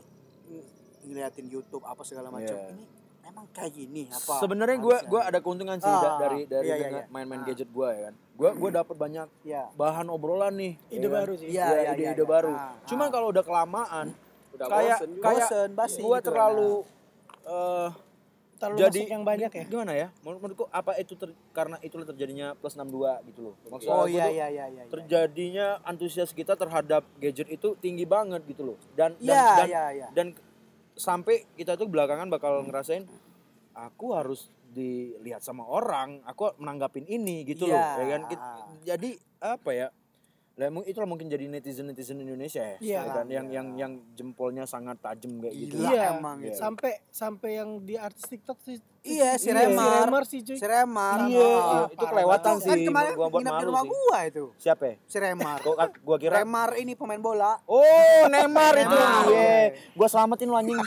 ng- 0.47 0.67
ngeliatin 1.03 1.45
YouTube 1.45 1.83
apa 1.83 2.01
segala 2.01 2.27
macam. 2.29 2.47
Iya. 2.47 2.71
Ini 2.71 2.85
emang 3.27 3.45
kayak 3.49 3.71
gini 3.71 4.03
apa? 4.07 4.33
Sebenarnya 4.37 4.77
gua 4.77 4.95
harusnya? 4.95 5.09
gua 5.09 5.21
ada 5.23 5.39
keuntungan 5.39 5.77
sih 5.77 5.87
Ah, 5.87 5.99
da- 5.99 6.17
dari 6.19 6.39
dari 6.43 6.65
iya, 6.65 6.73
iya, 6.73 6.83
dengan 6.83 7.01
iya. 7.01 7.09
main-main 7.09 7.41
Ah. 7.41 7.45
gadget 7.45 7.69
gua 7.69 7.87
ya 7.89 8.01
kan. 8.03 8.13
Gua 8.33 8.49
gua 8.53 8.69
dapat 8.73 8.95
banyak 8.95 9.27
Iya. 9.43 9.63
bahan 9.73 10.07
obrolan 10.07 10.53
nih. 10.53 10.73
ide 10.87 10.97
ya 10.97 11.03
kan. 11.03 11.15
baru 11.17 11.33
sih 11.35 11.47
Iya, 11.47 11.65
Iya, 11.65 11.75
iya, 11.75 11.91
ide-ide 11.93 12.17
iya. 12.17 12.25
baru. 12.25 12.53
Ah, 12.53 12.73
Cuman 12.83 13.07
ah. 13.07 13.11
kalau 13.11 13.27
udah 13.29 13.43
kelamaan 13.43 14.07
Udah 14.49 14.65
kayak 14.67 14.97
bosen 14.97 15.09
kayak 15.19 15.47
Bosen, 15.47 15.69
basi 15.71 15.99
gua 15.99 16.07
gitu 16.09 16.15
kan. 16.17 16.25
terlalu 16.25 16.71
eh 17.45 17.89
terlalu 18.57 18.79
jadi 18.81 19.01
yang 19.07 19.21
banyak 19.21 19.51
ya 19.51 19.63
gimana 19.65 19.93
ya? 19.93 20.07
Menurut- 20.19 20.41
Menurutku 20.41 20.65
apa 20.67 20.97
itu 20.97 21.13
ter- 21.13 21.37
karena 21.51 21.77
itulah 21.79 22.03
terjadinya 22.03 22.47
plus 22.53 22.73
62 22.73 23.21
gitu 23.23 23.39
loh. 23.43 23.55
Maksud 23.67 23.85
Oh 23.87 24.05
iya 24.05 24.25
iya 24.27 24.47
iya 24.49 24.65
iya. 24.67 24.83
terjadinya 24.87 25.77
antusias 25.83 26.31
kita 26.31 26.53
terhadap 26.53 27.05
gadget 27.15 27.47
itu 27.47 27.77
tinggi 27.77 28.03
banget 28.03 28.41
gitu 28.45 28.65
loh. 28.65 28.77
Dan 28.91 29.13
dan 29.19 29.29
dan, 29.55 29.67
iya 29.67 29.83
iya. 29.93 30.07
dan 30.11 30.33
sampai 30.97 31.45
kita 31.53 31.77
tuh 31.77 31.87
belakangan 31.87 32.27
bakal 32.27 32.65
ngerasain 32.65 33.05
aku 33.77 34.17
harus 34.17 34.49
dilihat 34.67 35.41
sama 35.41 35.63
orang, 35.65 36.21
aku 36.25 36.53
menanggapin 36.59 37.05
ini 37.07 37.45
gitu 37.47 37.69
loh. 37.69 37.77
Iya. 37.77 37.97
Ya 37.97 38.05
kan? 38.09 38.21
Jadi 38.83 39.09
apa 39.37 39.69
ya? 39.73 39.87
Lah 40.57 40.73
itulah 40.83 41.05
mungkin 41.05 41.29
jadi 41.29 41.45
netizen-netizen 41.45 42.17
Indonesia 42.17 42.65
ya. 42.65 42.77
Iya. 42.79 42.99
ya 42.99 43.13
kan? 43.13 43.25
Yang 43.29 43.47
yang 43.53 43.67
yang 43.77 43.91
jempolnya 44.11 44.65
sangat 44.65 44.97
tajam 44.97 45.37
kayak 45.37 45.53
gitu. 45.53 45.77
Gila 45.77 45.85
Iya. 45.87 46.03
emang 46.11 46.37
Iya. 46.41 46.49
itu. 46.49 46.57
sampai 46.57 46.91
sampai 47.07 47.49
yang 47.55 47.69
di 47.79 47.93
artis 47.93 48.25
TikTok 48.25 48.57
sih 48.59 48.81
Iya, 49.07 49.37
si 49.37 49.47
Iya, 49.47 49.63
Remar. 49.63 50.03
Remar 50.03 50.23
sih 50.25 50.41
cuy 50.41 50.57
Si 50.57 50.65
Remar. 50.65 51.29
Iya, 51.29 51.39
Oh. 51.39 51.85
itu 51.87 52.03
kelewatan 52.03 52.53
sih. 52.57 52.67
kan 52.67 52.77
kemarin 52.81 53.11
gua 53.13 53.27
buat 53.29 53.39
nginep 53.39 53.47
di 53.47 53.55
malu 53.55 53.67
rumah 53.69 53.79
sih. 53.79 53.91
gua 53.93 54.17
itu. 54.25 54.43
Siapa? 54.57 54.83
ya? 54.83 54.95
Si 55.05 55.17
Remar. 55.17 55.59
Gua, 55.61 55.75
gua 56.03 56.17
kira 56.17 56.33
Remar 56.35 56.69
ini 56.75 56.91
pemain 56.91 57.21
bola. 57.21 57.61
Oh, 57.63 58.23
Neymar 58.27 58.73
itu. 58.75 58.97
Iya. 59.29 59.77
Gua 59.93 60.07
selamatin 60.09 60.47
lu 60.47 60.57
anjing. 60.57 60.75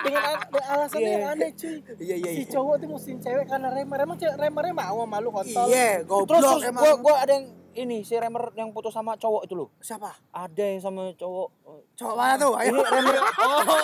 dengan 0.00 0.22
al- 0.24 0.40
alasannya 0.70 1.02
Iya. 1.02 1.12
yang 1.12 1.26
aneh 1.28 1.50
cuy 1.52 1.76
Iya 1.98 2.14
iya 2.16 2.30
si 2.32 2.42
cowok 2.46 2.74
tuh 2.78 2.88
musim 2.88 3.18
cewek 3.18 3.44
karena 3.44 3.68
Remar 3.68 3.98
emang 4.00 4.16
cewek 4.16 4.32
Remarnya 4.32 4.72
mau 4.72 5.02
sama 5.02 5.18
lu 5.18 5.28
kontol 5.28 5.66
Iya, 5.66 5.90
Terus, 5.98 6.08
goblok 6.08 6.40
terus 6.40 6.62
emang. 6.64 6.80
gua 6.80 6.92
gua 6.96 7.16
ada 7.18 7.32
yang 7.34 7.46
ini 7.72 8.00
si 8.00 8.14
Remer 8.14 8.50
yang 8.52 8.70
putus 8.70 8.90
sama 8.90 9.14
cowok 9.14 9.44
itu 9.44 9.54
loh. 9.54 9.68
Siapa? 9.78 10.10
Ada 10.30 10.64
yang 10.66 10.80
sama 10.80 11.12
cowok. 11.12 11.48
Cowok 11.94 12.14
mana 12.14 12.34
tuh? 12.36 12.52
Ayo. 12.54 12.72
Ini 12.72 12.80
Remer 12.82 13.16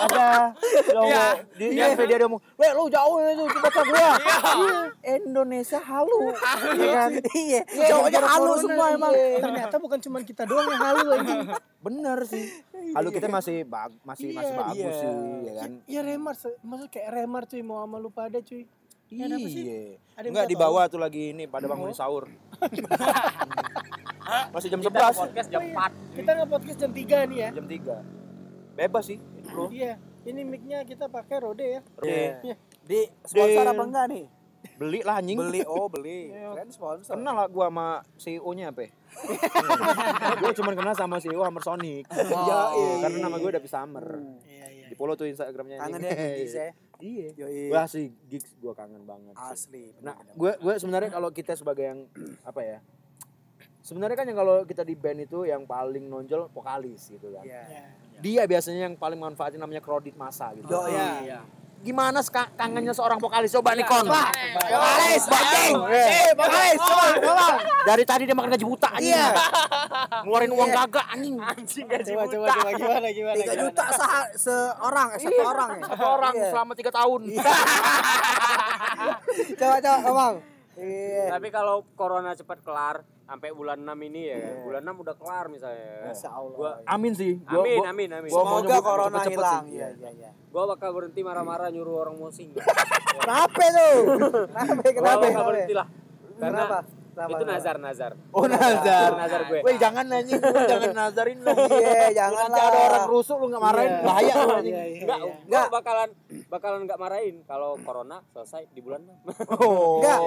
ada 0.03 0.29
cowok 0.83 1.33
di 1.53 1.65
yang 1.71 1.91
dia 1.93 2.05
dia 2.05 2.17
ngomong, 2.19 2.41
"Weh, 2.53 2.71
lu 2.71 2.83
jauh 2.87 3.15
itu 3.21 3.43
pacar 3.57 3.85
gua." 3.85 3.99
Iya. 3.99 4.11
Indonesia 5.17 5.79
halu. 5.79 6.19
Iya 6.75 6.89
kan? 6.93 7.11
Iya, 7.31 7.61
Iya, 7.63 7.87
cowoknya 7.87 8.11
gara-gara 8.13 8.27
halu 8.29 8.53
semua 8.57 8.85
emang. 8.89 9.13
iya. 9.13 9.39
ternyata 9.39 9.75
bukan 9.77 9.99
cuma 9.99 10.17
kita 10.21 10.43
doang 10.43 10.67
yang 10.67 10.83
halu 10.83 11.03
lagi 11.07 11.33
Bener 11.79 12.19
sih. 12.23 12.45
Halu 12.91 13.09
kita 13.09 13.27
masih 13.27 13.63
bag, 13.63 13.91
masih 14.01 14.31
masih 14.31 14.51
Iya, 14.51 14.59
bagus 14.59 14.77
iya. 14.77 14.91
sih, 14.93 15.15
ya 15.41 15.53
kan? 15.55 15.71
ya 15.85 16.01
Remar 16.01 16.33
se- 16.33 16.57
maksud 16.59 16.87
kayak 16.87 17.09
Remar 17.13 17.43
cuy 17.45 17.61
mau 17.61 17.79
sama 17.79 17.97
lu 17.97 18.09
pada 18.09 18.39
cuy 18.39 18.67
Ya, 19.07 19.23
ada 19.23 19.35
apa 19.35 19.47
sih? 19.47 19.63
Iya. 19.63 19.79
Ada 20.13 20.19
yang 20.19 20.31
Enggak 20.35 20.47
di 20.47 20.55
bawah 20.55 20.83
tuh 20.87 20.99
lagi 20.99 21.21
ini 21.31 21.43
pada 21.45 21.65
bangun 21.65 21.91
sahur. 21.91 22.27
Masih 24.51 24.67
jam 24.67 24.79
Kita 24.83 25.09
11. 25.09 25.15
podcast 25.15 25.47
jam 25.47 25.57
Oh, 25.57 25.63
iya. 25.63 25.87
4. 25.87 26.17
kita 26.19 26.29
nge 26.33 26.45
podcast 26.45 26.77
jam 26.77 26.91
3 26.91 27.29
nih 27.31 27.37
ya 27.37 27.49
Jam 27.55 27.65
3. 27.65 28.77
Bebas 28.77 29.03
sih, 29.05 29.17
bro. 29.41 29.65
iya 29.71 29.95
ini 30.21 30.43
micnya 30.43 30.83
kita 30.83 31.07
pakai 31.07 31.39
Rode 31.39 31.65
ya 31.65 31.81
Iya. 32.03 32.55
Di 32.83 32.99
sponsor 33.23 33.63
Di- 33.63 33.71
apa 33.71 33.81
enggak 33.81 34.05
nih? 34.11 34.25
Beli 34.75 34.99
lah 35.01 35.15
anjing. 35.17 35.37
Beli, 35.39 35.61
oh 35.63 35.87
beli. 35.87 36.27
Iya. 36.29 36.51
Keren 36.51 36.69
sponsor. 36.69 37.13
Kenal 37.15 37.33
lah 37.33 37.47
gua 37.47 37.71
sama 37.71 37.87
CEO-nya 38.19 38.65
apa? 38.69 38.79
ya? 38.83 38.89
gue 40.35 40.51
cuma 40.53 40.69
kenal 40.75 40.93
sama 40.93 41.15
CEO 41.17 41.39
Hammer 41.39 41.61
Sonic. 41.61 42.03
iya. 42.11 42.59
Karena 42.99 43.17
nama 43.23 43.35
gue 43.39 43.49
Davi 43.49 43.65
Summer. 43.65 44.05
iya 44.43 44.65
iya 44.67 44.85
Di 44.91 44.93
follow 44.93 45.15
tuh 45.15 45.25
Instagramnya. 45.25 45.79
Kangen 45.79 46.03
ya 46.03 46.11
ya. 46.43 46.67
Iya. 46.97 47.27
Yoi. 47.37 47.69
Wah 47.69 47.85
sih 47.85 48.13
gigs 48.25 48.53
gue 48.53 48.73
kangen 48.73 49.03
banget. 49.03 49.33
sih. 49.33 49.53
Asli. 49.53 49.85
Nah, 50.01 50.17
gue 50.17 50.51
gue 50.57 50.73
sebenarnya 50.77 51.09
kalau 51.09 51.29
kita 51.29 51.53
sebagai 51.53 51.85
yang 51.85 51.99
apa 52.41 52.61
ya? 52.61 52.79
Sebenarnya 53.81 54.19
kan 54.19 54.27
yang 54.27 54.35
kalau 54.35 54.67
kita 54.67 54.83
di 54.83 54.99
band 54.99 55.23
itu 55.23 55.47
yang 55.47 55.63
paling 55.63 56.05
nonjol 56.05 56.51
vokalis 56.51 57.07
gitu 57.07 57.31
kan. 57.31 57.45
Iya. 57.45 57.63
Iya. 57.63 57.83
Dia 58.17 58.41
biasanya 58.43 58.89
yang 58.89 58.95
paling 58.97 59.15
manfaatin 59.15 59.61
namanya 59.61 59.79
kredit 59.79 60.17
masa 60.17 60.51
gitu. 60.51 60.65
Yo, 60.67 60.89
Iya. 60.89 61.45
Gimana 61.77 62.19
kangennya 62.51 62.91
seorang 62.91 63.15
vokalis 63.15 63.53
coba 63.53 63.71
nih 63.71 63.83
kon? 63.83 64.03
Vokalis, 64.03 65.23
bajing. 65.23 65.73
Eh, 65.87 66.31
vokalis, 66.33 66.77
coba, 66.77 67.05
coba. 67.15 67.47
Dari 67.85 68.03
tadi 68.03 68.23
dia 68.23 68.33
makan 68.33 68.51
gaji 68.51 68.65
buta 68.65 68.89
anjing. 68.91 69.13
Iya. 69.13 69.27
Ngeluarin 70.21 70.51
uang 70.51 70.69
kagak 70.69 71.05
anjing. 71.07 71.35
Anjing 71.37 71.85
gaji 71.85 72.11
coba 72.11 72.23
coba 72.25 72.45
coba 72.49 72.69
gimana 72.73 73.07
gimana 73.09 73.35
3 73.35 73.43
gimana? 73.45 73.61
juta 73.61 73.85
seha- 73.93 74.29
seorang, 74.35 75.07
eh, 75.09 75.19
satu 75.21 75.41
orang 75.43 75.69
ya. 75.71 75.85
Satu 75.85 76.05
orang 76.09 76.33
Iya. 76.35 76.49
selama 76.51 76.71
tiga 76.73 76.91
tahun. 76.91 77.21
Coba 79.57 79.75
coba 79.77 79.97
ngomong. 80.01 80.35
Iya. 80.77 81.33
Tapi 81.33 81.47
kalau 81.49 81.81
corona 81.93 82.31
cepat 82.31 82.61
kelar 82.61 82.95
sampai 83.23 83.49
bulan 83.49 83.81
6 83.81 83.97
ini 84.03 84.21
ya, 84.25 84.37
kan, 84.37 84.55
bulan 84.61 84.81
6 84.85 85.03
udah 85.03 85.15
kelar 85.15 85.45
misalnya. 85.47 85.81
ya. 85.81 86.01
Masya 86.07 86.29
Allah. 86.31 86.53
Gua 86.55 86.71
Amin 86.85 87.11
sih. 87.11 87.41
Gua- 87.41 87.59
amin, 87.59 87.75
gua- 87.75 87.89
amin, 87.89 88.09
amin. 88.13 88.29
gua 88.29 88.39
Semoga 88.39 88.61
nyebut 88.63 88.85
corona 88.85 89.09
cepet-cepet 89.17 89.35
hilang. 89.35 89.63
sih. 89.63 89.73
Iya, 89.73 89.87
iya, 89.91 90.09
iya. 90.15 90.29
Gua 90.47 90.63
bakal 90.67 90.89
berhenti 90.91 91.21
marah-marah 91.21 91.67
nyuruh 91.67 91.95
orang 91.99 92.15
mosing. 92.15 92.49
Kenapa 93.17 93.63
tuh? 93.67 93.95
Kenapa? 94.47 94.71
Gua 94.79 94.93
Kenapa? 94.93 95.21
bakal 95.23 95.43
berhenti 95.45 95.73
lah. 95.73 95.87
Karena 96.37 96.61
Kenapa? 96.63 96.77
Kenapa? 97.17 97.33
itu 97.33 97.45
nazar 97.47 97.75
nazar. 97.77 98.11
Oh 98.29 98.45
nazar. 98.45 99.09
Nazar 99.11 99.41
gue. 99.47 99.59
Weh 99.59 99.75
jangan 99.75 100.05
anjing, 100.07 100.37
lu 100.37 100.61
jangan 100.63 100.91
nazarin 100.93 101.37
dong. 101.41 101.57
Iya, 101.57 102.01
jangan 102.13 102.45
Nanti 102.45 102.61
ada 102.61 102.69
lah. 102.71 102.85
orang 102.87 103.05
rusuk 103.09 103.37
lu 103.37 103.45
nggak 103.47 103.63
marahin, 103.63 103.89
Iya. 103.89 104.03
bahaya 104.03 104.33
lu 104.37 104.51
anjing. 104.53 104.69
Iya, 104.69 104.85
iya, 104.85 105.01
Enggak, 105.01 105.17
iya. 105.19 105.33
enggak 105.41 105.65
bakalan 105.67 106.09
bakalan 106.47 106.79
enggak 106.79 106.99
marahin 106.99 107.35
kalau 107.43 107.71
corona 107.79 108.17
selesai 108.29 108.69
di 108.69 108.79
bulan 108.79 109.01
6. 109.01 109.17
Oh. 109.57 109.97
Enggak. 109.97 110.19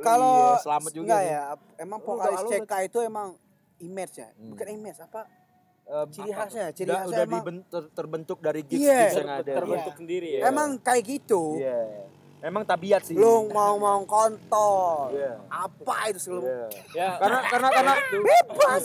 Kalau 0.00 0.34
iya, 0.34 0.56
selamat 0.58 0.90
juga. 0.90 1.04
enggak 1.04 1.20
nih. 1.20 1.30
ya, 1.30 1.42
emang 1.78 2.00
Lu 2.00 2.06
vokalis 2.08 2.40
lu 2.40 2.48
CK 2.50 2.72
itu 2.82 2.98
emang 2.98 3.28
image 3.78 4.14
ya, 4.16 4.28
Hmm. 4.30 4.48
bukan 4.48 4.66
image 4.70 4.98
apa? 4.98 5.22
Eh, 5.82 6.06
Ciri 6.08 6.30
apa 6.30 6.38
khasnya, 6.40 6.66
ciri 6.70 6.88
udah, 6.88 6.96
khasnya 6.96 7.10
udah 7.12 7.22
emang- 7.22 7.42
diben- 7.42 7.66
ter- 7.66 7.90
terbentuk 7.92 8.38
dari 8.38 8.60
gigs 8.62 8.80
Iya. 8.80 8.98
gigs 9.02 9.16
yang 9.18 9.30
ada. 9.34 9.52
Terbentuk 9.52 9.94
sendiri 9.94 10.28
ya. 10.32 10.40
Emang 10.46 10.68
kayak 10.78 11.04
gitu. 11.04 11.42
Iya. 11.58 11.78
Emang 12.42 12.66
tabiat 12.66 13.06
sih. 13.06 13.14
Lu 13.14 13.46
mau 13.54 13.78
mau 13.78 14.02
kontol. 14.02 15.14
Iya. 15.14 15.38
Apa 15.46 16.10
itu 16.10 16.18
sih 16.18 16.30
lu? 16.34 16.42
Iya. 16.42 16.66
ya 16.90 17.08
Karena 17.22 17.38
karena 17.46 17.68
karena 17.70 17.92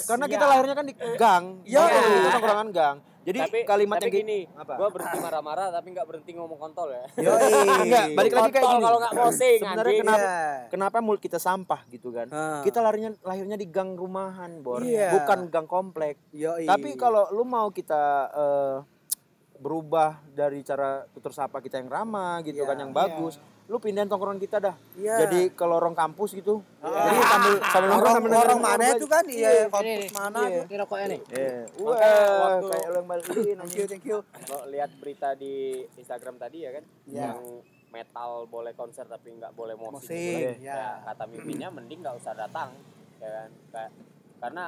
karena 0.06 0.26
kita 0.30 0.46
lahirnya 0.46 0.76
kan 0.78 0.86
di 0.86 0.96
gang. 1.18 1.44
Iya. 1.66 1.82
Iya. 1.90 2.02
Kita 2.30 2.38
kurangan 2.38 2.70
gang. 2.70 2.98
Jadi 3.28 3.44
tapi 3.44 3.60
kalimat 3.68 4.00
tapi 4.00 4.08
yang 4.08 4.24
gini, 4.24 4.40
apa? 4.56 4.80
gua 4.80 4.88
berhenti 4.88 5.20
marah-marah 5.20 5.68
tapi 5.68 5.92
enggak 5.92 6.08
berhenti 6.08 6.32
ngomong 6.32 6.56
kontol 6.56 6.96
ya. 6.96 7.04
Yoi. 7.28 7.52
Enggak, 7.84 8.06
balik 8.16 8.32
lagi 8.40 8.52
kayak 8.56 8.68
gini. 8.72 8.84
kalau 8.88 8.98
nggak 9.04 9.16
posing 9.20 9.60
Sebenarnya 9.60 9.84
anjing. 9.84 10.00
kenapa 10.00 10.24
Iya. 10.24 10.40
kenapa 10.72 10.98
mulut 11.04 11.20
kita 11.20 11.36
sampah 11.36 11.82
gitu 11.92 12.08
kan? 12.16 12.32
Ah. 12.32 12.64
Kita 12.64 12.80
lahirnya 12.80 13.20
lahirnya 13.28 13.60
di 13.60 13.68
gang 13.68 14.00
rumahan, 14.00 14.64
Bor. 14.64 14.80
Iya. 14.80 15.12
Bukan 15.20 15.52
gang 15.52 15.68
komplek. 15.68 16.24
Yoi. 16.32 16.72
Tapi 16.72 16.96
kalau 16.96 17.28
lu 17.36 17.44
mau 17.44 17.68
kita 17.68 18.32
eh, 18.32 18.76
berubah 19.58 20.22
dari 20.30 20.62
cara 20.62 21.06
tutur 21.10 21.32
sapa 21.32 21.58
kita 21.58 21.78
yang 21.78 21.88
ramah 21.88 22.40
gitu 22.42 22.58
Iya. 22.58 22.70
kan 22.70 22.78
yang 22.78 22.92
bagus, 22.92 23.38
lu 23.66 23.78
pindahin 23.78 24.06
tongkrongan 24.06 24.38
kita 24.38 24.58
dah. 24.60 24.76
Iya. 24.94 25.26
Jadi 25.26 25.52
ke 25.52 25.62
lorong 25.62 25.92
kampus 25.92 26.32
gitu. 26.32 26.62
Jadi 26.80 27.18
sambil 27.22 27.54
sambil 27.66 27.88
nongkrong 27.90 28.00
orang 28.00 28.16
sambil 28.16 28.32
orang 28.32 28.48
dengerin 28.48 28.62
mana 28.64 28.86
itu 28.94 29.08
kan? 29.08 29.24
Iya, 29.28 29.50
kampus 29.68 30.14
mana? 30.14 30.40
Iya. 30.44 30.62
Ini 30.64 30.76
rokoknya 30.80 31.06
nih. 31.08 31.22
Iya. 31.28 31.52
Makanya 31.68 32.14
Wah, 32.16 32.40
waktu- 32.40 32.70
kayak 32.70 32.88
lu 32.88 32.96
yang 32.96 33.08
balikin 33.08 33.36
Thank 33.58 33.76
you, 33.76 33.86
thank 33.86 34.06
you. 34.06 34.18
Kalau 34.24 34.60
lihat 34.68 34.90
berita 34.98 35.30
di 35.34 35.54
Instagram 35.94 36.36
tadi 36.38 36.58
ya 36.60 36.72
kan, 36.72 36.84
Iya. 37.06 37.22
yang 37.28 37.40
metal 37.88 38.32
boleh 38.46 38.72
konser 38.72 39.04
tapi 39.04 39.32
nggak 39.34 39.52
boleh 39.52 39.74
musik. 39.74 40.06
Musik, 40.06 40.60
ya. 40.60 40.76
ya. 40.76 40.86
kata 41.04 41.24
mimpinya 41.26 41.68
mending 41.72 42.00
nggak 42.00 42.16
usah 42.16 42.34
datang, 42.34 42.72
ya 43.18 43.30
kan? 43.32 43.50
Kayak, 43.72 43.92
karena 44.38 44.64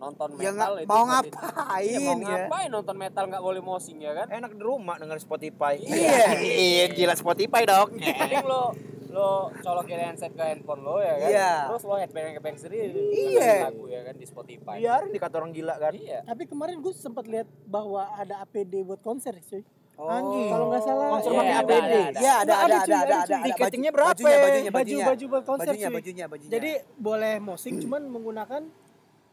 nonton 0.00 0.28
Ya 0.34 0.48
metal 0.48 0.56
nggak- 0.72 0.80
itu 0.80 0.88
mau 0.88 1.04
ngapain 1.04 1.84
Iya, 1.84 1.98
mau 2.00 2.16
ya? 2.16 2.26
ngapain 2.26 2.68
nonton 2.68 2.96
metal 2.96 3.24
nggak 3.26 3.42
boleh 3.42 3.60
mosing 3.60 3.98
ya 3.98 4.12
kan? 4.14 4.26
Enak 4.30 4.52
di 4.52 4.62
rumah 4.62 4.96
denger 4.96 5.18
Spotify. 5.18 5.74
Iya. 5.76 6.26
Iya, 6.40 6.84
gila 6.90 7.14
Spotify 7.14 7.62
dong. 7.64 7.88
Mending 8.20 8.44
lo 8.44 8.72
lo 9.10 9.30
colokin 9.56 9.98
handset 10.00 10.32
ke 10.32 10.40
handphone 10.40 10.80
lo 10.80 10.98
ya 10.98 11.14
kan? 11.16 11.28
Iya. 11.28 11.52
Terus 11.68 11.82
lo 11.84 11.94
headbang 11.94 12.24
headbang 12.32 12.56
sendiri 12.56 13.02
Iya. 13.12 13.68
lagu 13.68 13.84
ya 13.86 14.00
kan 14.02 14.14
di 14.14 14.24
Spotify. 14.24 14.76
Biarin 14.76 15.10
dikata 15.10 15.34
orang 15.36 15.52
gila 15.52 15.74
kan. 15.76 15.92
Iya. 15.92 16.24
Tapi 16.24 16.42
kemarin 16.44 16.78
gue 16.78 16.92
sempat 16.92 17.24
lihat 17.24 17.48
bahwa 17.64 18.08
ada 18.10 18.40
APD 18.40 18.80
buat 18.80 18.98
konser, 18.98 19.36
cuy. 19.38 19.60
Oh. 19.94 20.08
Anjing. 20.08 20.48
Kalau 20.48 20.64
nggak 20.66 20.80
salah, 20.80 21.06
Konser 21.12 21.28
Iya, 21.28 21.36
pakai 21.36 21.52
ada, 21.52 21.60
APD. 21.60 21.76
ada, 21.76 21.98
ada. 22.00 22.18
Iya, 22.18 22.32
ada 22.32 22.40
ada 22.40 22.56
ada, 22.56 22.76
ada 22.80 22.96
ada 22.96 23.16
ada. 23.20 23.36
Tiketingnya 23.44 23.90
Baju- 23.90 23.96
berapa? 23.98 24.16
Bajunya, 24.16 24.38
bajunya, 24.40 24.70
baju 24.70 24.80
bajunya. 24.80 25.04
baju 25.04 25.24
buat 25.26 25.44
konser, 25.44 25.66
Bajunya, 25.68 25.88
bajunya, 25.90 26.24
bajunya. 26.26 26.50
Jadi 26.50 26.70
boleh 26.96 27.34
musik, 27.38 27.72
cuman 27.76 28.02
menggunakan 28.06 28.62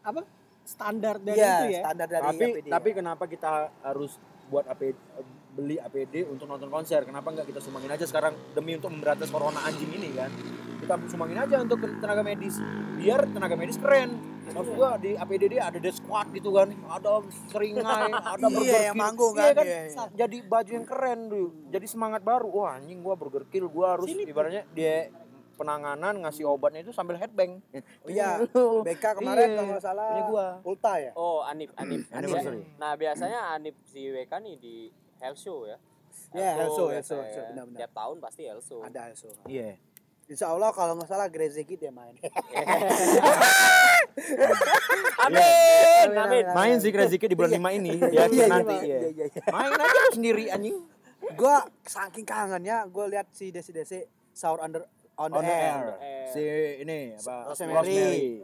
apa 0.04 0.20
standar 0.68 1.16
dari 1.18 1.40
Iya, 1.40 1.56
itu 1.58 1.66
ya. 1.72 1.82
standar 1.82 2.08
dari 2.08 2.24
tapi 2.26 2.46
APD. 2.52 2.68
tapi 2.68 2.90
kenapa 2.92 3.24
kita 3.26 3.52
harus 3.82 4.20
buat 4.48 4.68
APD 4.68 4.96
beli 5.54 5.76
APD 5.76 6.22
untuk 6.24 6.46
nonton 6.46 6.68
konser? 6.68 7.02
Kenapa 7.02 7.32
nggak 7.32 7.48
kita 7.48 7.58
sumbangin 7.58 7.90
aja 7.90 8.04
sekarang 8.04 8.36
demi 8.52 8.76
untuk 8.76 8.92
memberantas 8.92 9.26
corona 9.28 9.64
anjing 9.64 9.90
ini 9.90 10.14
kan? 10.14 10.30
Kita 10.78 10.94
sumbangin 11.08 11.40
aja 11.40 11.56
untuk 11.60 11.82
tenaga 11.82 12.22
medis. 12.22 12.62
Biar 12.94 13.26
tenaga 13.26 13.56
medis 13.56 13.76
keren. 13.76 14.14
Maksud 14.48 14.74
gua 14.74 14.96
di 14.96 15.12
APD 15.12 15.50
dia 15.50 15.68
ada 15.68 15.76
death 15.76 15.98
squad 15.98 16.30
gitu 16.30 16.54
kan? 16.54 16.70
Ada 16.70 17.10
seringai 17.50 17.84
ada 18.30 18.38
Iya, 18.38 18.48
burger 18.48 18.64
yang 18.78 18.88
kill. 18.88 19.02
manggung 19.02 19.34
Iya 19.34 19.52
kan, 19.52 19.66
iya, 19.66 19.80
iya. 19.84 20.04
jadi 20.16 20.38
baju 20.42 20.72
yang 20.72 20.86
keren 20.86 21.20
tuh 21.28 21.48
jadi 21.68 21.86
semangat 21.86 22.22
baru. 22.22 22.48
Wah 22.54 22.78
anjing 22.78 23.00
gua 23.02 23.16
burger 23.16 23.44
kill. 23.46 23.66
Gua 23.68 23.98
harus 23.98 24.08
ibaratnya 24.08 24.64
dia 24.70 25.10
penanganan 25.58 26.22
ngasih 26.22 26.46
obatnya 26.46 26.80
itu 26.80 26.94
sambil 26.94 27.18
headbang 27.18 27.58
Oh 28.02 28.08
iya, 28.08 28.38
BK 28.86 29.02
Iya. 29.02 29.10
kemarin 29.14 29.48
kalau 29.52 29.68
nggak 29.68 29.84
salah 29.84 30.08
Ini 30.08 30.22
gua. 30.24 30.48
Ulta 30.62 30.94
ya. 30.96 31.12
Oh, 31.14 31.42
Anip, 31.42 31.74
Anip. 31.74 32.06
Anniversary. 32.16 32.62
Nah, 32.78 32.94
biasanya 32.94 33.52
Anip 33.52 33.76
si 33.84 34.06
WK 34.08 34.32
nih 34.38 34.56
di 34.56 34.76
Health 35.18 35.42
Show 35.42 35.66
ya. 35.66 35.78
Iya, 36.32 36.52
Health 36.56 36.74
Show, 36.74 36.88
Health 36.88 37.04
Show, 37.04 37.18
ya. 37.18 37.24
Health 37.24 37.34
Show, 37.34 37.44
benar-benar. 37.52 37.80
Tiap 37.80 37.92
tahun 37.92 38.16
pasti 38.22 38.42
Health 38.46 38.64
Show. 38.64 38.80
Ada 38.82 39.02
Elso. 39.10 39.30
iya 39.46 39.76
Insya 40.28 40.52
Allah 40.52 40.70
kalau 40.72 40.94
nggak 40.94 41.08
salah 41.08 41.26
Grezeki 41.26 41.76
dia 41.76 41.90
main. 41.90 42.12
Amin, 45.20 46.08
amin. 46.14 46.46
main 46.52 46.76
sih 46.78 46.90
Crazy 46.90 47.18
Kid 47.18 47.30
di 47.30 47.38
bulan 47.38 47.54
5 47.54 47.78
ini 47.78 47.92
ya 48.02 48.26
Iya, 48.26 48.26
iya, 48.28 48.46
nanti 48.48 48.76
iya. 48.82 48.98
Iya, 48.98 49.10
iya, 49.10 49.26
iya. 49.28 49.42
main 49.48 49.72
aja 49.72 50.00
lu 50.00 50.12
sendiri 50.12 50.44
anjing 50.48 50.78
Gua 51.34 51.56
saking 51.82 52.24
kangennya 52.24 52.86
gue 52.88 53.06
lihat 53.10 53.28
si 53.32 53.50
Desi 53.50 53.72
Desi 53.72 54.00
sahur 54.32 54.62
under 54.62 54.86
on 55.18 55.30
the 55.30 55.38
on 55.38 55.44
the 55.44 55.52
air. 55.52 55.86
air 55.98 56.26
si 56.28 56.42
ini 56.80 57.00
apa 57.14 57.36
Rosemary. 57.50 58.42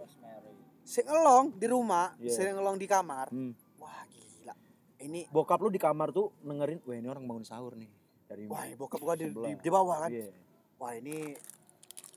Si 0.84 1.00
ngelong 1.00 1.56
di 1.56 1.64
rumah, 1.66 2.12
Iya. 2.18 2.32
sering 2.34 2.56
ngelong 2.56 2.76
di 2.76 2.84
kamar. 2.86 3.32
Hmm. 3.32 3.56
Wah 3.78 4.04
gila. 4.06 4.52
Ini 5.00 5.32
bokap 5.32 5.58
lu 5.58 5.70
di 5.70 5.80
kamar 5.80 6.12
tuh 6.12 6.36
dengerin 6.40 6.84
wah 6.84 6.94
ini 6.94 7.08
orang 7.08 7.24
bangun 7.24 7.44
sahur 7.44 7.72
nih 7.74 7.88
dari 8.26 8.44
wah 8.46 8.68
bokap 8.76 9.00
gua 9.00 9.16
di, 9.16 9.32
di, 9.32 9.52
di 9.56 9.70
bawah 9.70 10.04
kan. 10.04 10.12
Iya. 10.12 10.28
Wah 10.76 10.92
ini 10.94 11.32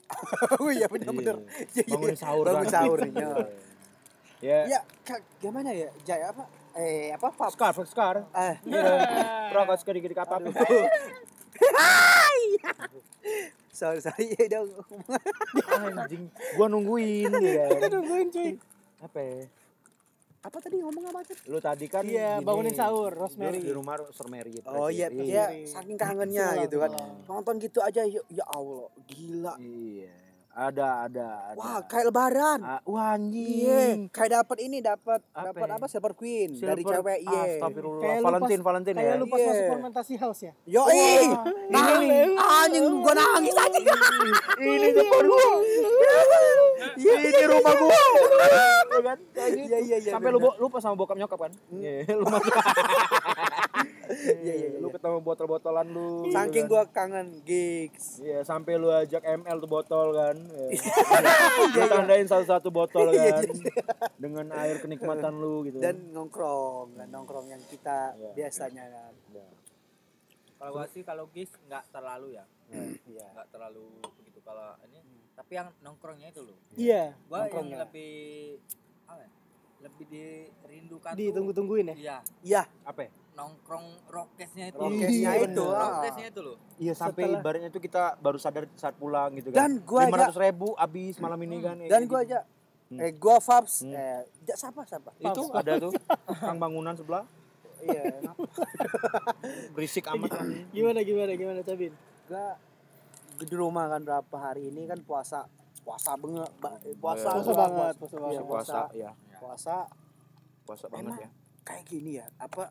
Oh 0.59 0.67
iya 0.67 0.87
benar-benar. 0.87 1.37
Iya. 1.71 1.83
bangun 1.87 2.15
sahur 2.15 2.43
Bangun 2.43 2.65
kan. 2.65 2.73
sahur 2.73 2.97
nih. 2.99 3.13
Iya. 3.17 3.29
ya. 4.37 4.59
ya 4.59 4.59
Ya, 4.69 4.79
Kak, 5.01 5.19
gimana 5.39 5.71
ya? 5.71 5.89
Jaya 6.03 6.29
apa? 6.29 6.45
Eh, 6.75 7.09
apa 7.09 7.31
Pak? 7.31 7.49
Scar 7.55 7.73
Scar 7.83 8.15
Eh, 8.29 8.55
Rokok 9.49 9.77
sekali 9.79 9.97
dikit 9.97 10.19
apa 10.19 10.37
sorry, 13.77 14.01
sorry 14.01 14.33
ya 14.33 14.45
dong. 14.51 14.73
anjing 15.69 16.23
gua 16.57 16.65
nungguin 16.65 17.29
ya 17.37 17.69
kan. 17.71 17.89
Tungguin 17.93 18.27
cuy. 18.27 18.51
apa 18.97 19.19
ya? 19.21 19.45
Apa 20.39 20.57
tadi 20.57 20.79
ngomong 20.79 21.03
apa 21.07 21.19
tuh? 21.23 21.37
lu 21.45 21.59
tadi 21.59 21.85
kan 21.85 22.01
Iya, 22.01 22.39
gini, 22.39 22.45
bangunin 22.45 22.71
sahur, 22.71 23.11
Rosemary. 23.11 23.59
di 23.59 23.69
rumah 23.69 23.99
Rosemary 23.99 24.49
gitu 24.53 24.65
Oh 24.65 24.87
iya, 24.87 25.11
iya 25.11 25.51
ya 25.53 25.67
saking 25.67 25.93
kangennya 25.95 26.65
gitu 26.65 26.79
kan. 26.79 26.91
Nonton 27.25 27.59
gitu 27.59 27.79
aja 27.79 28.01
ya, 28.01 28.21
ya 28.27 28.45
Allah, 28.47 28.87
gila. 29.05 29.53
iya 29.59 30.09
ada 30.57 31.05
ada 31.05 31.25
ada 31.45 31.53
Wah, 31.53 31.79
kayak 31.85 32.05
lebaran. 32.07 32.59
Ah, 32.59 32.81
wah 32.83 33.13
Iya, 33.13 33.13
anjing 33.13 33.97
kayak 34.09 34.31
dapat 34.35 34.57
ini 34.59 34.77
dapat 34.79 35.21
Apa 35.29 35.53
dapat 35.53 35.61
ya? 35.63 35.73
apa 35.77 35.85
Silver 35.85 36.13
Queen 36.13 36.49
dari 36.51 36.81
Silver- 36.81 36.97
cewek 36.97 37.19
iya. 37.21 37.41
Astagfirullah. 37.53 38.01
Kayak 38.01 38.19
Valentine, 38.19 38.57
pas- 38.57 38.67
Valentine 38.67 38.95
Kayak 38.97 39.07
ya. 39.07 39.15
lu 39.15 39.25
pas 39.27 39.37
Iya. 39.37 39.47
masuk 39.47 39.65
fermentasi 39.69 40.13
house 40.17 40.41
ya. 40.41 40.53
Yo, 40.65 40.83
nah, 41.69 41.85
anjing 42.59 42.85
gua 42.97 43.13
nangis 43.13 43.53
aja. 43.53 43.77
Ini 44.57 44.87
depan 44.91 45.23
gua. 45.23 45.45
Ini 46.97 47.41
rumah 47.47 47.73
gua. 47.75 48.01
Kayak. 48.89 49.17
Iya, 49.47 49.77
iya, 49.79 49.97
iya, 49.99 50.11
Sampai 50.11 50.33
lu 50.33 50.41
lupa 50.41 50.77
sama 50.79 50.95
bokap 50.95 51.15
nyokap 51.15 51.37
kan? 51.39 51.51
Iya, 51.71 52.09
lu 52.11 52.25
masuk. 52.25 52.49
Iya, 54.29 54.53
iya, 54.53 54.67
Lu 54.75 54.87
iya. 54.87 54.93
ketemu 54.93 55.17
botol-botolan 55.19 55.87
lu. 55.87 56.09
gitu 56.23 56.33
Saking 56.33 56.65
kan. 56.65 56.71
gua 56.71 56.83
kangen 56.87 57.27
gigs. 57.41 58.19
Iya, 58.19 58.39
sampai 58.41 58.75
lu 58.75 58.89
ajak 58.89 59.21
ML 59.21 59.57
tuh 59.57 59.69
botol 59.69 60.07
kan. 60.11 60.35
Iya. 60.35 60.69
Lu 61.69 61.83
tandain 61.87 62.25
satu-satu 62.25 62.69
botol 62.69 63.09
Iya, 63.09 63.39
kan. 63.39 63.43
Dengan 64.15 64.45
air 64.53 64.77
kenikmatan 64.77 65.33
lu 65.33 65.63
gitu. 65.63 65.77
Dan 65.77 66.11
nongkrong, 66.11 66.95
kan 66.95 67.07
nongkrong 67.07 67.47
yang 67.47 67.63
kita 67.63 68.13
Iya. 68.13 68.31
biasanya 68.35 68.83
kan. 68.85 69.13
Kalau 70.57 70.71
gua 70.73 70.85
sih 70.87 71.01
kalau 71.01 71.29
gis 71.29 71.53
nggak 71.63 71.85
terlalu 71.87 72.33
ya. 72.33 72.45
Iya. 73.05 73.27
Nggak 73.31 73.47
terlalu 73.49 73.85
begitu 74.17 74.39
kalau 74.41 74.73
ini. 74.83 74.99
Tapi 75.31 75.51
yang 75.53 75.69
nongkrongnya 75.79 76.27
itu 76.27 76.41
loh. 76.41 76.57
Iya. 76.73 77.13
Gua 77.23 77.37
yang 77.37 77.43
Nongkrongnya. 77.45 77.77
lebih 77.85 78.13
apa 79.05 79.21
ya? 79.21 79.29
Lebih 79.77 80.05
dirindukan. 80.07 81.13
Ditunggu-tungguin 81.13 81.85
ya. 81.87 81.95
Iya, 81.95 82.17
Iya, 82.41 82.61
apa 82.83 83.01
ya? 83.03 83.11
nongkrong 83.33 83.85
rokesnya 84.07 84.65
itu. 84.67 84.77
Rokesnya 84.79 85.31
Iya, 85.31 85.45
itu. 85.45 85.61
Rokesnya 85.63 86.25
itu 86.27 86.39
loh. 86.41 86.57
Iya 86.75 86.93
sampai 86.93 87.21
Setelah- 87.23 87.39
ibaratnya 87.39 87.69
itu 87.69 87.79
kita 87.79 88.03
baru 88.17 88.37
sadar 88.37 88.65
saat 88.73 88.95
pulang 88.95 89.29
gitu 89.33 89.49
kan. 89.49 89.57
Dan 89.59 89.71
gua 89.79 90.01
aja- 90.03 90.33
ribu 90.35 90.73
abis 90.75 91.15
malam 91.17 91.37
ini 91.39 91.57
kan. 91.59 91.77
dan 91.79 92.01
gitu. 92.01 92.09
gua 92.09 92.19
aja 92.19 92.39
Hmm. 92.87 92.97
eh 92.99 93.11
gua 93.13 93.37
Fabs 93.37 93.83
Hmm. 93.83 93.93
eh 93.93 94.25
siapa 94.47 94.81
siapa? 94.81 95.13
itu 95.15 95.41
ada 95.51 95.71
tuh 95.77 95.91
kang 96.41 96.57
bangunan 96.57 96.93
sebelah 96.93 97.29
Iya, 97.77 98.09
berisik 99.73 100.07
amat 100.07 100.29
kan. 100.33 100.47
Gimana 100.71 100.99
gimana 101.01 101.31
gimana 101.31 101.59
Cabin? 101.61 101.93
gua 102.25 102.57
di 103.37 103.53
rumah 103.53 103.85
kan 103.87 104.01
berapa 104.01 104.35
hari 104.35 104.67
ini 104.67 104.89
kan 104.89 104.97
puasa 104.99 105.45
puasa 105.79 106.17
banget 106.17 106.49
ba- 106.57 106.81
puasa 106.97 107.29
Puasa 107.31 107.51
banget, 107.53 107.93
puasa, 107.95 108.15
puasa 108.17 108.17
Iya, 108.27 108.41
puasa 108.41 108.41
ya 108.41 108.41
puasa 108.41 108.79
puasa 108.89 109.11
banget 110.89 111.05
Emang 111.07 111.19
ya. 111.19 111.29
kayak 111.63 111.83
gini 111.85 112.11
ya 112.17 112.25
apa 112.37 112.69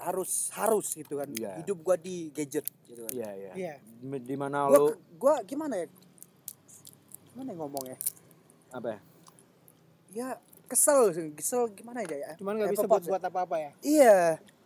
harus 0.00 0.48
harus 0.54 0.86
gitu 0.90 1.20
kan. 1.20 1.28
Iya. 1.28 1.60
hidup 1.60 1.78
gua 1.80 1.96
di 1.96 2.32
gadget 2.32 2.64
gitu 2.84 3.04
kan. 3.04 3.12
Iya 3.12 3.30
iya. 3.34 3.52
Iya. 3.52 3.74
Di- 4.00 4.24
di 4.24 4.36
mana 4.36 4.64
lu? 4.66 4.96
gua 5.14 5.44
gimana 5.44 5.76
ya? 5.76 5.86
Gimana 7.30 7.48
ya 7.48 7.56
ngomongnya 7.56 7.96
apa 8.70 8.88
ya? 8.88 8.98
Ya 10.10 10.28
kesel 10.66 11.12
kesel 11.34 11.68
gimana 11.70 12.00
ya? 12.02 12.16
Ya 12.16 12.32
Cuman 12.36 12.56
nggak 12.56 12.68
Eh, 12.68 12.74
bisa 12.74 12.86
buat 12.88 13.04
buat 13.04 13.22
apa-apa 13.22 13.56
ya. 13.58 13.70
iya. 13.82 14.18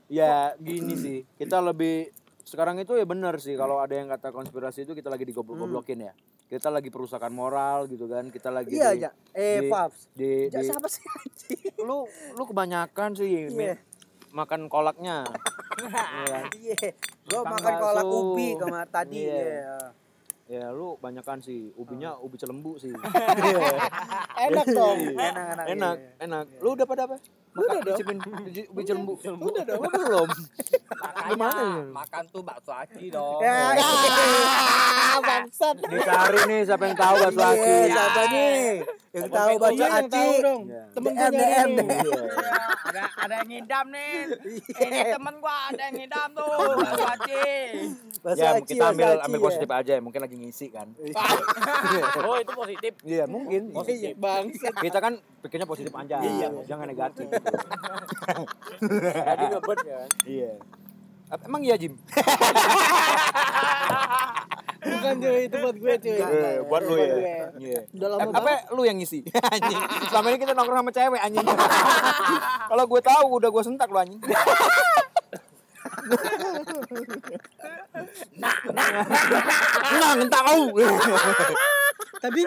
Ya 0.07 0.55
gini 0.57 0.95
sih. 0.95 1.18
Kita 1.35 1.59
lebih 1.59 2.12
sekarang 2.45 2.76
itu 2.76 2.93
ya 2.93 3.03
benar 3.03 3.41
sih. 3.41 3.57
Kalau 3.57 3.80
ada 3.80 3.91
yang 3.91 4.07
kata 4.07 4.30
konspirasi 4.30 4.85
itu 4.85 4.93
kita 4.93 5.09
lagi 5.09 5.24
digoblok-goblokin 5.24 5.99
ya 6.03 6.12
kita 6.55 6.68
lagi 6.68 6.86
perusakan 6.86 7.30
moral 7.30 7.84
gitu 7.86 8.07
kan 8.07 8.28
kita 8.28 8.46
lagi 8.48 8.70
iya 8.72 8.90
di, 8.90 9.02
ya 9.02 9.11
eh 9.32 9.59
di- 9.59 9.68
Paps 9.68 10.00
di, 10.12 10.30
di- 10.46 10.62
siapa 10.62 10.86
sih 10.86 11.02
anjing 11.02 11.74
lu 11.80 12.07
lu 12.30 12.42
kebanyakan 12.44 13.11
sih 13.12 13.50
Mi. 13.50 13.66
Iya. 13.66 13.76
makan 14.30 14.66
kolaknya 14.68 15.26
Iya 15.74 16.38
iya 16.55 16.88
gua 17.24 17.42
Makan 17.42 17.52
makan 17.52 17.74
kolak 17.76 18.05
bakso. 18.05 18.18
ubi 18.24 18.48
kemarin 18.55 18.88
tadi 18.88 19.20
Iya. 19.20 19.42
iya. 19.42 19.78
ya 20.46 20.64
lu 20.70 20.94
banyakan 20.96 21.40
sih 21.40 21.74
ubinya 21.74 22.14
ubi 22.16 22.36
celembu 22.36 22.76
sih 22.76 22.94
Enak 24.46 24.66
dong. 24.68 24.98
enak 25.11 25.44
enak 25.48 25.66
enak 25.68 25.96
iya. 25.96 26.22
enak 26.22 26.44
lu 26.61 26.68
udah 26.72 26.84
pada 26.84 27.02
apa 27.05 27.16
cicipin 27.55 28.18
ubi- 28.20 28.68
ubi 28.68 28.82
celembu 28.82 29.12
udah 29.40 29.62
dong 29.64 29.78
lu 29.78 29.88
belum 29.88 30.28
Makanya 30.94 31.50
makan 31.90 32.24
tuh 32.28 32.40
bakso 32.40 32.72
aci 32.72 33.07
dong. 33.09 33.38
Ya, 33.38 33.76
Ah, 33.76 35.20
bangsat. 35.28 35.76
dicari 35.80 36.40
nih 36.44 36.61
siapa 36.64 36.84
yang 36.84 36.96
tahu 36.96 37.14
bakso 37.20 37.38
Iya, 37.38 37.50
aci 37.52 37.74
siapa 37.86 38.22
nih 38.26 38.59
yang 39.12 39.28
tahu 39.28 39.52
baca 39.55 39.70
Iya, 39.70 39.84
yang 39.84 39.94
aci 39.96 40.11
tahu 40.11 40.32
dong. 40.40 40.61
Iya. 40.64 40.82
Temen 40.90 41.12
gue 41.12 41.28
DM, 41.30 41.68
nih. 41.70 41.86
Iya. 41.86 42.22
Iya, 42.24 42.64
ada 42.84 43.02
ada 43.16 43.34
yang 43.36 43.48
ngidam 43.48 43.86
nih. 43.88 44.12
Ini 44.76 44.98
temen 45.09 45.34
gua 45.36 45.57
ada 45.66 45.82
yang 45.82 45.94
ngidam 45.94 46.28
tuh 46.32 46.46
bakso 46.76 47.05
aci. 47.07 47.42
Baca 48.16 48.34
ya 48.34 48.50
aci, 48.55 48.62
kita 48.66 48.84
ambil 48.88 49.09
ambil 49.20 49.36
ya. 49.36 49.44
positif 49.44 49.68
aja 49.70 49.92
mungkin 49.98 50.20
lagi 50.20 50.34
ngisi 50.34 50.66
kan 50.68 50.88
Oh 52.24 52.36
itu 52.36 52.52
positif. 52.52 52.92
iya 53.05 53.24
mungkin 53.24 53.68
Iya, 53.76 54.16
bangsat. 54.16 54.72
kita 54.80 54.98
kan 54.98 55.12
pikirnya 55.38 55.66
positif 55.66 55.92
aja 55.92 56.16
jangan 56.64 56.86
negatif 56.86 57.28
gitu. 57.45 57.59
Jadi 59.14 59.45
ngebet 59.49 59.78
kan. 59.80 60.09
iya 60.24 60.53
Ap- 61.28 61.45
emang 61.45 61.62
iya 61.62 61.76
Jim 61.76 61.97
Bukan 64.84 65.16
cuy, 65.16 65.49
itu 65.49 65.57
buat 65.57 65.72
gue 65.74 65.95
cuy. 65.97 66.18
Eh, 66.20 66.57
buat 66.62 66.82
lu 66.84 66.95
ya 66.95 67.09
iya 67.57 67.80
Udah 67.90 68.09
lama 68.12 68.28
apa 68.34 68.68
lu 68.70 68.84
yang 68.84 68.97
ngisi 68.97 69.24
anjing 69.49 69.78
selama 70.09 70.26
ini 70.28 70.38
kita 70.38 70.53
nongkrong 70.53 70.84
sama 70.84 70.92
cewek 70.92 71.20
anjing 71.20 71.47
kalau 72.68 72.84
gue 72.84 73.01
tahu 73.01 73.24
udah 73.34 73.49
gue 73.49 73.62
sentak 73.64 73.88
lu 73.88 73.97
anjing 73.97 74.20
nah 78.36 78.57
nah 78.70 78.88
nah 79.97 80.11
ngentak 80.14 80.42
kau 80.42 80.62
Tapi 82.25 82.41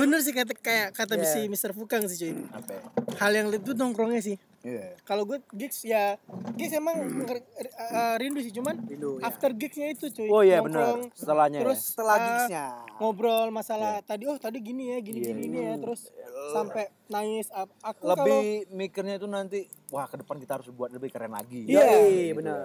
bener 0.00 0.18
sih 0.24 0.32
kata 0.32 0.56
kayak 0.56 0.96
kata 0.96 1.14
Iya. 1.14 1.28
si 1.28 1.40
Mr. 1.44 1.76
Fukang 1.76 2.08
sih 2.08 2.16
cuy. 2.16 2.32
apa 2.48 2.70
ya? 2.72 2.82
Hal 3.20 3.32
yang 3.36 3.46
itu 3.52 3.76
nongkrongnya 3.76 4.24
sih. 4.24 4.36
iya 4.60 4.92
Kalau 5.04 5.24
gue 5.24 5.40
gigs 5.52 5.84
ya 5.84 6.16
gigs 6.52 6.72
emang 6.72 7.00
eh, 7.24 8.14
rindu 8.16 8.40
sih 8.40 8.52
cuman 8.52 8.76
Rindu, 8.82 9.16
ya. 9.16 9.28
after 9.28 9.52
gigsnya 9.52 9.88
itu 9.90 10.08
cuy. 10.08 10.28
oh 10.28 10.40
iya 10.40 10.60
benar 10.60 11.00
Nongkrong, 11.00 11.16
setelahnya 11.16 11.58
Terus 11.60 11.78
ya 11.78 11.84
setelah 11.86 12.16
eh, 12.16 12.24
gigsnya 12.28 12.64
ngobrol 12.96 13.48
masalah 13.50 13.92
tadi 14.02 14.24
oh 14.24 14.36
tadi 14.36 14.60
gini 14.60 14.92
ya 14.92 14.98
gini 15.00 15.18
Iya. 15.18 15.32
gini, 15.34 15.58
ya 15.58 15.74
terus 15.76 16.12
sampai 16.52 16.92
nangis 17.08 17.48
aku 17.80 18.04
lebih 18.04 18.40
mikirnya 18.70 19.16
itu 19.16 19.24
nanti 19.26 19.64
wah 19.88 20.04
ke 20.04 20.20
depan 20.20 20.36
kita 20.36 20.52
harus 20.60 20.68
buat 20.68 20.92
lebih 20.92 21.08
keren 21.08 21.32
lagi 21.32 21.64
Iya. 21.64 21.84
Gitu. 22.04 22.36
benar 22.36 22.56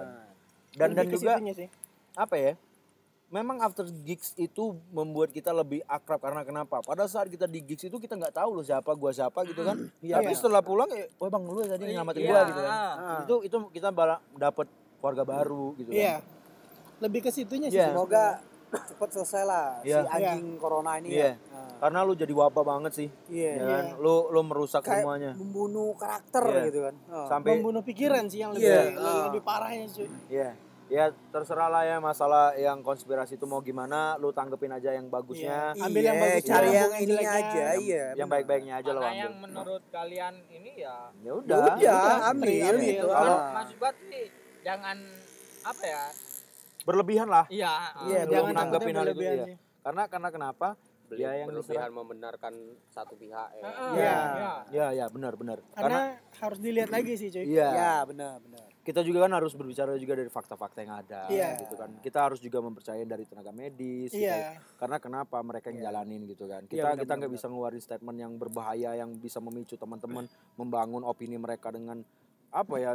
dan 0.76 0.88
dan 0.92 1.04
lebih 1.04 1.16
juga 1.16 1.32
sih. 1.54 1.68
apa 2.12 2.34
ya 2.36 2.52
memang 3.26 3.58
after 3.58 3.82
gigs 4.06 4.30
itu 4.36 4.78
membuat 4.88 5.34
kita 5.34 5.50
lebih 5.50 5.82
akrab 5.84 6.22
karena 6.22 6.46
kenapa 6.46 6.78
pada 6.78 7.10
saat 7.10 7.26
kita 7.26 7.44
di 7.44 7.58
gigs 7.58 7.82
itu 7.82 7.98
kita 7.98 8.14
nggak 8.14 8.30
tahu 8.32 8.54
loh 8.54 8.64
siapa 8.64 8.94
gua 8.94 9.10
siapa 9.10 9.42
gitu 9.42 9.66
kan 9.66 9.90
tapi 9.98 10.30
Iya. 10.30 10.38
setelah 10.38 10.62
pulang 10.62 10.86
ya 10.88 11.10
wah 11.18 11.26
bang 11.26 11.42
lu 11.42 11.60
tadi 11.60 11.84
nyelamatin 11.90 12.22
Iya. 12.22 12.30
gua 12.30 12.40
gitu 12.46 12.60
kan 12.62 12.70
Ah. 12.70 13.18
itu 13.26 13.34
itu 13.42 13.56
kita 13.74 13.88
dapet 14.32 14.66
keluarga 15.02 15.22
baru 15.26 15.74
gitu 15.74 15.90
kan 15.90 15.98
Iya. 15.98 16.14
Lebih 16.96 17.28
ke 17.28 17.30
situnya 17.30 17.68
sih. 17.68 17.76
Iya. 17.76 17.90
semoga 17.92 18.40
cepat 18.66 19.08
selesai 19.10 19.42
lah 19.42 19.66
Iya. 19.82 20.00
si 20.00 20.08
anjing 20.08 20.46
corona 20.56 20.92
ini 20.96 21.08
Iya. 21.10 21.22
ya 21.26 21.32
Nah, 21.50 21.68
karena 21.82 21.98
lu 22.06 22.12
jadi 22.14 22.32
wabah 22.32 22.64
banget 22.64 22.92
sih 22.94 23.08
iya 23.26 23.52
ya 23.58 23.66
kan? 23.66 23.84
lu 23.98 24.30
lu 24.30 24.40
merusak 24.42 24.80
kayak 24.80 25.02
semuanya 25.02 25.30
membunuh 25.34 25.98
karakter 25.98 26.44
Iya. 26.46 26.62
gitu 26.70 26.78
kan 26.86 26.94
Oh. 27.10 27.26
sampai 27.26 27.58
Membunuh 27.58 27.82
pikiran 27.82 28.22
sih 28.30 28.38
yang 28.38 28.54
lebih 28.54 28.70
Iya. 28.70 28.82
lebih, 28.96 29.22
lebih 29.28 29.42
parahnya 29.42 29.86
cuy. 29.90 30.08
ya 30.30 30.50
ya 30.86 31.04
terserah 31.28 31.66
lah 31.66 31.82
ya 31.82 31.96
masalah 31.98 32.54
yang 32.54 32.78
konspirasi 32.80 33.34
itu 33.34 33.42
mau 33.42 33.58
gimana 33.58 34.14
lu 34.16 34.30
tanggepin 34.30 34.70
aja 34.70 34.90
yang 34.90 35.06
bagusnya 35.06 35.72
Iya. 35.72 35.82
Ambil 35.82 36.02
yang 36.04 36.14
Iya, 36.14 36.24
bagusnya, 36.24 36.46
cari 36.48 36.68
yang 36.68 36.74
yang 36.76 36.92
ininya 36.96 37.16
jeleknya. 37.18 37.50
aja 37.50 37.64
iya 37.76 38.04
yang 38.14 38.28
baik-baiknya 38.28 38.74
aja 38.76 38.90
lo 38.90 39.00
ambil 39.00 39.14
yang 39.16 39.34
menurut 39.36 39.82
kalian 39.90 40.34
ini 40.46 40.72
ya 40.76 40.96
ya 41.16 41.26
ya 41.26 41.32
udah 41.34 42.16
ambil 42.30 42.74
gitu 42.78 43.06
Kalau- 43.08 43.34
Ah. 43.36 43.52
maksud 43.56 43.94
sih 44.04 44.24
jangan 44.62 44.96
apa 45.64 45.82
ya? 45.84 46.02
berlebihan 46.82 47.26
lah 47.26 47.44
Iya, 47.48 47.72
Iya, 48.06 48.20
lu 48.22 48.30
Jangan 48.30 48.54
takutnya 48.56 48.94
hal 48.96 49.08
itu 49.10 49.20
iya. 49.20 49.44
sih. 49.44 49.56
karena 49.82 50.02
karena 50.06 50.28
kenapa 50.30 50.68
Beli, 51.06 51.22
Ya, 51.22 51.30
yang 51.36 51.46
berlebihan 51.48 51.90
membenarkan 51.92 52.54
satu 52.88 53.14
pihak 53.14 53.48
ya. 53.54 53.62
Iya. 53.62 54.18
iya. 54.34 54.54
ya 54.70 54.86
ya 54.92 55.06
benar 55.06 55.34
benar 55.34 55.62
Karena 55.70 56.18
harus 56.36 56.58
dilihat 56.58 56.90
lagi 56.90 57.14
sih 57.14 57.26
cuy. 57.28 57.42
iya 57.44 57.68
ya 57.70 57.92
benar 58.02 58.38
benar 58.40 58.65
kita 58.86 59.02
juga 59.02 59.26
kan 59.26 59.34
harus 59.34 59.50
berbicara 59.52 59.98
juga 59.98 60.14
dari 60.14 60.30
fakta-fakta 60.30 60.78
yang 60.78 60.94
ada 60.96 61.26
Iya. 61.26 61.58
gitu 61.58 61.74
kan 61.74 61.90
kita 61.98 62.18
harus 62.22 62.38
juga 62.38 62.58
mempercayai 62.60 63.02
dari 63.02 63.26
tenaga 63.26 63.50
medis 63.50 64.08
kita- 64.08 64.22
Iya. 64.22 64.62
karena 64.76 64.96
kenapa 64.96 65.42
mereka 65.42 65.68
yang 65.68 65.82
jalanin 65.82 66.22
gitu 66.24 66.46
kan 66.46 66.62
Iya, 66.62 66.70
kita 66.70 66.86
benar, 66.86 67.02
kita 67.02 67.12
nggak 67.16 67.32
bisa 67.32 67.46
ngeluarin 67.46 67.82
statement 67.82 68.16
yang 68.16 68.32
berbahaya 68.32 68.94
yang 68.94 69.10
bisa 69.16 69.38
memicu 69.38 69.74
teman-teman 69.74 70.24
membangun 70.54 71.02
opini 71.02 71.34
mereka 71.36 71.68
dengan 71.68 72.06
apa 72.48 72.74
ya 72.76 72.94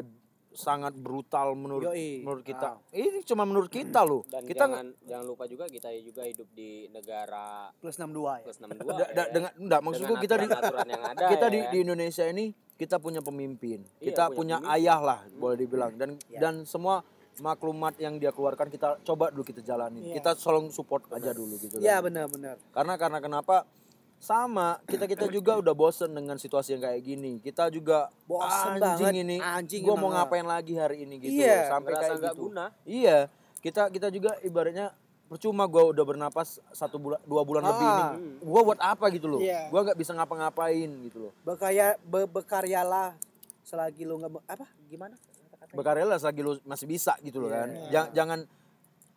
sangat 0.49 0.91
brutal 0.93 1.55
menurut 1.55 1.91
Yoi. 1.91 2.23
menurut 2.23 2.43
kita 2.43 2.75
Ah. 2.75 2.83
ini 2.91 3.19
cuma 3.21 3.43
menurut 3.43 3.67
kita 3.67 4.03
loh 4.03 4.23
Dan 4.29 4.43
kita 4.43 4.63
jangan 4.65 4.87
jangan 5.01 5.25
lupa 5.25 5.43
juga 5.45 5.63
kita 5.65 5.87
juga 5.97 6.23
hidup 6.23 6.47
di 6.49 6.87
negara 6.89 7.71
plus 7.73 7.95
62 7.95 8.35
ya 8.37 8.43
plus 8.43 8.59
62 8.59 8.83
da- 8.91 9.07
da- 9.07 9.07
ya. 9.17 9.23
dengan 9.29 9.51
enggak 9.57 9.79
maksudku 9.81 10.07
Dengan 10.09 10.19
kita 10.21 10.35
di 10.35 10.45
aturan-aturan 10.45 10.87
yang 10.89 11.03
ada 11.13 11.25
kita 11.29 11.45
ya 11.45 11.47
di, 11.47 11.59
kan? 11.61 11.71
di 11.71 11.77
Indonesia 11.79 12.25
ini 12.25 12.45
kita 12.81 12.97
punya 12.97 13.21
pemimpin. 13.21 13.85
Iya, 13.95 14.05
kita 14.09 14.23
punya, 14.27 14.33
punya 14.33 14.55
pemimpin. 14.57 14.75
ayah 14.81 14.99
lah 14.99 15.19
boleh 15.37 15.55
dibilang. 15.55 15.93
Dan 15.93 16.17
Iya. 16.25 16.39
dan 16.41 16.53
semua 16.65 17.05
maklumat 17.37 17.93
yang 17.95 18.17
dia 18.17 18.29
keluarkan 18.29 18.67
kita 18.67 18.97
coba 19.01 19.29
dulu 19.29 19.45
kita 19.45 19.61
jalanin. 19.61 20.01
Iya. 20.03 20.17
kita 20.17 20.33
selalu 20.33 20.73
support 20.73 21.05
aja 21.11 21.29
dulu 21.31 21.55
gitu 21.55 21.77
kan. 21.77 21.85
Iya 21.85 22.01
benar 22.01 22.25
benar. 22.25 22.57
Karena 22.73 22.97
karena 22.97 23.19
kenapa? 23.21 23.69
Sama 24.17 24.77
kita 24.85 25.09
kita 25.09 25.25
juga 25.27 25.57
udah 25.57 25.73
bosen 25.73 26.13
dengan 26.13 26.37
situasi 26.37 26.77
yang 26.77 26.83
kayak 26.83 27.01
gini. 27.01 27.41
Kita 27.41 27.73
juga 27.73 28.05
Bosen 28.29 28.77
anjing 28.77 29.01
banget, 29.01 29.13
ini 29.17 29.35
anjing 29.41 29.81
gue 29.81 29.95
mau 29.97 30.13
ngapain 30.13 30.45
lagi 30.45 30.77
hari 30.77 31.09
ini 31.09 31.17
gitu 31.17 31.41
Iya, 31.41 31.73
sampai 31.73 31.91
kayak 31.95 32.17
gitu. 32.21 32.49
guna. 32.49 32.69
iya. 32.85 33.33
Kita 33.57 33.89
kita 33.89 34.09
juga 34.09 34.37
ibaratnya 34.41 34.93
percuma 35.31 35.63
gue 35.63 35.79
udah 35.79 36.03
bernapas 36.03 36.59
satu 36.69 36.99
bulan 36.99 37.23
dua 37.23 37.41
bulan 37.41 37.63
lebih 37.63 37.87
ini 37.87 38.03
Ah. 38.03 38.11
gue 38.37 38.61
buat 38.65 38.75
apa 38.77 39.05
gitu 39.09 39.27
loh 39.27 39.39
Iya. 39.39 39.71
gue 39.71 39.79
nggak 39.81 39.95
bisa 39.95 40.11
ngapa-ngapain 40.11 40.89
gitu 41.01 41.17
loh 41.21 41.31
berkarya 41.41 41.95
be- 41.97 42.27
berkaryalah 42.27 43.15
selagi 43.63 44.03
lu 44.03 44.19
nggak 44.19 44.43
apa 44.45 44.67
gimana 44.85 45.15
kata-katanya? 45.15 45.71
berkarya 45.73 46.03
lah 46.05 46.17
selagi 46.17 46.41
lu 46.41 46.59
masih 46.61 46.83
bisa 46.85 47.15
gitu 47.21 47.39
loh 47.39 47.47
Iya. 47.47 47.55
kan 47.55 47.69
jangan, 47.87 48.09
jangan 48.11 48.39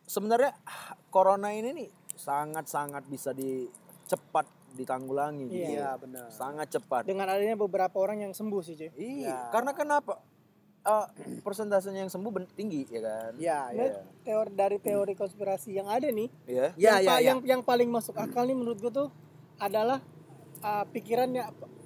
sebenarnya 0.05 0.51
ah, 0.63 0.81
corona 1.09 1.51
ini 1.51 1.75
nih 1.75 1.89
sangat 2.15 2.65
sangat 2.65 3.03
bisa 3.05 3.35
di 3.35 3.67
cepat 4.05 4.47
ditanggulangi 4.71 5.45
gitu 5.45 5.71
iya 5.73 5.95
benar 5.95 6.27
sangat 6.29 6.67
cepat 6.69 7.03
Dengan 7.03 7.27
adanya 7.27 7.55
beberapa 7.55 7.95
orang 7.97 8.21
yang 8.21 8.31
sembuh 8.31 8.61
sih 8.61 8.75
cuy. 8.77 8.87
iya 8.95 9.27
Ya. 9.27 9.37
karena 9.51 9.71
kenapa 9.71 10.23
Eh, 10.85 11.05
persentasenya 11.41 12.05
yang 12.05 12.13
sembuh 12.13 12.29
ben- 12.31 12.51
tinggi 12.51 12.85
ya 12.85 13.01
kan 13.01 13.31
iya 13.35 13.59
Nah, 13.67 13.73
iya 13.75 14.05
teori 14.21 14.51
dari 14.53 14.77
teori 14.77 15.13
konspirasi 15.13 15.73
yang 15.73 15.87
ada 15.87 16.05
nih, 16.05 16.29
Iya. 16.45 16.67
Iya, 16.71 16.91
yang, 16.93 16.95
iya, 16.95 17.09
pa- 17.09 17.17
iya. 17.17 17.25
yang 17.25 17.39
yang 17.43 17.61
paling 17.61 17.89
masuk 17.89 18.13
akal 18.15 18.45
nih 18.45 18.53
menurut 18.53 18.77
gue 18.77 18.93
tuh 18.93 19.09
adalah 19.57 19.97
uh, 20.61 20.85
pikirannya 20.85 21.41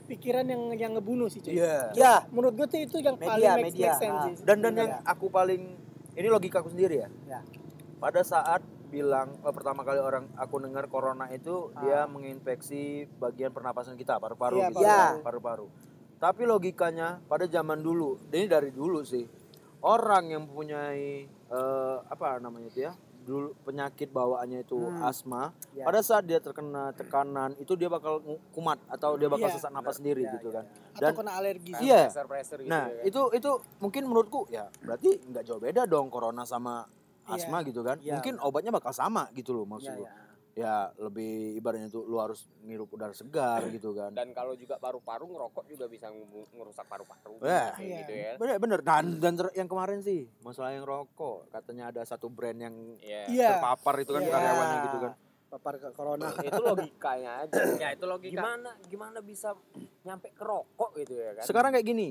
pikiran 0.06 0.44
yang 0.44 0.62
yang 0.74 0.92
ngebunuh 0.94 1.28
sih 1.28 1.40
cuy. 1.40 1.56
Iya. 1.56 1.96
ya 1.96 2.28
Menurut 2.28 2.54
gue 2.54 2.68
tuh 2.68 2.76
itu 2.78 3.00
yang 3.00 3.16
Media, 3.16 3.30
paling 3.30 3.48
make, 3.56 3.66
media. 3.72 3.88
make 3.88 4.00
sense 4.00 4.12
Ah. 4.14 4.26
sih. 4.26 4.36
dan 4.42 4.58
dan 4.60 4.72
Iya. 4.74 4.80
yang 4.82 4.92
aku 5.06 5.26
paling 5.30 5.62
ini 6.12 6.28
logika 6.28 6.60
aku 6.60 6.70
sendiri 6.70 6.96
ya 6.98 7.10
Ya. 7.26 7.40
pada 7.98 8.20
saat 8.22 8.60
bilang 8.86 9.32
eh, 9.40 9.54
pertama 9.54 9.82
kali 9.82 10.02
orang 10.02 10.28
aku 10.36 10.60
dengar 10.60 10.88
corona 10.88 11.30
itu 11.30 11.72
dia 11.78 12.04
menginfeksi 12.04 12.84
bagian 13.16 13.50
pernapasan 13.50 13.96
kita 13.96 14.18
paru-paru 14.18 14.60
Iya, 14.60 14.68
gitu 14.68 14.82
paru-paru. 14.82 14.92
kan, 14.92 15.24
paru-paru 15.24 15.68
tapi 16.20 16.44
logikanya 16.44 17.24
pada 17.24 17.48
zaman 17.48 17.80
dulu 17.80 18.20
ini 18.30 18.46
dari 18.46 18.70
dulu 18.70 19.02
sih 19.02 19.24
orang 19.82 20.24
yang 20.30 20.42
mempunyai 20.44 21.08
eh, 21.26 21.98
apa 22.06 22.38
namanya 22.38 22.68
itu 22.68 22.82
ya 22.82 22.94
dulu 23.20 23.54
penyakit 23.62 24.10
bawaannya 24.10 24.64
itu 24.64 24.74
Hmm. 24.76 25.06
asma, 25.06 25.54
Ya. 25.72 25.86
pada 25.86 26.02
saat 26.02 26.26
dia 26.26 26.38
terkena 26.38 26.90
tekanan 26.92 27.54
itu 27.56 27.74
dia 27.74 27.86
bakal 27.86 28.18
kumat 28.50 28.82
atau 28.88 29.16
dia 29.16 29.30
bakal 29.30 29.46
Iya. 29.46 29.54
sesak 29.54 29.70
napas 29.70 29.96
sendiri 29.96 30.26
Ya, 30.26 30.34
gitu 30.34 30.50
ya, 30.50 30.56
kan. 30.56 30.66
atau 30.90 31.02
Dan 31.04 31.12
kena 31.14 31.32
alergi 31.34 31.72
sih. 31.72 31.84
iya. 31.86 32.10
pressure 32.10 32.26
pressure 32.26 32.60
gitu 32.60 32.72
Nah, 32.72 32.84
ya 32.84 32.96
kan. 32.96 33.06
itu 33.06 33.22
itu 33.36 33.52
mungkin 33.78 34.02
menurutku 34.04 34.42
ya 34.50 34.66
berarti 34.82 35.22
nggak 35.22 35.44
jauh 35.46 35.62
beda 35.62 35.86
dong 35.86 36.10
corona 36.10 36.42
sama 36.44 36.90
Iya. 37.28 37.38
asma 37.38 37.58
gitu 37.62 37.80
kan. 37.80 38.02
Iya. 38.02 38.18
Mungkin 38.18 38.34
obatnya 38.42 38.72
bakal 38.72 38.90
sama 38.92 39.30
gitu 39.32 39.54
loh 39.54 39.62
Ya, 39.62 39.70
maksudku. 39.70 40.04
Ya. 40.60 40.76
Lebih 40.94 41.32
ibaratnya 41.56 41.88
tuh 41.88 42.04
lu 42.04 42.18
harus 42.18 42.44
ngirup 42.62 42.90
udara 42.90 43.12
segar 43.12 43.64
gitu 43.70 43.92
kan. 43.92 44.12
dan 44.12 44.30
kalau 44.30 44.54
juga 44.54 44.76
paru-paru 44.76 45.24
ngerokok 45.26 45.64
juga 45.66 45.86
bisa 45.86 46.12
ngerusak 46.52 46.84
paru-paru 46.84 47.40
Wah. 47.40 47.72
kayak 47.72 47.80
Iya. 47.80 47.98
gitu 47.98 48.14
ya 48.14 48.32
Bener 48.36 48.58
bener 48.58 48.80
dan 48.82 49.18
dan 49.18 49.34
ter- 49.34 49.56
yang 49.56 49.66
kemarin 49.66 50.00
sih 50.00 50.28
masalah 50.40 50.72
yang 50.72 50.84
rokok 50.84 51.48
katanya 51.50 51.90
ada 51.90 52.02
satu 52.04 52.28
brand 52.28 52.60
yang 52.60 52.76
Iya. 53.00 53.24
Iya. 53.26 53.50
terpapar 53.56 53.96
itu 53.98 54.12
kan 54.12 54.22
Iya. 54.22 54.32
karyawannya 54.32 54.78
gitu 54.84 55.00
kan. 55.00 55.14
Papar 55.50 55.74
ke 55.76 55.90
corona. 55.92 56.30
itu 56.40 56.62
logikanya 56.62 57.32
aja 57.42 57.58
ya 57.82 57.90
itu 57.90 58.06
logika 58.06 58.34
gimana 58.36 58.70
gimana 58.86 59.18
bisa 59.20 59.58
nyampe 60.04 60.30
ke 60.30 60.44
rokok 60.44 60.94
gitu 60.96 61.16
ya 61.16 61.34
kan 61.34 61.44
Sekarang 61.44 61.72
kayak 61.72 61.88
gini. 61.88 62.10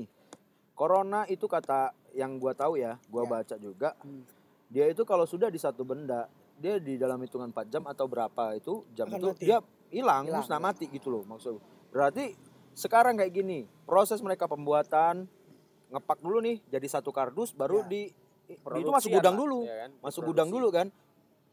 Corona 0.73 1.23
itu 1.25 1.43
kata 1.43 1.91
yang 2.13 2.35
gua 2.35 2.51
tahu 2.51 2.75
ya, 2.75 2.95
gua 3.05 3.23
Ya. 3.23 3.29
baca 3.29 3.55
juga. 3.55 3.89
Hmm. 3.99 4.23
Dia 4.67 4.87
itu 4.87 5.03
kalau 5.03 5.23
sudah 5.23 5.47
di 5.47 5.57
satu 5.57 5.83
benda, 5.83 6.31
dia 6.59 6.75
di 6.77 6.95
dalam 6.95 7.17
hitungan 7.17 7.49
4 7.49 7.65
jam 7.67 7.83
atau 7.83 8.05
berapa 8.05 8.53
itu 8.53 8.83
jam 8.91 9.07
Akan 9.07 9.17
itu 9.17 9.27
mati. 9.29 9.41
dia 9.41 9.57
hilang, 9.89 10.23
Hilang, 10.23 10.37
musnah 10.37 10.59
ya. 10.59 10.61
mati 10.61 10.85
gitu 10.87 11.07
loh 11.09 11.23
maksud. 11.23 11.55
Berarti 11.89 12.35
sekarang 12.73 13.15
kayak 13.15 13.33
gini, 13.33 13.59
proses 13.83 14.19
mereka 14.19 14.45
pembuatan 14.45 15.25
ngepak 15.89 16.19
dulu 16.19 16.37
nih 16.39 16.61
jadi 16.65 16.87
satu 16.87 17.09
kardus 17.09 17.51
baru 17.51 17.81
Ya. 17.81 17.87
di 17.87 18.01
itu 18.47 18.57
Produksian 18.59 18.93
masuk 18.93 19.09
gudang 19.13 19.35
dulu. 19.35 19.59
ya 19.63 19.75
kan? 19.79 19.91
Masuk 19.95 20.03
Produksi. 20.21 20.27
gudang 20.27 20.49
dulu 20.49 20.67
kan. 20.69 20.87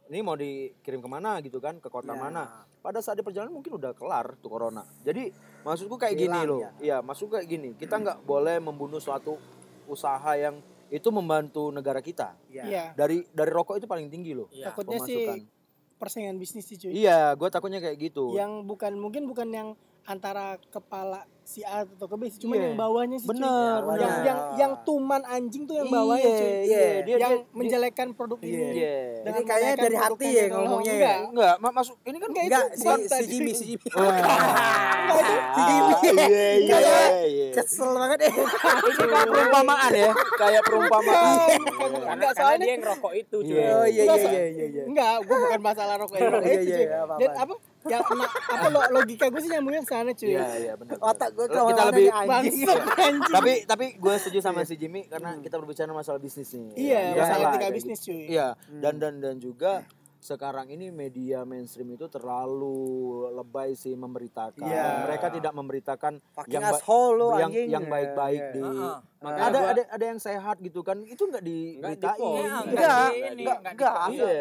Ini 0.07 0.19
mau 0.23 0.33
dikirim 0.33 1.01
ke 1.01 1.09
mana 1.09 1.41
gitu 1.41 1.59
kan, 1.59 1.77
ke 1.77 1.89
kota 1.89 2.11
Ya. 2.11 2.21
mana. 2.21 2.63
Pada 2.79 3.01
saat 3.01 3.15
di 3.15 3.23
perjalanan 3.23 3.51
mungkin 3.51 3.75
udah 3.75 3.91
kelar 3.93 4.39
tuh 4.39 4.49
corona. 4.49 4.87
Jadi 5.03 5.29
maksudku 5.61 5.97
kayak 5.97 6.15
Hilang, 6.15 6.25
gini 6.37 6.41
loh. 6.47 6.61
ya. 6.61 6.71
Iya, 6.79 6.97
maksudku 7.01 7.35
kayak 7.35 7.49
gini. 7.49 7.71
Kita 7.75 7.97
nggak 7.97 8.23
boleh 8.23 8.57
membunuh 8.59 8.97
suatu 8.97 9.35
usaha 9.85 10.33
yang 10.35 10.57
itu 10.91 11.09
membantu 11.11 11.71
negara 11.75 11.99
kita. 11.99 12.39
Ya. 12.51 12.65
Iya. 12.67 12.85
Dari 12.95 13.27
dari 13.31 13.51
rokok 13.51 13.79
itu 13.79 13.87
paling 13.87 14.07
tinggi 14.11 14.33
loh. 14.35 14.49
Iya. 14.55 14.71
Takutnya 14.71 14.99
sih 15.03 15.47
persaingan 15.97 16.37
bisnis 16.37 16.69
sih 16.69 16.77
cuy. 16.77 16.93
Iya, 16.93 17.33
gue 17.35 17.49
takutnya 17.49 17.81
kayak 17.81 17.97
gitu. 17.99 18.37
Yang 18.37 18.69
bukan 18.69 18.93
mungkin 19.01 19.25
bukan 19.27 19.49
yang 19.49 19.69
antara 20.07 20.61
kepala 20.71 21.25
si 21.47 21.63
A 21.63 21.81
atau 21.81 22.05
ke 22.05 22.17
B 22.17 22.27
sih, 22.27 22.43
cuma 22.43 22.53
Iya. 22.53 22.63
yang 22.65 22.75
bawahnya 22.75 23.17
sih 23.17 23.25
cuy. 23.25 23.33
Bener, 23.33 23.79
bener. 23.81 24.01
Yang 24.03 24.17
yang 24.21 24.39
yang 24.57 24.73
tuman 24.83 25.23
anjing 25.25 25.63
tuh 25.63 25.75
yang 25.75 25.87
bawahnya 25.87 26.27
Iya, 26.27 26.35
cuy. 26.37 26.51
iya, 26.67 26.83
dia 27.01 27.15
yang 27.17 27.35
dia- 27.39 27.47
menjelekkan 27.53 28.09
produk 28.13 28.39
Iya. 28.41 28.51
ini. 28.51 28.67
Iya. 28.75 28.97
Dengan 29.23 29.39
Ini 29.39 29.49
kayaknya 29.49 29.75
dari 29.79 29.97
hati 29.97 30.29
ya 30.29 30.45
ngomongnya 30.49 30.91
ya. 30.91 30.99
Enggak. 30.99 31.19
Enggak, 31.31 31.55
ma- 31.57 31.75
masuk 31.77 31.97
ini 32.03 32.17
kan 32.17 32.29
Enggak, 32.29 32.45
Enggak, 32.45 32.67
itu 32.67 32.83
si, 33.07 33.15
si. 33.17 33.25
Jimmy, 33.31 33.53
si 33.53 33.65
Jimmy. 33.69 33.89
Wah. 33.95 34.17
Iya, 35.07 36.47
iya, 36.59 36.87
iya. 37.25 37.47
Kesel 37.53 37.89
banget 37.91 38.19
deh. 38.21 38.33
Ini 38.33 39.05
kayak 39.07 39.27
perumpamaan 39.27 39.91
ya, 39.93 40.11
kayak 40.35 40.63
perumpamaan. 40.63 41.49
Enggak, 42.09 42.33
soalnya- 42.35 42.67
dia 42.67 42.77
ngerokok 42.77 43.13
itu 43.15 43.37
cuy 43.41 43.55
Iya. 43.55 43.69
Oh 43.73 43.87
iya 43.87 44.03
Enggak, 44.03 44.19
iya 44.19 44.27
iya 44.27 44.45
iya. 44.45 44.67
iya. 44.67 44.83
Enggak, 44.85 45.15
gue 45.23 45.37
bukan 45.39 45.61
masalah 45.63 45.95
rokok. 45.97 46.17
Iya, 46.17 46.27
itu, 46.27 46.67
iya, 46.67 46.79
iya. 46.83 47.01
Dan 47.17 47.31
apa? 47.39 47.55
Na- 47.89 48.03
apa 48.29 48.67
lo, 48.69 48.81
logika 48.93 49.27
gue 49.27 49.39
sih 49.39 49.49
nyambungnya 49.49 49.81
ke 49.81 49.89
sana 49.89 50.11
cuy. 50.11 50.29
Iya, 50.29 50.47
iya 50.57 50.73
benar. 50.75 50.97
Otak 50.99 51.31
gue 51.33 51.47
Kita 51.47 51.55
ke 51.55 51.65
mana 51.65 51.83
lebih- 51.87 52.11
anjing. 52.11 52.67
Tapi 53.29 53.53
tapi 53.65 53.87
gue 53.95 54.15
setuju 54.17 54.39
sama 54.41 54.61
si 54.63 54.75
Jimmy 54.75 55.07
karena 55.07 55.39
kita 55.39 55.57
berbicara 55.57 55.91
masalah 55.91 56.19
bisnis 56.19 56.51
nih. 56.51 56.75
Iya, 56.75 57.01
Ya, 57.07 57.13
masalah 57.17 57.31
lah, 57.31 57.49
etika 57.49 57.61
kayak 57.61 57.75
bisnis 57.75 57.99
cuy. 58.01 58.21
Iya, 58.29 58.49
dan 58.77 58.95
dan 58.97 59.15
dan 59.19 59.35
juga 59.37 59.83
sekarang 60.27 60.67
ini 60.67 60.91
media 60.91 61.41
mainstream 61.43 61.87
itu 61.89 62.07
terlalu 62.07 62.75
lebay 63.33 63.73
sih 63.73 63.95
memberitakan. 63.95 64.59
Iya. 64.61 65.07
Mereka 65.07 65.27
tidak 65.31 65.53
memberitakan 65.53 66.19
Fucking 66.33 66.51
yang 66.53 66.65
ba- 66.65 66.75
asshole 66.75 67.23
yang 67.39 67.49
anjing. 67.49 67.69
yang 67.71 67.85
baik-baik 67.87 68.43
Iya, 68.43 68.53
di. 68.53 68.61
Makanya 69.17 69.47
ada 69.47 69.57
gua- 69.57 69.71
ada 69.71 69.83
ada 69.89 70.05
yang 70.05 70.19
sehat 70.19 70.57
gitu 70.59 70.83
kan 70.83 70.99
itu 71.01 71.23
nggak 71.23 71.41
diberitain. 71.41 72.19
di-post. 72.19 72.35
Iya, 72.37 72.57
Enggak, 72.59 72.67
enggak, 72.67 73.37
nggak 73.39 73.73
enggak. 73.73 73.97
Iya. 74.11 74.35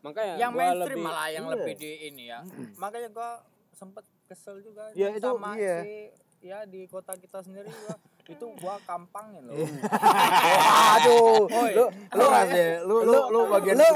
makanya 0.00 0.34
yang 0.36 0.50
gua 0.50 0.60
mainstream 0.60 0.92
lebih- 0.92 1.06
malah 1.06 1.28
yang 1.30 1.44
iya. 1.44 1.52
lebih 1.56 1.74
di 1.74 1.90
ini 2.04 2.24
ya 2.26 2.38
makanya 2.76 3.08
gua 3.10 3.30
sempet 3.72 4.04
kesel 4.26 4.56
juga 4.60 4.92
Ya, 4.92 5.08
itu, 5.10 5.24
sama 5.24 5.56
iya. 5.56 5.76
si 5.80 5.94
ya 6.40 6.58
di 6.64 6.84
kota 6.84 7.12
kita 7.14 7.40
sendiri 7.40 7.66
juga 7.66 7.96
itu 8.30 8.46
gua 8.56 8.78
kampangin 8.82 9.42
loh 9.42 9.54
Aduh, 10.94 11.50
Oi. 11.50 11.72
lu 11.74 11.84
lu 11.90 12.24
rasanya 12.24 12.68
lu 12.86 12.96
lu 13.02 13.18
lu 13.28 13.40
bagian 13.50 13.74
lu 13.74 13.86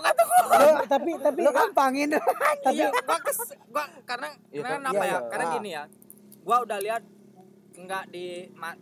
kata 0.00 0.22
Lu, 0.48 0.70
tapi 0.88 1.10
tapi 1.20 1.38
Lu 1.44 1.50
kampangin. 1.52 2.08
iya 2.74 2.88
gua 2.90 3.18
kes 3.20 3.38
gua 3.68 3.84
karena 4.02 4.28
Iya, 4.48 4.62
karena 4.64 4.76
kan? 4.80 4.90
apa 4.90 4.94
Iya, 4.96 5.04
ya 5.04 5.12
iya. 5.14 5.28
karena 5.28 5.44
Ah. 5.44 5.52
gini 5.54 5.70
ya 5.70 5.84
gua 6.42 6.56
udah 6.64 6.78
lihat 6.80 7.02
nggak 7.78 8.04
di 8.10 8.26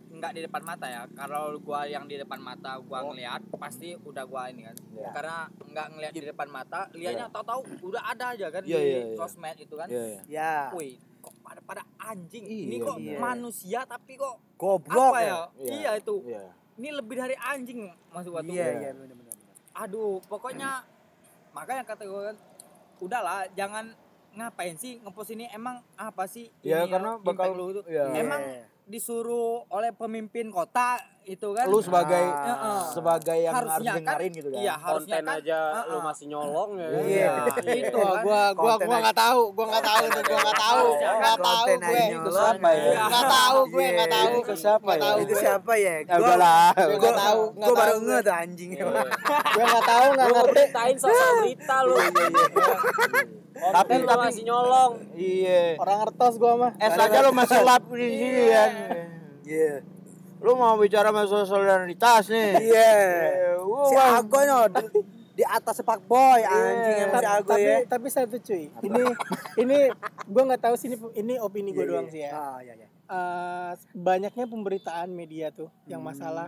nggak 0.09 0.31
di 0.33 0.41
depan 0.41 0.63
mata 0.63 0.87
ya 0.87 1.05
kalau 1.13 1.53
gua 1.59 1.85
yang 1.85 2.09
di 2.09 2.17
depan 2.17 2.39
mata 2.39 2.81
gua 2.81 3.05
ngelihat 3.05 3.45
pasti 3.53 3.93
udah 3.93 4.25
gua 4.25 4.49
ini 4.49 4.65
kan 4.65 4.75
Oh. 4.89 4.97
Iya. 4.97 5.09
karena 5.13 5.37
nggak 5.53 5.87
ngelihat 5.91 6.13
di 6.15 6.23
depan 6.25 6.47
mata 6.47 6.79
lihatnya 6.91 7.27
tahu-tahu 7.29 7.61
udah 7.83 8.03
ada 8.07 8.25
aja 8.33 8.47
kan 8.49 8.63
Iya, 8.63 8.73
di 8.73 8.87
iya, 8.87 8.99
iya. 9.03 9.15
sosmed 9.15 9.57
itu 9.59 9.75
kan 9.75 9.87
Iya, 9.87 10.03
iya. 10.07 10.21
Ya. 10.25 10.53
Wih, 10.73 10.97
kok 11.27 11.35
pada 11.43 11.59
pada 11.59 11.83
anjing. 11.99 12.45
Iya, 12.47 12.63
ini 12.71 12.75
kok 12.79 12.97
iya. 13.03 13.19
manusia 13.19 13.79
tapi 13.83 14.15
kok 14.15 14.35
Goblok 14.55 15.11
apa 15.11 15.19
ya. 15.19 15.35
ya? 15.59 15.71
Iya 15.75 15.91
itu. 15.99 16.15
Iya. 16.23 16.43
Ini 16.77 16.89
lebih 16.95 17.15
dari 17.19 17.35
anjing 17.35 17.91
maksud 18.15 18.31
gua 18.31 18.41
tuh. 18.41 18.55
Iya 18.55 18.67
iya 18.79 18.89
benar-benar. 18.95 19.35
Aduh, 19.75 20.23
pokoknya 20.31 20.87
makanya 21.51 21.83
kata 21.83 22.03
gua 22.07 22.21
kan 22.31 22.37
udahlah 23.03 23.45
jangan 23.53 23.91
ngapain 24.37 24.77
sih 24.77 25.01
ngepost 25.01 25.33
ini 25.33 25.49
emang 25.49 25.81
apa 25.97 26.29
sih 26.29 26.53
Ya 26.61 26.85
ini 26.85 26.93
karena 26.93 27.17
impact 27.17 27.27
bakal 27.27 27.49
lu 27.57 27.75
itu 27.75 27.81
ya. 27.91 28.07
Emang 28.15 28.41
disuruh 28.87 29.67
oleh 29.67 29.91
pemimpin 29.91 30.47
kota 30.47 31.01
itu 31.27 31.47
kan 31.51 31.65
lu 31.67 31.79
sebagai 31.79 32.23
Heeh. 32.23 32.81
sebagai 32.89 33.37
yang 33.37 33.51
harus 33.53 33.67
Harusnya 33.69 33.91
kan- 33.91 33.99
dengerin 33.99 34.31
gitu 34.33 34.47
kan. 34.47 34.57
iya 34.57 34.73
harusnya 34.73 35.17
konten 35.17 35.27
kan 35.27 35.37
aja 35.37 35.59
uh-uh. 35.59 35.91
lu 35.91 35.97
masih 36.01 36.25
nyolong 36.25 36.69
ya 36.73 36.87
kan? 36.87 37.03
Iya. 37.03 37.31
itu 37.75 37.97
kan 37.97 38.15
gua 38.23 38.41
gua 38.49 38.73
Konten 38.73 38.87
gua 38.87 38.95
aja. 38.95 39.03
nggak 39.03 39.17
tahu, 39.17 39.41
gua 39.51 39.65
nggak 39.67 39.85
tahu 39.85 40.03
tuh, 40.07 40.23
gua 40.23 40.39
nggak 40.39 40.57
tahu, 40.57 40.85
Konten 40.87 41.19
nggak 41.19 41.39
tahu 41.43 41.65
gue. 41.67 42.01
nyolong. 42.07 42.33
Siapa 42.33 42.69
ya? 42.71 42.91
Nggak 43.03 43.25
tahu 43.29 43.57
gue, 43.67 43.81
Iya. 43.81 43.91
nggak 43.93 44.09
tahu. 44.09 44.31
Itu 44.37 44.55
siapa 44.57 44.89
ya? 44.89 45.01
tahu 45.03 45.17
Itu 45.17 45.27
gue. 45.27 45.41
siapa 45.41 45.71
ya? 45.75 45.95
Ya 46.01 46.15
udahlah. 46.17 46.67
Gue 46.73 46.97
nggak 46.97 47.17
tahu, 47.19 47.41
Gue 47.53 47.75
baru 47.75 47.91
tahu. 47.91 48.05
nge 48.07 48.17
tuh 48.21 48.35
anjing. 48.37 48.71
Iya. 48.71 48.85
Gue 49.51 49.65
nggak 49.67 49.85
tahu, 49.85 50.05
nggak 50.09 50.25
lu 50.25 50.33
ngerti. 50.33 50.53
beritain 50.55 50.95
sosial 50.97 51.31
berita 51.37 51.75
lu 51.83 51.95
Tapi- 53.57 53.99
tapi 53.99 54.21
masih 54.21 54.43
nyolong 54.45 54.91
Iya. 55.11 55.63
Orang 55.75 55.97
ngertos 55.99 56.33
gua 56.37 56.53
mah. 56.55 56.71
Es 56.77 56.93
aja 56.95 57.17
lu 57.19 57.31
masih 57.31 57.59
lap 57.59 57.83
di 57.89 58.05
sini 58.07 58.43
kan. 58.47 58.71
Iya. 59.43 59.73
Lu 60.37 60.53
mau 60.53 60.75
bicara 60.75 61.09
masalah 61.09 61.43
solidaritas 61.43 62.27
nih. 62.27 62.49
Iya. 62.63 62.91
Wah, 63.59 63.85
Si 63.85 63.95
wah. 63.95 64.17
Agoy 64.17 64.43
no 64.43 64.59
di, 64.67 64.85
di 65.33 65.43
atas 65.43 65.77
sepak 65.77 66.01
boy 66.03 66.41
anjing 66.41 66.97
emang 67.03 67.19
si 67.19 67.27
Agoy 67.27 67.45
tapi 67.47 67.61
ya. 67.63 67.77
tapi 67.85 68.07
satu 68.07 68.37
cuy 68.39 68.63
ini 68.81 69.01
ini 69.55 69.77
gue 70.23 70.43
nggak 70.43 70.61
tahu 70.63 70.73
sih 70.73 70.87
ini 70.87 70.97
ini 71.15 71.33
opini 71.37 71.69
gue 71.69 71.79
Iya, 71.79 71.91
doang 71.91 72.05
iya. 72.05 72.11
sih 72.11 72.21
ya 72.21 72.31
Ah 72.31 72.57
iya 72.59 72.73
iya. 72.75 72.87
Eh, 73.07 73.71
banyaknya 73.93 74.45
pemberitaan 74.45 75.09
media 75.09 75.47
tuh 75.49 75.69
yang 75.85 76.01
Hmm. 76.01 76.09
masalah 76.09 76.47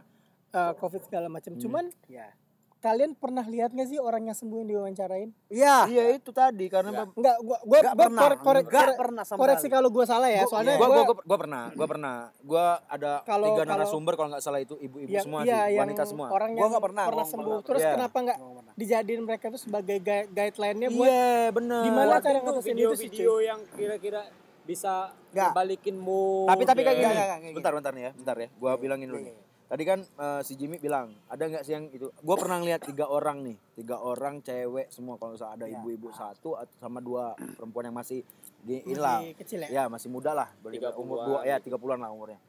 eh, 0.49 0.73
covid 0.75 1.01
segala 1.01 1.27
macam 1.27 1.53
cuman 1.55 1.93
Iya. 2.07 2.33
Kalian 2.79 3.11
pernah 3.11 3.43
lihat 3.43 3.69
gak 3.69 3.85
sih 3.85 3.99
orang 3.99 4.23
yang 4.23 4.33
sembuh 4.33 4.57
yang 4.57 4.69
diwawancarain 4.69 5.29
Iya. 5.47 5.75
Iya 5.85 6.03
itu 6.15 6.31
tadi 6.31 6.65
karena 6.65 6.95
Enggak. 6.95 7.07
Enggak, 7.13 7.37
gua 7.39 7.57
gua, 7.59 7.77
Nggak 7.77 7.83
gua 7.89 7.99
pernah. 8.01 8.21
korek, 8.21 8.39
korek, 8.39 8.63
Nggak 8.63 8.79
korek- 8.79 8.97
pernah 8.97 9.23
sama 9.23 9.39
koreksi 9.39 9.59
sekali. 9.61 9.75
kalau 9.75 9.89
gua 9.89 10.05
salah 10.05 10.29
ya, 10.29 10.43
soalnya 10.45 10.73
gua, 10.73 10.79
gua, 10.79 10.95
gua, 10.95 11.03
gua, 11.05 11.15
gua 11.21 11.37
pernah, 11.37 11.63
gua 11.69 11.87
pernah. 11.87 12.15
Gua 12.41 12.65
ada 12.87 13.11
Kalau- 13.21 13.47
tiga 13.49 13.55
kalau- 13.59 13.71
narasumber 13.75 14.13
kalau 14.13 14.29
nggak 14.29 14.41
salah 14.41 14.59
itu 14.59 14.75
ibu-ibu 14.77 15.09
yang, 15.09 15.21
semua 15.21 15.39
iya, 15.41 15.59
sih, 15.59 15.67
yang 15.69 15.81
wanita 15.83 16.03
semua. 16.05 16.27
orang 16.29 16.49
Gua 16.49 16.57
yang 16.57 16.69
nggak 16.69 16.85
pernah, 16.85 17.03
gua 17.03 17.13
nggak 17.13 17.27
sembuh. 17.27 17.43
pernah. 17.51 17.67
Terus 17.67 17.81
Iya. 17.81 17.91
kenapa 17.93 18.17
nggak 18.21 18.37
pernah. 18.39 18.73
dijadiin 18.73 19.21
mereka 19.21 19.45
tuh 19.49 19.59
sebagai 19.59 19.97
gui- 19.99 20.29
guideline-nya 20.29 20.89
buat 20.89 21.07
Iya, 21.09 21.33
bener. 21.51 21.81
Gimana 21.83 22.07
Buat 22.09 22.21
cara 22.21 22.31
itu 22.31 22.45
ngatasin 22.45 22.55
itu 22.55 22.63
sih, 22.63 22.79
video-video 22.79 23.31
yang 23.41 23.59
kira-kira 23.69 24.21
bisa 24.63 24.93
Nggak. 25.29 25.51
balikin 25.51 25.95
mood 25.97 26.47
Tapi 26.47 26.63
tapi 26.63 26.81
kayak 26.81 26.95
ya. 26.95 27.37
gini. 27.39 27.51
Bentar 27.51 27.73
bentar 27.73 27.91
nih 27.91 28.03
ya, 28.03 28.11
bentar 28.13 28.35
ya. 28.37 28.47
Gua 28.55 28.71
bilangin 28.75 29.09
dulu 29.09 29.19
Iya, 29.19 29.27
nih. 29.27 29.48
Tadi 29.69 29.83
kan 29.85 30.01
eh, 30.01 30.41
si 30.41 30.57
Jimmy 30.57 30.75
bilang, 30.77 31.13
ada 31.29 31.45
nggak 31.45 31.61
sih 31.61 31.71
yang 31.71 31.85
itu? 31.89 32.09
Gua 32.19 32.33
pernah 32.33 32.57
ngeliat 32.57 32.81
tiga 32.81 33.05
orang 33.05 33.45
nih, 33.45 33.57
tiga 33.75 34.01
orang 34.01 34.41
cewek 34.41 34.89
semua 34.89 35.13
kalau 35.15 35.37
nggak 35.37 35.51
ada 35.53 35.65
Iya. 35.65 35.77
ibu-ibu 35.77 36.09
satu 36.09 36.57
at- 36.57 36.73
sama 36.75 36.97
dua 36.97 37.37
perempuan 37.53 37.85
yang 37.85 37.93
masih 37.93 38.25
di 38.59 38.81
inilah. 38.83 39.21
masih 39.21 39.31
kecil 39.37 39.59
ya. 39.61 39.69
Ya, 39.69 39.83
masih 39.85 40.09
muda 40.09 40.33
lah, 40.33 40.49
beri- 40.59 40.81
30-an. 40.81 40.97
umur 40.97 41.17
dua 41.23 41.39
ya 41.43 41.55
30-an 41.57 42.01
lah 42.01 42.09
umurnya. 42.09 42.41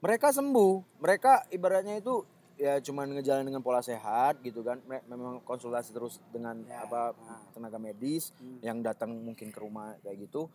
Mereka 0.00 0.32
sembuh, 0.32 0.72
mereka 0.98 1.44
ibaratnya 1.48 1.96
itu 1.96 2.24
ya 2.54 2.78
cuman 2.78 3.12
ngejalan 3.12 3.44
dengan 3.44 3.60
pola 3.60 3.84
sehat 3.84 4.40
gitu 4.40 4.64
kan. 4.64 4.80
Me- 4.84 5.04
Memang 5.04 5.44
konsultasi 5.44 5.92
terus 5.92 6.16
dengan 6.28 6.64
Ya, 6.64 6.80
apa 6.82 7.12
ah. 7.14 7.44
tenaga 7.52 7.76
medis 7.76 8.32
Hmm. 8.34 8.56
yang 8.62 8.80
datang 8.80 9.12
mungkin 9.12 9.52
ke 9.52 9.58
rumah 9.58 10.00
kayak 10.00 10.16
gitu. 10.22 10.48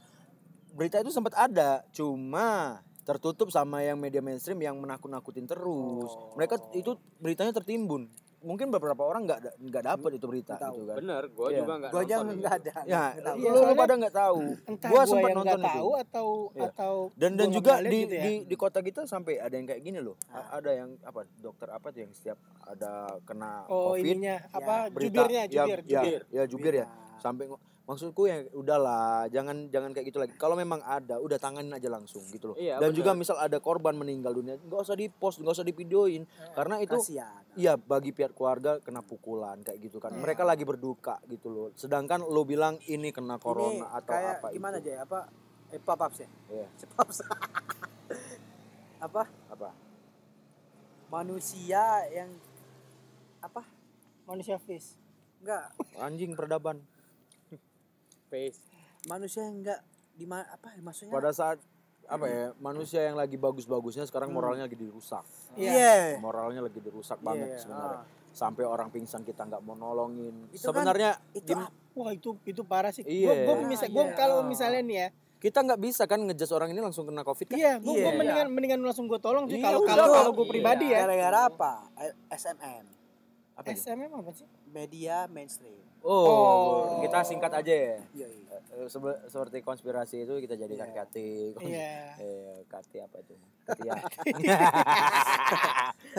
Berita 0.71 0.97
itu 0.97 1.09
sempat 1.09 1.33
ada, 1.35 1.85
cuma 1.91 2.81
tertutup 3.09 3.49
sama 3.49 3.81
yang 3.81 3.97
media 3.97 4.21
mainstream 4.21 4.61
yang 4.61 4.77
menakut-nakutin 4.77 5.43
terus. 5.43 6.05
Oh. 6.07 6.37
Mereka 6.37 6.61
itu 6.73 6.93
beritanya 7.17 7.49
tertimbun. 7.51 8.05
mungkin 8.39 8.71
beberapa 8.71 9.03
orang 9.03 9.27
nggak 9.27 9.59
nggak 9.59 9.83
dapet 9.83 10.15
itu 10.15 10.23
berita 10.23 10.55
Nggak 10.55 10.63
tahu. 10.63 10.71
gitu 10.71 10.87
kan 10.87 10.95
bener 10.95 11.23
gue 11.27 11.47
Iya. 11.51 11.59
juga 11.59 11.73
nggak 11.75 11.91
Gua 11.91 11.99
aja 11.99 12.15
itu. 12.15 12.23
ada. 12.23 12.31
ya 12.31 13.03
Nggak 13.03 13.11
tahu. 13.19 13.35
Iya, 13.35 13.49
lu, 13.51 13.59
lu 13.59 13.73
pada 13.75 13.93
nggak 13.99 14.15
tahu 14.15 14.37
gua 14.39 14.87
gua 14.87 15.01
sempat 15.03 15.29
nonton 15.29 15.43
nggak 15.43 15.59
itu 15.59 15.67
tahu 15.75 15.89
atau 15.91 16.27
Iya. 16.55 16.63
atau 16.63 16.93
dan 17.11 17.11
gua 17.11 17.19
dan 17.19 17.35
nggak 17.35 17.51
juga 17.51 17.73
di, 17.83 17.99
gitu 17.99 18.15
ya. 18.15 18.23
di 18.23 18.33
di 18.47 18.55
kota 18.55 18.79
kita 18.79 18.99
sampai 19.03 19.33
ada 19.37 19.51
yang 19.51 19.67
kayak 19.67 19.81
gini 19.83 19.99
loh 19.99 20.15
Ah. 20.31 20.55
ada 20.55 20.71
yang 20.71 20.89
apa 21.03 21.21
dokter 21.35 21.67
apa 21.67 21.87
tuh 21.91 21.99
yang 21.99 22.13
setiap 22.15 22.39
ada 22.63 22.91
kena 23.27 23.67
oh 23.67 23.91
covid 23.91 24.07
ininya 24.07 24.35
apa 24.49 24.75
berita 24.87 25.11
jubirnya 25.19 25.41
ya, 25.41 25.51
jubir 25.51 25.79
ya, 25.81 25.83
jubir 25.91 26.21
ya 26.31 26.43
jubir 26.47 26.73
ya 26.77 26.87
sampai 27.17 27.43
ngo- 27.43 27.59
maksudku 27.89 28.29
ya 28.29 28.45
udahlah 28.53 29.25
jangan 29.33 29.65
jangan 29.73 29.89
kayak 29.89 30.13
gitu 30.13 30.21
lagi 30.21 30.37
kalau 30.37 30.53
memang 30.53 30.77
ada 30.85 31.17
udah 31.17 31.41
tanganin 31.41 31.73
aja 31.73 31.89
langsung 31.89 32.21
gitu 32.29 32.53
loh 32.53 32.55
Iya, 32.55 32.77
dan 32.77 32.93
bener. 32.93 32.97
juga 33.01 33.11
misal 33.17 33.41
ada 33.41 33.57
korban 33.57 33.97
meninggal 33.97 34.29
dunia 34.29 34.61
nggak 34.61 34.81
usah 34.85 34.93
di 34.93 35.09
post 35.09 35.41
nggak 35.41 35.57
usah 35.57 35.65
divideoin 35.65 36.29
karena 36.53 36.77
itu. 36.77 36.93
Iya 37.57 37.75
bagi 37.75 38.13
pihak 38.13 38.37
keluarga 38.37 38.77
kena 38.77 39.01
pukulan 39.01 39.57
kayak 39.65 39.81
gitu 39.81 39.97
kan. 39.97 40.13
Mereka 40.13 40.45
lagi 40.45 40.63
berduka 40.63 41.17
gitu 41.25 41.49
loh. 41.49 41.67
Sedangkan 41.73 42.21
lo 42.21 42.45
bilang 42.45 42.77
ini 42.85 43.09
kena 43.09 43.41
corona 43.41 43.89
Ini 43.89 43.97
atau 43.99 44.13
kayak 44.13 44.33
apa 44.37 44.47
gimana 44.53 44.77
itu. 44.77 44.85
aja 44.85 44.91
ya? 44.93 44.99
Apa 45.03 45.19
eh 45.73 45.81
papaps 45.81 46.17
ya? 46.21 46.29
Iya. 46.47 46.67
Papaps. 46.93 47.17
apa? 49.01 49.23
Apa? 49.49 49.69
Manusia 51.09 51.83
yang 52.13 52.29
apa? 53.41 53.65
manusia 54.23 54.61
fish 54.61 54.93
Enggak, 55.41 55.73
Anjing 55.97 56.37
peradaban. 56.37 56.85
Face. 58.29 58.61
manusia 59.01 59.41
yang 59.41 59.59
enggak 59.59 59.79
di 60.13 60.25
apa 60.27 60.67
ya 60.71 60.81
maksudnya? 60.81 61.13
Pada 61.13 61.31
saat 61.31 61.57
apa 62.03 62.25
ya 62.25 62.45
manusia 62.57 63.01
yang 63.01 63.15
lagi 63.15 63.35
bagus-bagusnya 63.35 64.03
sekarang 64.03 64.29
Hmm. 64.29 64.37
moralnya 64.37 64.65
lagi 64.65 64.75
dirusak. 64.75 65.23
Iya. 65.55 66.17
Moralnya 66.17 66.61
lagi 66.61 66.77
dirusak 66.77 67.17
banget 67.19 67.47
Iya, 67.49 67.59
sebenarnya. 67.59 67.99
ah. 67.99 68.05
Sampai 68.29 68.63
orang 68.63 68.89
pingsan 68.89 69.21
kita 69.21 69.41
nggak 69.43 69.61
mau 69.61 69.73
nolongin. 69.73 70.49
Itu 70.49 70.69
kan- 70.69 70.85
sebenarnya 70.85 71.11
Itu 71.31 71.47
gim- 71.47 71.63
apa? 71.63 71.73
wah 71.95 72.11
itu 72.11 72.29
itu 72.43 72.61
parah 72.61 72.89
sih 72.89 73.01
Iya. 73.03 73.45
gua, 73.45 73.55
gua 73.55 73.67
misal 73.67 73.87
gua 73.89 74.05
Iya. 74.05 74.15
kalau 74.15 74.37
misalnya 74.43 74.81
nih 74.81 74.97
ya 74.97 75.07
kita 75.39 75.59
nggak 75.61 75.79
bisa 75.79 76.03
kan 76.03 76.19
ngejudge 76.21 76.51
orang 76.51 76.69
ini 76.69 76.79
langsung 76.79 77.05
kena 77.05 77.23
covid 77.23 77.47
kan? 77.47 77.55
iya 77.55 77.77
gua, 77.77 77.93
gua 77.93 78.03
Iya. 78.05 78.17
mendingan 78.17 78.47
mendingan 78.51 78.79
langsung 78.81 79.05
gua 79.05 79.17
tolong 79.17 79.47
sih 79.47 79.57
Iya, 79.57 79.65
kalau 79.65 79.79
kalau 79.83 80.05
kalau 80.09 80.31
gua 80.33 80.45
Iya. 80.45 80.51
pribadi 80.51 80.85
ya 80.87 80.99
Gara-gara 81.03 81.39
apa? 81.47 81.71
Eh, 81.97 82.13
SMM. 82.29 82.85
Apa 83.55 83.67
itu? 83.69 83.79
SMM 83.81 84.11
apa 84.13 84.31
sih 84.31 84.47
Media 84.67 85.25
mainstream. 85.27 85.81
Oh, 86.03 86.25
Oh. 86.25 87.01
kita 87.03 87.19
singkat 87.27 87.51
aja 87.51 87.73
ya. 87.73 87.95
Iya, 88.15 88.27
iya. 88.27 88.48
Eh, 88.71 88.87
sebe- 88.87 89.21
seperti 89.25 89.57
konspirasi 89.59 90.23
itu 90.23 90.33
kita 90.39 90.55
jadikan 90.55 90.87
Iya. 90.87 91.03
KT. 91.03 91.15
iya 91.61 91.91
Eh, 92.15 92.59
KT 92.65 92.91
apa 93.01 93.17
itu? 93.19 93.35
Katia. 93.63 93.93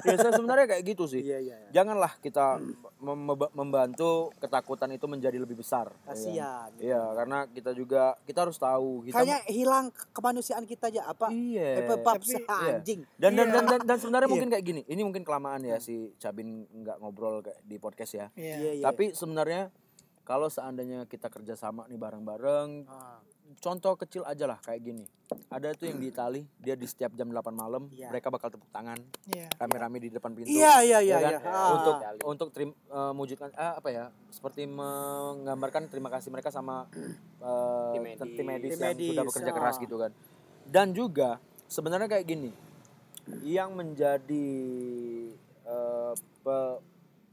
ya 0.00 0.14
se- 0.16 0.32
sebenarnya 0.38 0.66
kayak 0.68 0.82
gitu 0.86 1.04
sih. 1.06 1.20
Iya, 1.20 1.38
iya. 1.40 1.56
iya. 1.58 1.70
Janganlah 1.72 2.16
kita 2.18 2.58
mem- 2.98 3.24
mem- 3.26 3.52
membantu 3.54 4.30
ketakutan 4.36 4.90
itu 4.90 5.06
menjadi 5.06 5.36
lebih 5.36 5.56
besar. 5.56 5.90
ya 5.90 5.98
kan? 6.00 6.08
Kasihan. 6.08 6.70
Iya, 6.78 7.00
karena 7.12 7.38
kita 7.46 7.70
juga 7.72 8.02
kita 8.22 8.38
harus 8.42 8.56
tahu 8.56 9.02
kita 9.04 9.14
Kayaknya 9.16 9.38
hilang 9.48 9.84
kemanusiaan 10.10 10.64
kita 10.64 10.88
aja 10.88 11.02
apa? 11.06 11.28
iya. 11.30 11.86
Tapi- 11.86 12.30
iya. 12.30 12.74
anjing. 12.74 13.00
Dan 13.16 13.32
dan, 13.34 13.48
dan 13.50 13.64
dan 13.66 13.80
dan 13.84 13.96
sebenarnya 13.98 14.26
Iya. 14.26 14.32
mungkin 14.32 14.50
kayak 14.50 14.64
gini. 14.64 14.80
Ini 14.84 15.00
mungkin 15.02 15.22
kelamaan 15.22 15.62
ya 15.62 15.76
si 15.78 16.14
Cabin 16.16 16.48
nggak 16.66 16.96
ngobrol 16.98 17.40
kayak 17.40 17.60
di 17.62 17.76
podcast 17.76 18.12
ya. 18.12 18.26
iya 18.34 18.56
Iya, 18.60 18.72
iya. 18.76 18.84
Tapi 18.84 19.12
sebenarnya 19.12 19.70
kalau 20.30 20.46
seandainya 20.46 21.10
kita 21.10 21.26
kerjasama 21.26 21.90
nih 21.90 21.98
bareng-bareng, 21.98 22.86
Ah, 22.86 23.18
contoh 23.58 23.98
kecil 23.98 24.22
aja 24.22 24.46
lah 24.46 24.62
kayak 24.62 24.78
gini. 24.78 25.02
Ada 25.50 25.74
tuh 25.74 25.90
yang 25.90 25.98
di 25.98 26.06
Itali, 26.06 26.46
dia 26.54 26.78
di 26.78 26.86
setiap 26.86 27.18
jam 27.18 27.26
8 27.26 27.50
malam, 27.50 27.90
Iya. 27.90 28.14
mereka 28.14 28.30
bakal 28.30 28.46
tepuk 28.46 28.70
tangan 28.70 28.94
iya 29.26 29.50
rame-rame 29.58 29.98
di 29.98 30.06
depan 30.06 30.30
pintu. 30.30 30.46
Iya, 30.46 30.86
iya, 30.86 30.98
iya, 31.02 31.16
ya 31.18 31.18
kan? 31.18 31.32
iya. 31.34 31.40
Ah. 31.50 31.70
Untuk 31.74 31.94
untuk 32.22 32.48
terim, 32.54 32.70
eh, 32.70 33.10
mewujudkan 33.10 33.50
ah, 33.58 33.74
apa 33.82 33.90
ya? 33.90 34.04
Seperti 34.30 34.70
menggambarkan 34.70 35.90
terima 35.90 36.14
kasih 36.14 36.30
mereka 36.30 36.54
sama 36.54 36.86
eh, 37.42 37.90
Tim 37.90 38.02
medis. 38.06 38.20
tim 38.30 38.46
medis 38.46 38.70
Tim 38.70 38.78
yang 38.78 38.94
medis, 38.94 39.08
sudah 39.10 39.24
bekerja 39.26 39.50
keras 39.50 39.74
ah. 39.74 39.82
gitu 39.82 39.96
kan. 39.98 40.12
Dan 40.70 40.86
juga 40.94 41.42
sebenarnya 41.66 42.06
kayak 42.06 42.26
gini. 42.30 42.50
Yang 43.42 43.70
menjadi 43.74 44.48
eh, 45.66 46.12
pe- 46.46 46.80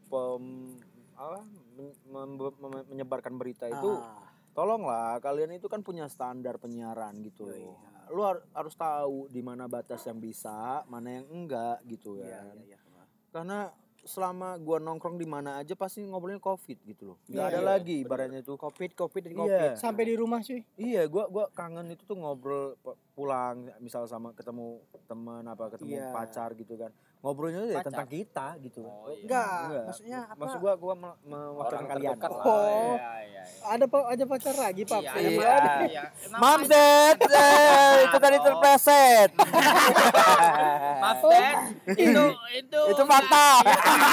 pem- 0.09 0.81
apa? 1.13 1.41
Men- 2.05 2.35
mem- 2.35 2.59
mem- 2.59 2.87
menyebarkan 2.87 3.33
berita 3.33 3.65
itu 3.65 3.91
Ah. 3.93 4.23
tolonglah 4.51 5.17
kalian 5.17 5.53
itu 5.53 5.65
kan 5.65 5.79
punya 5.79 6.07
standar 6.07 6.57
penyiaran 6.57 7.19
gitu 7.21 7.45
loh. 7.45 7.77
Lu 8.07 8.21
har- 8.21 8.43
harus 8.51 8.73
tahu 8.73 9.27
di 9.27 9.39
mana 9.39 9.65
batas 9.65 10.01
yang 10.01 10.17
bisa, 10.17 10.81
mana 10.85 11.19
yang 11.19 11.27
enggak 11.27 11.83
gitu 11.85 12.17
Iya, 12.17 12.41
kan. 12.41 12.55
iya, 12.57 12.63
iya. 12.65 12.79
Karena 13.29 13.59
selama 14.01 14.55
gua 14.55 14.79
nongkrong 14.79 15.15
di 15.15 15.27
mana 15.27 15.59
aja 15.59 15.75
pasti 15.75 15.99
ngobrolin 16.01 16.39
covid 16.39 16.79
gitu 16.81 17.03
loh. 17.05 17.17
Nggak 17.27 17.35
Iya, 17.37 17.51
ada 17.51 17.59
iya, 17.59 17.67
lagi 17.69 17.95
ibaratnya 17.99 18.39
itu 18.39 18.55
covid 18.55 18.91
covid 18.93 19.21
dan 19.21 19.33
covid. 19.35 19.51
Iya. 19.51 19.75
sampai 19.75 20.03
di 20.05 20.15
rumah 20.15 20.39
cuy 20.39 20.63
Iya, 20.73 21.03
gua 21.05 21.27
gua 21.27 21.45
kangen 21.51 21.91
itu 21.91 22.01
tuh 22.01 22.15
ngobrol 22.15 22.79
pulang 23.17 23.73
misal 23.79 24.05
sama 24.05 24.29
ketemu 24.31 24.77
teman 25.03 25.41
apa 25.41 25.73
ketemu 25.73 25.97
Iya. 25.97 26.13
pacar 26.13 26.53
gitu 26.53 26.77
kan. 26.77 26.93
Ngobrolnya 27.17 27.65
ya 27.65 27.81
Pacar? 27.81 27.89
tentang 27.89 28.07
kita 28.07 28.47
gitu. 28.61 28.85
Oh, 28.85 29.09
iya. 29.09 29.25
Enggak, 29.25 29.49
maksudnya 29.83 30.19
apa? 30.23 30.37
Maksud 30.37 30.57
gua 30.59 30.73
gua 30.77 30.93
me- 30.93 31.17
mewakilkan 31.25 31.85
kalian. 31.89 32.13
lah. 32.13 32.29
Oh. 32.29 32.61
Iya, 32.93 32.93
iya, 32.93 33.41
iya. 33.41 33.43
ada 33.65 33.85
pak 33.85 34.03
aja 34.05 34.23
pacar 34.23 34.55
lagi 34.55 34.81
pak 34.85 35.01
Iya, 35.01 35.11
Iya. 35.11 35.25
iya, 35.25 35.53
iya. 35.83 36.03
Kenapa? 36.13 36.41
Mamset, 36.45 37.17
eh, 37.25 37.93
itu 38.05 38.17
tadi 38.19 38.37
terpleset. 38.37 39.29
Maaf 40.97 41.21
Dad, 41.23 41.57
itu 42.05 42.23
itu 42.53 42.79
itu 42.87 43.03
fakta. 43.03 43.47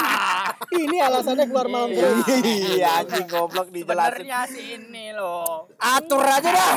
ini 0.81 0.97
alasannya 0.99 1.45
keluar 1.45 1.69
malam 1.69 1.91
Iya. 1.91 2.01
terus 2.01 2.25
Iya, 2.73 2.89
anjing 2.99 3.27
goblok 3.27 3.69
dijelasin. 3.69 4.25
sebenarnya 4.25 4.41
sih 4.49 4.65
ini 4.81 5.13
loh. 5.13 5.69
Atur 5.77 6.23
aja 6.23 6.49
dah. 6.49 6.73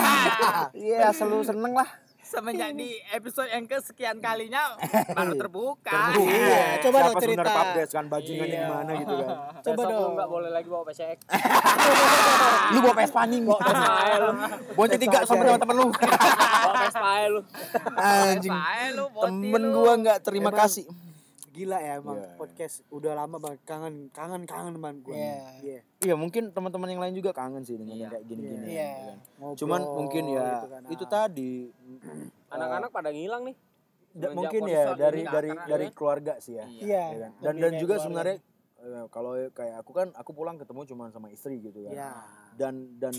Iya, 0.74 1.08
selalu 1.10 1.40
seneng 1.42 1.72
lah. 1.74 1.88
Semenjak 2.28 2.76
di 2.76 2.92
episode 3.10 3.48
yang 3.48 3.64
kesekian 3.64 4.20
kalinya 4.20 4.76
baru 5.18 5.34
terbuka. 5.34 6.12
Iya, 6.14 6.84
coba 6.84 6.98
dong 7.02 7.16
Siapa 7.16 7.22
sebenarnya 7.24 7.40
cerita. 7.40 7.52
Pabdes 7.56 7.90
kan 7.90 8.06
bajingan 8.06 8.48
yang 8.48 8.60
Iya. 8.60 8.68
mana 8.70 8.92
gitu 8.94 9.14
kan. 9.16 9.38
Coba 9.66 9.72
Besok 9.80 9.90
dong. 9.90 10.12
nggak 10.14 10.30
boleh 10.30 10.50
lagi 10.52 10.68
bawa 10.68 10.84
PCX. 10.86 11.18
Lu 12.74 12.78
bawa 12.80 12.96
PS 12.96 13.12
paning, 13.12 13.44
bawa 13.44 13.60
PS 13.60 13.80
lu. 14.18 14.32
Bonce 14.76 14.98
tiga 14.98 15.18
sama 15.24 15.42
dengan 15.42 15.62
temen 15.62 15.76
lu. 15.78 15.88
bawa 15.88 16.74
aja 16.84 17.28
lu. 17.32 17.42
Anjing. 17.96 18.54
Temen 19.24 19.64
gua 19.72 19.94
nggak 19.96 20.18
terima 20.22 20.52
kasih. 20.52 20.84
Gila 21.58 21.78
ya 21.80 21.98
emang 21.98 22.22
Iya. 22.22 22.38
podcast 22.38 22.86
udah 22.88 23.18
lama 23.18 23.38
banget 23.38 23.66
kangen 23.66 23.96
kangen 24.12 24.46
kangen 24.46 24.78
teman 24.78 25.02
gue. 25.02 25.10
Iya. 25.12 25.38
Iya. 25.60 25.80
Iya, 26.00 26.14
mungkin 26.16 26.54
teman-teman 26.54 26.86
yang 26.88 27.02
lain 27.02 27.16
juga 27.18 27.34
kangen 27.34 27.66
sih 27.66 27.76
dengan 27.76 27.98
yang 27.98 28.02
Iya. 28.04 28.10
kayak 28.14 28.26
gini-gini. 28.26 28.66
Iya. 28.68 28.86
ya 28.86 28.94
kan. 29.04 29.18
Ngobrol 29.36 29.58
Cuman 29.58 29.82
mungkin 29.90 30.24
ya 30.30 30.46
gitu 30.54 30.68
kan. 30.70 30.82
itu 30.88 31.06
tadi 31.08 31.54
Anak-anak 32.54 32.90
pada 32.92 33.10
ngilang 33.10 33.44
nih. 33.44 33.58
da- 34.14 34.34
mungkin 34.34 34.62
ya 34.66 34.94
dari 34.94 35.22
dari 35.24 35.50
dari 35.66 35.86
ya. 35.86 35.94
keluarga 35.94 36.34
sih 36.38 36.54
ya. 36.56 36.66
iya 36.66 37.02
ya 37.08 37.18
kan? 37.20 37.32
Dan 37.40 37.54
lebih 37.54 37.62
dan 37.64 37.72
juga 37.76 37.86
keluarga. 37.92 38.04
sebenarnya 38.04 38.38
eh, 38.78 39.06
kalau 39.10 39.32
kayak 39.52 39.76
aku 39.78 39.92
kan 39.94 40.08
aku 40.14 40.32
pulang 40.32 40.56
ketemu 40.56 40.82
cuma 40.86 41.04
sama 41.10 41.28
istri 41.30 41.58
gitu 41.60 41.86
kan. 41.86 41.92
Iya. 41.92 42.12
Dan 42.54 42.74
dan 42.98 43.14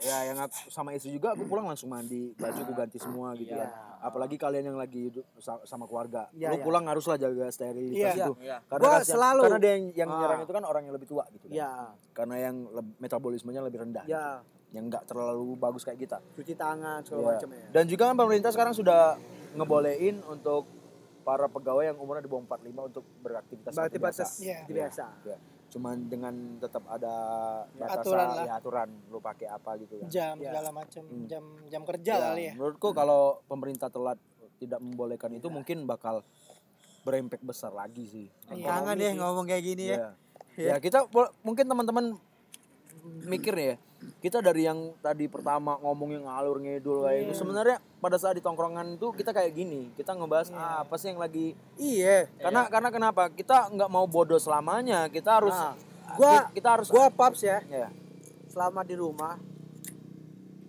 ya 0.00 0.18
yang 0.24 0.38
aku 0.38 0.56
sama 0.66 0.90
istri 0.90 1.10
juga 1.10 1.32
aku 1.32 1.44
pulang 1.44 1.64
langsung 1.64 1.88
mandi, 1.88 2.32
baju 2.34 2.56
aku 2.58 2.72
ganti 2.72 2.96
semua 2.96 3.32
gitu 3.34 3.50
Iya. 3.50 3.64
kan. 3.64 3.70
Apalagi 4.02 4.34
kalian 4.34 4.64
yang 4.66 4.76
lagi 4.76 5.00
hidup 5.06 5.24
sa- 5.36 5.60
sama 5.62 5.84
keluarga. 5.84 6.26
Iya, 6.30 6.48
Lu 6.48 6.56
iya. 6.56 6.64
pulang 6.64 6.84
haruslah 6.84 7.14
jaga 7.14 7.46
sterilitas 7.48 7.96
Iya. 8.10 8.26
itu. 8.26 8.32
Iya. 8.40 8.56
Karena 8.64 8.80
Gua 8.82 8.92
kasihan- 8.96 9.12
selalu- 9.12 9.42
karena 9.44 9.58
dia 9.58 9.72
yang, 9.72 9.84
yang 9.94 10.10
Ah. 10.10 10.18
nyerang 10.18 10.40
itu 10.40 10.52
kan 10.52 10.64
orang 10.64 10.82
yang 10.82 10.94
lebih 10.94 11.04
tua 11.06 11.24
gitu 11.30 11.44
kan. 11.46 11.54
Iya. 11.54 11.70
Karena 12.10 12.36
yang 12.38 12.56
metabolismenya 12.96 13.60
lebih 13.62 13.78
rendah. 13.80 14.04
Iya. 14.04 14.26
gitu. 14.40 14.58
Yang 14.70 14.84
enggak 14.86 15.02
terlalu 15.04 15.46
bagus 15.54 15.82
kayak 15.82 15.98
kita. 15.98 16.16
Cuci 16.32 16.54
tangan 16.54 17.02
segala 17.02 17.20
Iya. 17.20 17.30
macam 17.36 17.48
ya. 17.50 17.66
Dan 17.70 17.84
juga 17.86 18.02
kan 18.06 18.16
pemerintah 18.16 18.50
sekarang 18.50 18.72
sudah 18.72 19.18
ngebolehin 19.52 20.22
untuk 20.24 20.62
para 21.20 21.44
pegawai 21.46 21.84
yang 21.84 21.98
umurnya 21.98 22.22
di 22.22 22.30
bawah 22.30 22.42
45 22.46 22.80
untuk 22.86 23.04
beraktivitas 23.20 23.70
Berarti 23.70 23.92
seperti 23.92 24.00
biasa. 24.00 24.22
Iya. 24.40 24.56
seperti 24.56 24.72
biasa. 24.72 25.04
Ya. 25.26 25.36
Cuman 25.70 25.96
dengan 26.04 26.34
tetap 26.58 26.82
ada 26.84 27.14
batasan 27.72 28.02
Aturan 28.02 28.28
lah. 28.28 28.44
ya 28.44 28.52
aturan 28.56 28.88
lu 29.06 29.18
pakai 29.18 29.46
apa 29.46 29.70
gitu 29.78 29.94
kan. 29.96 30.08
jam 30.08 30.34
Iya. 30.34 30.50
segala 30.50 30.70
macam 30.72 31.02
Hmm. 31.02 31.26
jam 31.26 31.44
jam 31.64 31.82
kerja 31.84 32.12
Ya, 32.12 32.22
kali 32.26 32.42
ya 32.44 32.52
Menurutku 32.54 32.88
kalau 32.90 33.20
pemerintah 33.46 33.86
telat 33.86 34.18
tidak 34.56 34.78
membolehkan 34.78 35.30
itu 35.32 35.46
mungkin 35.46 35.84
bakal 35.84 36.26
berimpact 37.00 37.40
besar 37.42 37.72
lagi 37.72 38.04
sih. 38.04 38.26
Iya. 38.50 38.66
Kangen 38.66 38.92
Ekonomi 38.92 39.00
ya 39.00 39.08
sih. 39.08 39.18
ngomong 39.18 39.44
kayak 39.46 39.64
gini 39.64 39.84
ya. 39.86 39.96
Ya. 39.96 40.10
Ya, 40.60 40.76
kita 40.76 41.06
bo- 41.06 41.32
mungkin 41.40 41.64
teman-teman 41.64 42.18
mikir 43.24 43.54
ya. 43.54 43.74
Kita 44.16 44.40
dari 44.40 44.64
yang 44.64 44.96
tadi 44.98 45.28
pertama 45.28 45.76
ngomong 45.76 46.10
yang 46.10 46.24
ngalur 46.24 46.56
ngidul 46.56 47.04
kayak 47.04 47.28
itu 47.28 47.32
sebenarnya 47.36 47.76
pada 48.00 48.16
saat 48.16 48.32
di 48.32 48.40
tongkrongan 48.40 48.96
itu 48.96 49.12
kita 49.12 49.30
kayak 49.30 49.52
gini. 49.52 49.92
Kita 49.92 50.16
ngebahas 50.16 50.48
ah, 50.50 50.82
apa 50.82 50.96
sih 50.96 51.12
yang 51.12 51.20
lagi 51.20 51.52
Iya. 51.76 52.28
karena 52.38 52.64
karena 52.66 52.88
kenapa? 52.88 53.28
Kita 53.28 53.68
nggak 53.68 53.90
mau 53.90 54.04
bodoh 54.04 54.40
selamanya. 54.40 55.06
Kita 55.06 55.36
harus 55.36 55.52
Nah, 55.52 55.76
gua- 56.16 56.48
kita 56.50 56.68
harus 56.70 56.88
Gua 56.88 57.06
paps 57.08 57.40
ya, 57.40 57.60
ya. 57.62 57.92
selama 58.46 58.80
di 58.82 58.96
rumah 58.96 59.36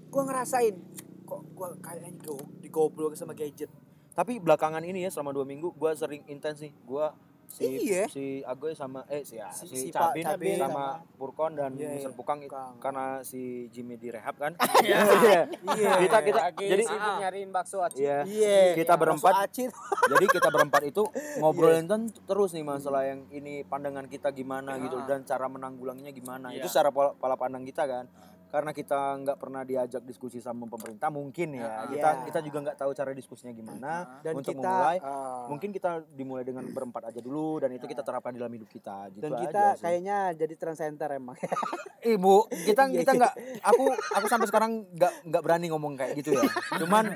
gua 0.08 0.24
ngerasain 0.28 0.76
kok 1.24 1.42
gua 1.56 1.72
kayaknya 1.80 2.12
go- 2.22 2.52
digoblok 2.60 3.16
sama 3.16 3.32
gadget. 3.32 3.72
Tapi 4.12 4.38
belakangan 4.38 4.84
ini 4.84 5.02
ya 5.02 5.10
selama 5.10 5.32
dua 5.32 5.48
minggu 5.48 5.72
gue 5.72 5.92
sering 5.96 6.20
intens 6.28 6.60
nih. 6.60 6.76
Gue 6.84 7.08
si 7.52 7.68
Iya. 7.84 8.08
si 8.08 8.26
Agoy 8.42 8.72
sama 8.72 9.04
eh 9.06 9.22
si, 9.22 9.36
Si- 9.52 9.68
si, 9.68 9.76
si 9.78 9.88
Pak 9.90 10.16
Cabin, 10.16 10.24
Cabin 10.26 10.56
sama, 10.58 10.72
sama- 10.98 10.98
Purkon 11.14 11.52
dan 11.54 11.72
Iya, 11.74 11.92
iya. 11.92 12.00
Mr. 12.02 12.12
Pukang 12.14 12.40
Pukang. 12.42 12.80
karena 12.80 13.20
si 13.22 13.42
Jimmy 13.68 13.96
direhab 13.96 14.36
kan. 14.36 14.56
Iya. 14.82 16.00
kita 16.00 16.18
kita 16.22 16.40
Lagi 16.42 16.66
jadi 16.66 16.84
sibuk 16.84 17.14
nyariin 17.20 17.50
bakso 17.50 17.78
aci. 17.80 18.02
Iya. 18.02 18.24
Iya. 18.24 18.60
Kita 18.74 18.96
berempat 18.96 19.34
acit. 19.44 19.70
jadi 20.12 20.26
kita 20.26 20.48
berempat 20.48 20.82
itu 20.86 21.04
ngobrolin 21.38 21.86
ten- 21.86 22.14
terus 22.24 22.52
nih 22.52 22.64
masalah 22.64 23.04
yang 23.04 23.28
ini 23.30 23.62
pandangan 23.64 24.06
kita 24.06 24.32
gimana 24.32 24.80
gitu 24.80 24.98
Ah. 24.98 25.06
dan 25.06 25.22
cara 25.22 25.46
menanggulanginya 25.46 26.10
gimana 26.10 26.50
Iya. 26.50 26.60
itu 26.60 26.68
secara 26.68 26.90
pola, 26.90 27.12
pola 27.12 27.36
pandang 27.36 27.62
kita 27.62 27.84
kan 27.84 28.06
karena 28.52 28.72
kita 28.72 29.00
nggak 29.18 29.38
pernah 29.38 29.64
diajak 29.64 30.04
diskusi 30.04 30.38
sama 30.38 30.68
pemerintah 30.68 31.08
mungkin 31.08 31.56
ya 31.56 31.64
Ah. 31.64 31.88
kita 31.88 32.10
Iya. 32.12 32.24
kita 32.28 32.40
juga 32.42 32.58
nggak 32.62 32.78
tahu 32.78 32.92
cara 32.92 33.12
diskusinya 33.12 33.50
gimana 33.52 34.20
Dan 34.20 34.36
untuk 34.36 34.52
kita 34.52 34.60
memulai 34.62 34.98
ah, 35.00 35.48
mungkin 35.48 35.70
kita 35.70 35.90
dimulai 36.10 36.44
dengan 36.44 36.68
berempat 36.68 37.08
aja 37.08 37.20
dulu 37.20 37.58
dan 37.58 37.72
itu 37.72 37.86
kita 37.86 38.02
terapkan 38.02 38.32
dalam 38.32 38.52
hidup 38.52 38.68
kita 38.68 39.08
gitu 39.10 39.24
dan 39.24 39.32
aja 39.34 39.42
kita 39.42 39.64
sih. 39.72 39.82
kayaknya 39.82 40.18
jadi 40.36 40.54
transcenter 40.54 41.10
emang. 41.14 41.40
ibu 42.14 42.36
kita 42.52 42.84
Iya, 42.92 43.00
kita 43.00 43.12
iya. 43.14 43.20
nggak 43.20 43.34
aku 43.64 43.84
aku 44.12 44.26
sampai 44.28 44.48
sekarang 44.48 44.72
nggak 44.92 45.14
nggak 45.24 45.42
berani 45.42 45.66
ngomong 45.70 45.94
kayak 45.96 46.12
gitu 46.18 46.34
ya 46.34 46.44
cuman 46.78 47.16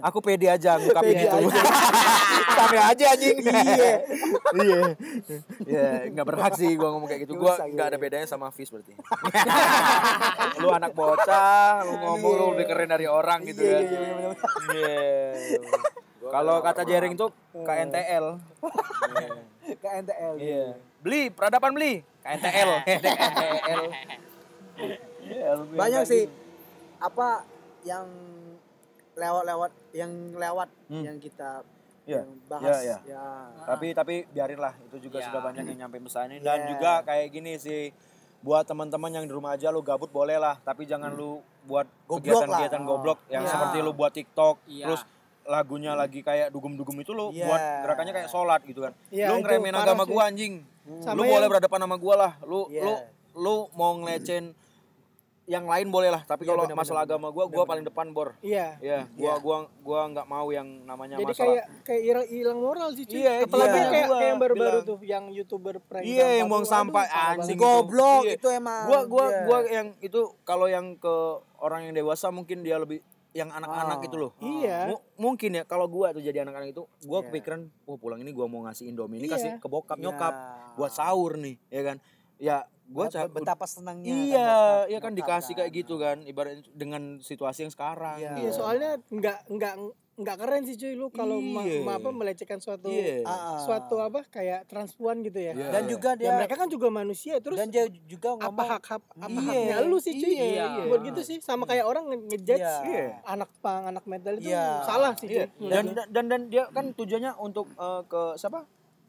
aku 0.00 0.18
pede 0.20 0.48
aja 0.48 0.76
ngungkapin 0.76 1.14
Pede 1.14 1.22
itu 1.22 1.36
aja. 1.46 1.62
sampai 2.56 2.78
aja 2.80 3.04
anjing 3.08 3.36
Iya. 3.38 3.92
iya 4.56 4.82
iya 5.62 5.86
nggak 6.08 6.26
berhak 6.26 6.52
sih 6.54 6.74
gua 6.74 6.90
ngomong 6.90 7.06
kayak 7.06 7.22
gitu 7.22 7.36
gua 7.36 7.54
nggak 7.60 7.86
ada 7.86 7.96
bedanya 7.96 8.24
sama 8.24 8.48
Fis 8.48 8.66
berarti 8.66 8.96
lu 10.56 10.68
anak 10.70 10.92
bocah 10.92 11.82
lu 11.82 11.92
ngomong 11.96 12.32
lu 12.32 12.44
lebih 12.52 12.66
keren 12.66 12.88
dari 12.88 13.06
orang 13.06 13.44
gitu 13.44 13.60
Iya, 13.60 13.74
kan 13.74 13.82
iya, 13.82 14.00
iya. 14.00 14.30
Iya. 14.72 15.58
kalau 16.26 16.58
kata 16.58 16.82
Jering 16.82 17.14
tuh 17.14 17.30
KNTL 17.52 18.26
Ke 19.82 19.88
NTL. 19.98 20.34
iya 20.38 20.64
beli 20.98 21.28
peradaban 21.28 21.72
beli 21.72 22.00
KNTL 22.20 22.70
KNTL 22.82 23.82
Iya, 25.26 25.58
Banyak 25.58 26.02
sih 26.04 26.22
gitu. 26.22 26.34
apa 26.96 27.42
yang 27.82 28.06
lewat-lewat 29.12 29.72
yang 29.90 30.12
lewat 30.32 30.68
Hmm. 30.86 31.02
yang 31.02 31.16
kita 31.18 31.66
Iya, 32.06 32.22
yang 32.22 32.30
bahas 32.46 32.78
iya, 32.78 32.96
ya. 33.02 33.24
tapi 33.66 33.90
tapi 33.90 34.14
biarinlah 34.30 34.78
itu 34.80 35.10
juga 35.10 35.18
Ya. 35.18 35.26
sudah 35.26 35.42
banyak 35.42 35.66
yang 35.66 35.78
nyampe 35.82 35.98
pesannya 35.98 36.38
dan 36.38 36.58
Iya. 36.60 36.68
juga 36.70 36.92
kayak 37.02 37.26
gini 37.28 37.58
sih 37.58 37.90
buat 38.46 38.62
teman-teman 38.62 39.10
yang 39.10 39.24
di 39.26 39.32
rumah 39.32 39.52
aja 39.52 39.68
lu 39.68 39.82
gabut 39.82 40.06
boleh 40.08 40.38
lah 40.38 40.54
tapi 40.60 40.86
jangan 40.86 41.10
lu 41.10 41.42
buat 41.66 41.82
Goblok 42.06 42.22
kegiatan-kegiatan 42.22 42.78
lah. 42.78 42.86
goblok 42.86 43.18
yang 43.26 43.42
Iya. 43.42 43.50
seperti 43.50 43.76
lu 43.80 43.90
buat 43.90 44.12
TikTok 44.12 44.56
Iya. 44.64 44.84
terus 44.86 45.02
lagunya 45.44 45.92
lagi 45.92 46.22
kayak 46.22 46.50
dugem-dugem 46.50 46.94
itu 46.96 47.10
lu 47.10 47.30
Iya. 47.30 47.42
buat 47.44 47.60
gerakannya 47.82 48.12
kayak 48.14 48.28
sholat 48.30 48.60
gitu 48.62 48.80
kan 48.80 48.94
Iya, 49.10 49.26
lu 49.28 49.42
ngeremehin 49.42 49.74
agama 49.74 50.02
sih. 50.02 50.10
gua 50.10 50.22
anjing 50.24 50.54
Sama 51.02 51.18
lu 51.18 51.22
yang- 51.22 51.34
boleh 51.34 51.46
berhadapan 51.50 51.78
sama 51.82 51.96
gua 51.96 52.14
lah 52.16 52.32
lu 52.40 52.60
Iya. 52.68 52.82
lu 52.82 52.92
lu 53.36 53.54
mau 53.74 53.98
ngelecen 53.98 54.54
yang 55.46 55.62
lain 55.62 55.86
boleh 55.88 56.10
lah 56.10 56.22
tapi 56.22 56.42
Iya, 56.42 56.50
kalau 56.52 56.66
benar, 56.66 56.74
masalah 56.76 57.02
benar, 57.02 57.14
agama 57.14 57.28
gua 57.30 57.44
gua 57.46 57.64
paling 57.64 57.86
depan 57.86 58.06
bor 58.10 58.34
Iya. 58.42 58.82
ya 58.82 59.06
gua 59.08 59.22
Iya. 59.30 59.34
gua 59.38 59.56
gua 59.78 60.00
nggak 60.10 60.26
mau 60.26 60.46
yang 60.50 60.66
namanya 60.82 61.14
Jadi 61.16 61.30
masalah 61.30 61.46
kayak 61.46 61.64
kayak 61.86 62.02
hilang, 62.02 62.26
hilang 62.26 62.58
moral 62.58 62.88
sih 62.92 63.04
cuy. 63.04 63.14
Iya, 63.16 63.32
itu 63.38 63.46
Apalagi 63.46 63.70
iya. 63.70 63.86
kayak, 63.86 64.06
kayak 64.08 64.26
yang 64.26 64.40
baru-baru 64.42 64.78
tuh 64.82 64.98
yang 65.00 65.24
youtuber 65.30 65.78
prank 65.78 66.02
Iya, 66.02 66.28
yang 66.36 66.46
buang 66.46 66.66
sampah, 66.66 67.06
anjing. 67.06 67.54
Goblok 67.54 68.26
Iya. 68.26 68.34
itu 68.36 68.48
emang. 68.50 68.82
gua 69.06 69.24
Iya. 69.24 69.38
gua 69.44 69.58
yang 69.64 69.88
itu 70.00 70.20
kalau 70.42 70.66
yang 70.66 70.98
ke 70.98 71.14
orang 71.58 71.86
yang 71.86 71.94
dewasa 71.94 72.28
mungkin 72.28 72.60
dia 72.60 72.76
lebih 72.76 72.98
yang 73.30 73.46
anak-anak 73.48 74.00
Ah. 74.00 74.06
itu 74.08 74.16
loh 74.16 74.32
Iya. 74.40 74.90
Mu- 74.90 75.04
mungkin 75.22 75.52
ya 75.52 75.62
kalau 75.62 75.86
gua 75.86 76.10
tuh 76.10 76.20
jadi 76.20 76.42
anak-anak 76.42 76.72
itu 76.72 76.82
gua 77.02 77.20
Iya. 77.20 77.26
kepikiran 77.28 77.60
wah 77.84 77.94
pulang 77.94 78.18
ini 78.18 78.32
gua 78.32 78.44
mau 78.44 78.66
ngasih 78.66 78.88
indomie 78.88 79.20
ini 79.20 79.28
Iya. 79.28 79.34
kasih 79.36 79.50
ke 79.56 79.68
bokap 79.68 79.94
Iya. 79.94 80.02
nyokap 80.02 80.34
buat 80.74 80.90
sahur 80.90 81.36
nih 81.36 81.54
ya 81.68 81.82
kan 81.84 81.96
ya 82.36 82.56
ca- 83.08 83.26
betapa 83.28 83.64
senangnya 83.64 84.08
iya 84.08 84.46
bokap, 84.46 84.86
ya 84.86 84.98
kan 84.98 85.10
nyokap 85.10 85.18
dikasih 85.18 85.54
kayak 85.54 85.70
gitu 85.74 85.94
kan 85.96 86.16
ibarat 86.22 86.56
dengan 86.72 87.02
situasi 87.18 87.62
yang 87.62 87.70
sekarang 87.70 88.16
Iya. 88.16 88.32
Iya, 88.38 88.50
soalnya 88.52 88.90
nggak 89.06 89.38
nggak 89.48 89.74
nggak 90.16 90.36
keren 90.38 90.64
sih 90.64 90.74
cuy 90.74 90.94
lu 90.94 91.10
kalau 91.10 91.36
ma- 91.36 91.60
Iya. 91.60 91.84
ma- 91.84 92.00
apa 92.00 92.08
melecehkan 92.08 92.56
suatu 92.56 92.88
Iya. 92.88 93.20
Ah, 93.22 93.60
suatu 93.60 94.00
apa 94.00 94.24
kayak 94.24 94.64
transpuan 94.64 95.20
gitu 95.20 95.36
ya. 95.36 95.52
Iya. 95.52 95.68
dan 95.70 95.84
juga 95.86 96.10
Ya 96.14 96.18
dia 96.18 96.30
mereka 96.34 96.56
kan 96.56 96.68
juga 96.68 96.88
manusia 96.88 97.36
terus 97.36 97.52
dan 97.54 97.68
dia 97.68 97.84
juga 98.02 98.32
apa 98.32 98.48
ngomong 98.48 98.64
hak 98.70 98.82
hak 98.86 99.02
apa 99.14 99.28
Iya. 99.28 99.44
haknya 99.44 99.76
lu 99.84 99.98
sih 99.98 100.14
cuy 100.14 100.32
Iya. 100.32 100.88
buat 100.88 101.02
gitu 101.04 101.20
sih 101.22 101.36
sama 101.38 101.64
kayak 101.64 101.84
orang 101.84 102.08
nge- 102.08 102.24
ngejudge 102.32 102.64
Iya. 102.64 102.74
Iya. 102.82 103.04
anak 103.26 103.50
pang 103.60 103.82
anak 103.86 104.04
metal 104.04 104.34
itu 104.34 104.48
Iya. 104.48 104.66
salah 104.82 105.12
sih 105.14 105.28
Iya. 105.28 105.44
cuy 105.52 105.68
dan, 105.68 105.84
dan 105.90 106.06
dan 106.08 106.24
dan 106.26 106.40
dia 106.46 106.64
kan 106.70 106.86
tujuannya 106.90 107.36
untuk 107.36 107.68
eh, 107.70 108.02
ke 108.06 108.22
siapa 108.36 108.64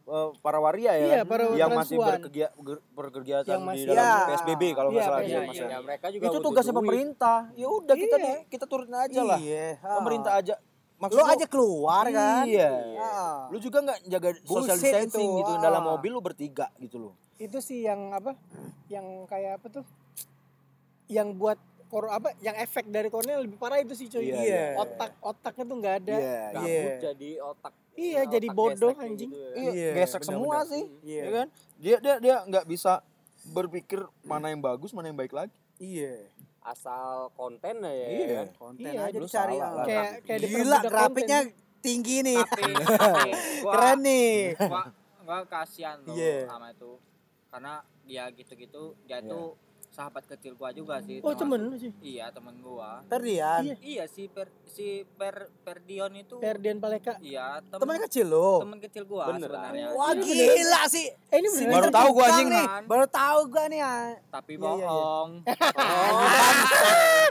Eh, 0.07 0.29
para 0.39 0.55
waria 0.57 0.95
ya 0.95 1.03
Iya, 1.03 1.17
kan? 1.19 1.27
para 1.27 1.43
yang 1.51 1.67
masih 1.69 1.99
berkegia- 1.99 2.55
berkegiatan 2.89 3.59
Yang 3.59 3.63
di 3.75 3.81
dalam 3.85 4.05
Iya. 4.07 4.23
PSBB 4.25 4.63
kalau 4.71 4.89
nggak 4.89 5.03
Iya, 5.03 5.09
salah 5.11 5.19
iya, 5.19 5.27
dia 5.27 5.35
iya, 5.35 5.41
masih 5.45 5.65
Ya, 5.67 5.77
mereka 5.83 6.05
juga 6.07 6.23
itu 6.23 6.37
tugasnya 6.39 6.71
duit. 6.71 6.79
pemerintah 6.79 7.39
ya 7.53 7.67
udah 7.67 7.95
kita 7.97 8.15
Iya. 8.15 8.23
nih 8.23 8.37
kita 8.47 8.65
turutin 8.65 8.95
aja 8.95 9.21
lah 9.21 9.35
Iya. 9.37 9.67
ah. 9.77 9.95
pemerintah 9.99 10.31
aja 10.33 10.55
Maksud 10.97 11.19
lu- 11.19 11.27
aja 11.29 11.45
keluar 11.45 12.05
kan 12.07 12.43
iya 12.47 12.71
Ah. 12.97 13.51
lu 13.51 13.59
juga 13.59 13.83
nggak 13.83 13.99
jaga 14.07 14.29
social 14.41 14.77
distancing 14.79 15.27
itu, 15.29 15.39
gitu 15.43 15.51
ah. 15.51 15.59
dalam 15.59 15.83
mobil 15.85 16.09
lu 16.09 16.23
bertiga 16.23 16.71
gitu 16.77 16.97
loh 16.97 17.13
itu 17.35 17.59
sih 17.59 17.83
yang 17.83 18.09
apa 18.09 18.31
yang 18.87 19.03
kayak 19.25 19.59
apa 19.59 19.67
tuh 19.69 19.85
yang 21.05 21.35
buat 21.35 21.59
kor 21.87 22.05
apa 22.07 22.35
yang 22.37 22.55
efek 22.55 22.85
dari 22.85 23.07
cornea 23.07 23.37
lebih 23.37 23.55
parah 23.55 23.77
itu 23.77 23.93
sih 23.93 24.05
cuy 24.05 24.23
Iya, 24.25 24.37
iya. 24.37 24.63
otak 24.75 25.15
otaknya 25.19 25.63
tuh 25.63 25.75
nggak 25.77 25.95
ada 25.97 26.15
iya 26.15 26.41
Gabut 26.49 26.67
Iya. 26.67 26.93
jadi 27.01 27.29
otak. 27.41 27.73
Iya, 27.93 28.19
otak 28.19 28.31
jadi 28.31 28.47
bodoh, 28.49 28.93
anjing. 28.93 29.29
gitu 29.29 29.35
ya. 29.35 29.51
iya 29.55 29.71
Iya, 29.71 29.89
gesek 29.97 30.21
benar, 30.21 30.29
semua 30.29 30.57
sih 30.63 30.83
Iya. 31.01 31.21
ya 31.21 31.31
kan 31.33 31.47
dia 31.77 31.95
dia 31.97 32.15
dia 32.17 32.35
nggak 32.43 32.65
bisa 32.65 32.93
berpikir 33.47 33.97
mana 34.21 34.47
yang 34.47 34.59
bagus 34.59 34.91
mana 34.91 35.07
yang 35.07 35.15
baik 35.15 35.31
lagi 35.31 35.55
iya 35.77 36.27
Asal 36.59 37.31
konten 37.31 37.79
aja 37.79 37.87
ya. 37.87 38.07
Iya. 38.09 38.27
kan? 38.35 38.47
konten 38.53 38.83
Iya, 38.85 39.01
aja 39.01 39.15
lu 39.15 39.23
dicari 39.23 39.55
salah 39.55 39.71
lah. 39.73 39.85
kayak 39.85 40.09
kayak 40.21 40.39
gila 40.43 40.77
grafiknya 40.83 41.39
konten. 41.45 41.79
tinggi 41.79 42.17
nih 42.21 42.37
Tapi, 42.37 42.63
tapi 42.83 43.31
gua, 43.57 43.71
keren 43.71 43.99
nih 44.01 44.31
gua, 44.57 44.81
gua 45.23 45.39
kasihan 45.45 45.97
tuh 46.01 46.11
Iya. 46.11 46.43
sama 46.45 46.67
itu. 46.69 46.91
Karena 47.47 47.73
dia 48.03 48.23
gitu-gitu, 48.29 48.83
dia 49.01 49.17
Iya. 49.17 49.29
tuh 49.29 49.55
sahabat 49.97 50.23
kecil 50.27 50.53
gua 50.53 50.69
juga 50.69 51.01
sih. 51.01 51.17
oh 51.19 51.33
temen 51.33 51.57
lu 51.59 51.73
sih 51.73 51.89
Iya, 51.99 52.29
temen 52.29 52.53
gua. 52.57 53.01
Ferdian 53.03 53.61
Iya. 53.63 53.75
Iya 53.81 54.03
si 54.05 54.29
Per 54.29 54.45
si 54.63 54.87
Per 55.11 55.49
Perdion 55.59 56.13
itu 56.13 56.37
Ferdian 56.37 56.77
Paleka 56.77 57.17
iya 57.17 57.57
temen, 57.59 57.81
teman 57.81 57.97
kecil 58.05 58.25
lo 58.27 58.61
temen 58.61 58.77
kecil 58.79 59.03
gua 59.03 59.25
Beneran. 59.27 59.73
sebenarnya. 59.73 59.85
wah 59.91 60.13
Ini 60.13 60.23
gila 60.53 60.81
sih 60.85 61.05
eh 61.09 61.35
ini 61.35 61.47
Si 61.49 61.65
beneran 61.65 61.81
Baru 61.81 61.89
tahu 61.91 62.09
gua 62.13 62.25
anjing. 62.27 62.47
nih 62.47 62.65
baru 62.85 63.05
tahu 63.07 63.39
gua 63.47 63.63
nih 63.65 63.81
ah. 63.81 64.05
Tapi 64.29 64.51
Iya, 64.53 64.61
iya, 64.61 64.69
iya. 64.71 64.85
bohong. 64.87 65.31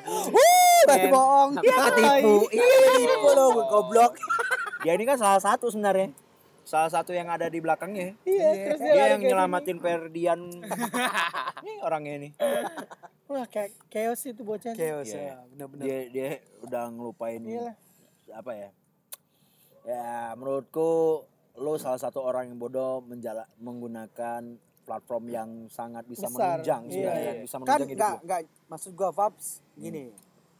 Uh, 0.07 0.81
berarti 0.85 1.09
bohong 1.09 1.51
Iya, 1.59 1.77
ketipu 1.89 2.35
iya 2.49 2.63
ketipu 2.95 3.29
lo 3.33 3.45
goblok 3.65 4.13
dia 4.81 4.93
ini 4.93 5.03
kan 5.03 5.17
salah 5.17 5.41
satu 5.41 5.67
sebenarnya 5.67 6.15
salah 6.67 6.91
satu 6.91 7.15
yang 7.15 7.31
ada 7.31 7.47
di 7.47 7.63
belakangnya 7.63 8.19
iya 8.25 8.51
terus 8.67 8.81
dia, 8.81 8.93
dia 8.93 9.05
yang 9.15 9.23
nyelamatin 9.23 9.79
Ferdian 9.79 10.41
ini 11.63 11.73
orangnya 11.81 12.13
ini 12.17 12.29
wah 13.25 13.47
kayak 13.47 13.71
chaos 13.87 14.27
itu 14.27 14.43
bocah 14.43 14.75
chaos 14.75 15.07
Iya. 15.07 15.23
ya 15.23 15.37
benar-benar 15.49 15.85
dia 15.85 15.99
dia 16.11 16.29
udah 16.61 16.85
ngelupain 16.91 17.39
Iyalah. 17.41 17.77
apa 18.35 18.53
ya 18.53 18.69
ya 19.87 20.07
menurutku 20.35 21.23
lo 21.57 21.73
salah 21.77 21.97
satu 21.97 22.21
orang 22.21 22.51
yang 22.51 22.59
bodoh 22.59 23.01
menjala, 23.01 23.47
menggunakan 23.57 24.43
platform 24.83 25.25
yang 25.27 25.51
sangat 25.67 26.05
bisa 26.05 26.27
Besar. 26.27 26.61
menunjang 26.61 26.83
Iya, 26.85 26.93
sebenarnya, 26.93 27.23
iya. 27.25 27.41
bisa 27.41 27.55
kan 27.55 27.61
menunjang 27.63 27.89
hidup 27.89 27.97
enggak 27.97 28.13
lo. 28.13 28.19
enggak 28.21 28.41
maksud 28.67 28.91
gua 28.93 29.11
Vabs 29.11 29.47
gini 29.75 30.05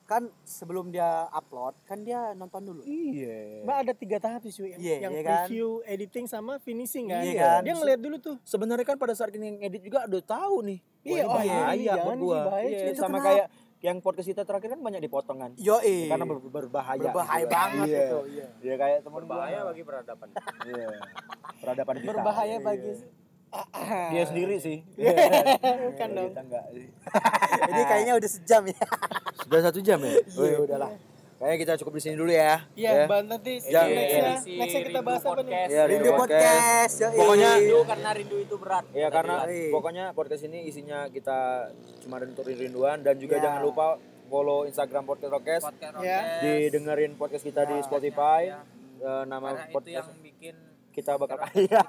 kan 0.07 0.23
sebelum 0.41 0.89
dia 0.89 1.05
upload 1.29 1.75
kan 1.83 1.99
dia 2.01 2.31
nonton 2.33 2.63
dulu 2.63 2.81
iya 2.83 3.61
Mbak 3.61 3.77
ada 3.77 3.93
tiga 3.93 4.17
tahap 4.17 4.41
sih 4.41 4.55
cuy 4.55 4.71
Iya, 4.73 5.03
yang 5.03 5.13
iya 5.13 5.21
kan? 5.21 5.31
preview 5.45 5.69
editing 5.85 6.25
sama 6.25 6.57
finishing 6.59 7.07
kan 7.07 7.21
Iya 7.21 7.35
kan? 7.37 7.61
dia 7.61 7.75
ngeliat 7.75 7.99
dulu 7.99 8.17
tuh 8.17 8.37
sebenarnya 8.41 8.83
kan 8.85 8.95
pada 8.95 9.13
saat 9.13 9.31
ini 9.33 9.59
ngedit 9.59 9.83
juga 9.83 10.07
udah 10.07 10.23
tahu 10.23 10.57
nih 10.65 10.79
Iya, 11.03 11.23
oh 11.23 11.39
iya, 11.39 11.55
bahaya 11.59 11.93
buat 11.97 12.15
sih, 12.15 12.19
gua 12.21 12.39
bahaya, 12.45 12.67
Iya. 12.67 12.83
Itu 12.89 12.99
sama 12.99 13.17
kenapa? 13.17 13.27
kayak 13.29 13.47
yang 13.79 13.97
podcast 14.01 14.27
kita 14.27 14.43
terakhir 14.43 14.69
kan 14.69 14.81
banyak 14.81 15.01
dipotong 15.01 15.39
kan 15.39 15.51
yo 15.55 15.77
karena 16.09 16.25
ber- 16.25 16.49
berbahaya 16.49 17.03
berbahaya 17.03 17.45
gitu 17.45 17.53
banget 17.53 17.87
iya. 17.87 18.01
itu 18.01 18.19
iya 18.27 18.47
Iya 18.59 18.75
kayak 18.77 18.99
temen 19.01 19.21
Berbahaya 19.21 19.59
gua. 19.59 19.69
bagi 19.69 19.83
peradaban. 19.83 20.29
Iya. 20.65 20.89
Peradaban 21.57 21.95
kita. 21.97 22.09
berbahaya 22.09 22.57
Iya. 22.57 23.26
Dia 24.11 24.25
sendiri 24.25 24.57
sih. 24.57 24.79
Bukan 25.87 26.09
dong. 26.13 26.29
Kita 26.31 26.43
enggak. 26.43 26.65
ini 27.71 27.83
kayaknya 27.85 28.15
udah 28.15 28.31
sejam 28.31 28.63
ya 28.67 28.81
Sudah 29.45 29.61
satu 29.63 29.79
jam 29.79 29.99
ya? 30.01 30.15
Oh, 30.35 30.45
ya 30.45 30.59
udahlah. 30.61 30.91
Kayaknya 31.37 31.59
kita 31.61 31.73
cukup 31.85 31.93
di 31.95 32.03
sini 32.03 32.17
dulu 32.17 32.33
ya. 32.33 32.65
Iya, 32.73 32.91
Ya. 33.05 33.21
Nanti 33.21 33.61
Ya, 33.63 33.85
nextnya, 33.85 34.41
nextnya 34.41 34.65
kita 34.65 34.81
Rindu 34.89 35.01
bahas 35.05 35.21
apa 35.21 35.29
nih? 35.29 35.37
Podcast. 35.37 35.69
Ya, 35.69 35.83
Rindu 35.85 36.11
podcast 36.17 36.95
yoi. 36.97 37.13
Pokoknya 37.13 37.51
Rindu 37.53 37.79
karena 37.85 38.11
rindu 38.17 38.37
itu 38.41 38.55
berat. 38.57 38.85
Ya 38.91 39.09
karena 39.13 39.37
Iya. 39.45 39.69
pokoknya 39.69 40.05
podcast 40.13 40.43
ini 40.45 40.59
isinya 40.65 40.99
kita 41.13 41.39
cuma 42.01 42.17
untuk 42.19 42.49
rinduan 42.49 43.05
dan 43.05 43.21
juga 43.21 43.37
Ya. 43.37 43.43
jangan 43.45 43.61
lupa 43.63 43.87
follow 44.27 44.65
Instagram 44.65 45.05
podcast 45.05 45.31
Rokes, 45.31 45.63
Podcast 45.63 45.95
Ya. 46.01 46.21
Didengerin 46.41 47.13
podcast 47.15 47.45
kita 47.45 47.63
di 47.65 47.77
Ya. 47.77 47.85
Spotify, 47.85 48.43
Ya. 48.49 48.59
Eh, 48.97 49.25
nama 49.29 49.53
Karena 49.53 49.61
itu 49.63 49.75
podcast 49.77 50.09
yang 50.09 50.21
bikin 50.25 50.55
kita 50.97 51.13
bakal 51.15 51.37
kaya. 51.39 51.81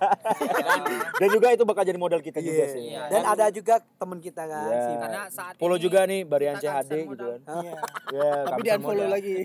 Dan 1.20 1.28
juga 1.32 1.47
itu 1.49 1.64
bakal 1.64 1.82
jadi 1.82 1.95
modal 1.95 2.20
kita 2.20 2.38
juga 2.38 2.60
Iya. 2.60 2.68
sih. 2.70 2.84
Iya. 2.89 3.03
Dan 3.08 3.22
ada 3.24 3.45
juga 3.49 3.76
temen 3.80 4.20
kita 4.20 4.43
kan. 4.43 4.68
Iya. 4.68 4.80
si 4.82 4.91
karena 4.97 5.22
saat 5.28 5.53
Follow 5.55 5.74
ini 5.74 5.82
juga 5.82 5.99
nih 6.03 6.22
Barian 6.22 6.55
CHD 6.58 6.91
gitu 7.08 7.26
kan. 7.26 7.39
Iya. 7.58 7.74
Ya, 8.10 8.32
Tapi 8.43 8.60
di 8.60 8.68
kehabisan 8.68 8.78
unfollow 8.78 8.99
modal. 8.99 9.10
lagi. 9.10 9.36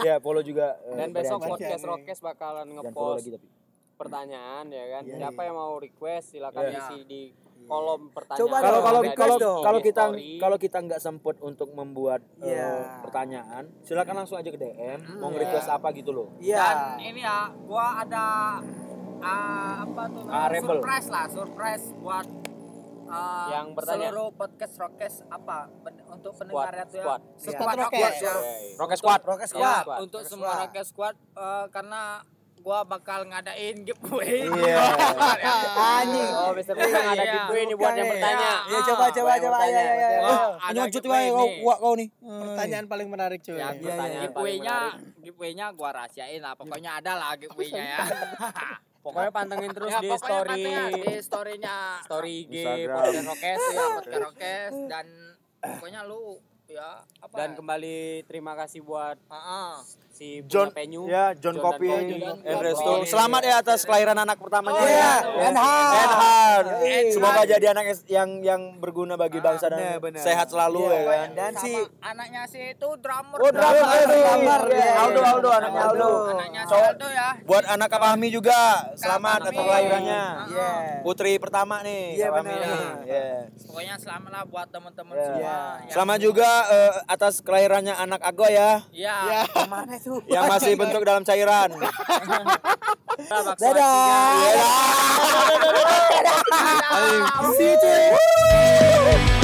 Ya, 0.00 0.14
follow 0.18 0.42
juga 0.42 0.66
eh, 0.80 0.96
Dan 0.96 1.08
besok 1.10 1.38
podcast. 1.42 1.82
Rokes 1.82 2.18
bakalan 2.20 2.66
follow 2.68 2.82
ngepost 2.84 3.18
lagi 3.18 3.30
tapi. 3.34 3.48
pertanyaan 3.96 4.64
ya 4.68 4.84
kan. 4.88 5.02
Iya, 5.02 5.16
Siapa 5.18 5.40
yang 5.42 5.56
mau 5.56 5.74
request 5.76 6.26
silakan 6.30 6.62
Iya. 6.64 6.78
isi 6.80 6.98
di 7.04 7.22
kolom 7.64 8.08
pertanyaan. 8.08 8.40
Coba 8.40 8.56
Kalau 8.60 8.80
kalau 8.80 9.00
kalau 9.12 9.36
kalau 9.60 9.80
kita 9.82 10.04
kalau 10.38 10.56
kita 10.56 10.78
nggak 10.80 11.00
sempet 11.00 11.36
untuk 11.40 11.68
membuat 11.70 12.22
eh, 12.38 12.48
Iya. 12.48 13.02
pertanyaan, 13.02 13.66
silakan 13.82 14.14
langsung 14.16 14.38
aja 14.38 14.46
ke 14.46 14.56
DM, 14.56 14.98
mau 15.18 15.28
Iya. 15.28 15.38
request 15.40 15.68
apa 15.68 15.90
gitu 15.92 16.10
loh. 16.10 16.30
Iya. 16.38 16.56
dan 16.56 16.76
ini 17.02 17.20
ya 17.20 17.38
gua 17.60 18.00
ada 18.00 18.24
ah, 19.20 19.82
apa 19.82 20.02
tuh 20.06 20.22
Ah, 20.22 20.26
namanya? 20.28 20.48
rebel. 20.50 20.68
surprise 20.72 21.08
lah 21.08 21.24
surprise 21.28 21.84
buat 21.96 22.26
ah, 23.06 23.46
Yang 23.50 23.66
bertanya. 23.74 24.08
seluruh 24.08 24.28
podcast 24.32 24.74
Rokes 24.76 25.14
apa 25.28 25.56
ben- 25.80 26.04
untuk 26.08 26.32
Squad, 26.32 26.44
pendengar 26.44 26.74
itu 26.76 26.94
ya 26.94 27.02
squad. 27.02 27.20
Iya. 27.20 27.48
Squad 27.48 27.76
Rokes. 27.76 27.98
Rokes 27.98 28.20
ya. 28.20 28.34
Rokes 28.76 28.98
Squad. 28.98 29.20
Rokes 29.22 29.50
Ya, 29.50 29.72
Squad. 29.80 29.98
untuk 30.02 30.20
semua 30.22 30.46
Squad. 30.48 30.60
Rokes 30.64 30.86
Squad 30.88 31.14
eh, 31.34 31.66
karena 31.70 32.02
gua 32.58 32.82
bakal 32.82 33.22
ngadain 33.24 33.76
giveaway. 33.80 34.44
Iya. 34.44 34.82
Anjing. 35.72 36.30
Oh, 36.32 36.50
Bukan 36.52 36.74
ada 37.06 37.14
Iya. 37.16 37.32
giveaway 37.32 37.62
nih 37.64 37.76
buat 37.76 37.94
yang 37.94 38.08
bertanya. 38.10 38.50
Iya, 38.66 38.78
coba 38.84 39.04
coba 39.08 39.30
coba 39.38 39.58
ya 39.62 39.78
ya 39.78 39.94
ya. 39.94 40.08
Ya. 40.10 40.36
Lanjut 40.76 41.00
giveaway 41.00 41.26
kau 41.28 41.38
nih. 41.40 41.54
kuat 41.60 41.78
kau 41.78 41.94
nih. 41.94 42.08
Pertanyaan 42.20 42.86
paling 42.86 43.08
menarik 43.08 43.40
cuy. 43.40 43.54
Ya, 43.54 43.70
Iya, 43.70 43.78
pertanyaan 43.80 44.10
iya. 44.12 44.20
Giveaway-nya 44.26 44.76
giveaway-nya 45.18 45.66
gua 45.72 45.90
rahasiain 45.94 46.40
lah. 46.40 46.52
Pokoknya 46.52 46.98
ada 46.98 47.12
lah 47.14 47.30
giveaway-nya 47.36 47.84
ya. 47.88 47.98
Pokoknya 49.08 49.32
pantengin 49.32 49.72
terus 49.72 49.88
Ya, 49.88 50.00
di 50.04 50.10
story 50.12 50.60
pantengin 50.68 50.92
di 51.00 51.14
story-nya 51.24 51.76
story 52.04 52.32
IG 52.44 52.54
podcast 52.92 53.24
Rokes 53.24 53.62
ya 53.72 53.84
podcast 53.96 54.20
Rokes. 54.20 54.74
Dan 54.84 55.06
pokoknya 55.64 56.00
lu 56.04 56.36
ya 56.68 57.00
apa 57.24 57.34
dan 57.40 57.56
kembali 57.56 58.28
terima 58.28 58.52
kasih 58.52 58.84
buat 58.84 59.16
Heeh. 59.32 59.72
Si 60.18 60.42
John 60.44 60.74
Penyu. 60.74 61.06
ya 61.06 61.30
John, 61.32 61.54
Kopi 61.56 61.86
John 62.18 62.58
Resto. 62.58 62.90
Kopi. 62.98 63.06
Selamat 63.06 63.42
ya 63.44 63.54
atas 63.62 63.86
kelahiran 63.86 64.18
anak 64.18 64.34
pertamanya. 64.36 64.74
Oh, 64.74 64.82
iya. 64.82 65.14
Ya. 65.22 65.46
Enhard. 65.46 66.66
Semoga 67.14 67.42
jadi 67.46 67.66
anak 67.70 67.84
yang 68.04 68.42
yang 68.42 68.60
berguna 68.76 69.14
bagi 69.14 69.38
bangsa 69.38 69.70
dan 69.70 70.02
benar. 70.02 70.18
sehat 70.18 70.50
selalu 70.50 70.80
Iya. 70.82 70.90
ya 70.90 71.02
kan. 71.06 71.28
Dan 71.32 71.52
Sama 71.54 71.62
si 71.62 71.72
anaknya 72.02 72.42
si 72.44 72.60
itu 72.74 72.88
drummer. 72.98 73.38
Oh, 73.38 73.50
drummer, 73.54 73.78
Drummer, 73.78 74.62
Iya, 74.66 74.74
iya, 74.74 74.92
Aldo 74.98 75.20
iya. 75.20 75.30
Aldo 75.30 75.48
anaknya 75.48 75.80
Aldo. 75.80 76.02
Aldo. 76.02 76.10
Anaknya. 76.34 76.62
Aldo 76.66 77.08
ya. 77.08 77.28
Buat 77.46 77.64
anak 77.68 77.88
Kak 77.88 78.00
Fahmi 78.00 78.28
juga, 78.28 78.60
selamat 78.94 79.38
atas 79.40 79.54
kelahirannya. 79.54 80.22
Iya. 80.50 80.70
Putri 81.00 81.32
pertama 81.38 81.78
nih, 81.80 82.18
Iya, 82.18 82.26
Kak 82.26 82.34
Fahmi 82.34 82.50
benar. 82.50 82.94
Iya. 83.06 83.26
Pokoknya 83.62 83.94
selamat 83.96 84.30
lah 84.32 84.42
buat 84.44 84.66
teman-teman 84.66 85.14
Iya. 85.14 85.24
semua. 85.24 85.58
Iya. 85.78 85.92
Selamat 85.94 86.18
juga 86.18 86.50
eh, 86.68 86.92
atas 87.06 87.34
kelahirannya 87.38 87.94
anak 87.94 88.20
Ago 88.20 88.46
ya, 88.46 88.82
Ya. 88.90 89.46
Mana 89.68 89.94
yang 90.28 90.44
masih 90.48 90.72
bentuk 90.74 91.02
dalam 91.04 91.22
cairan. 91.24 91.70
Dadah. 93.28 93.54
Dadah. 93.58 94.88
You 97.58 97.74
cuy. 97.76 99.37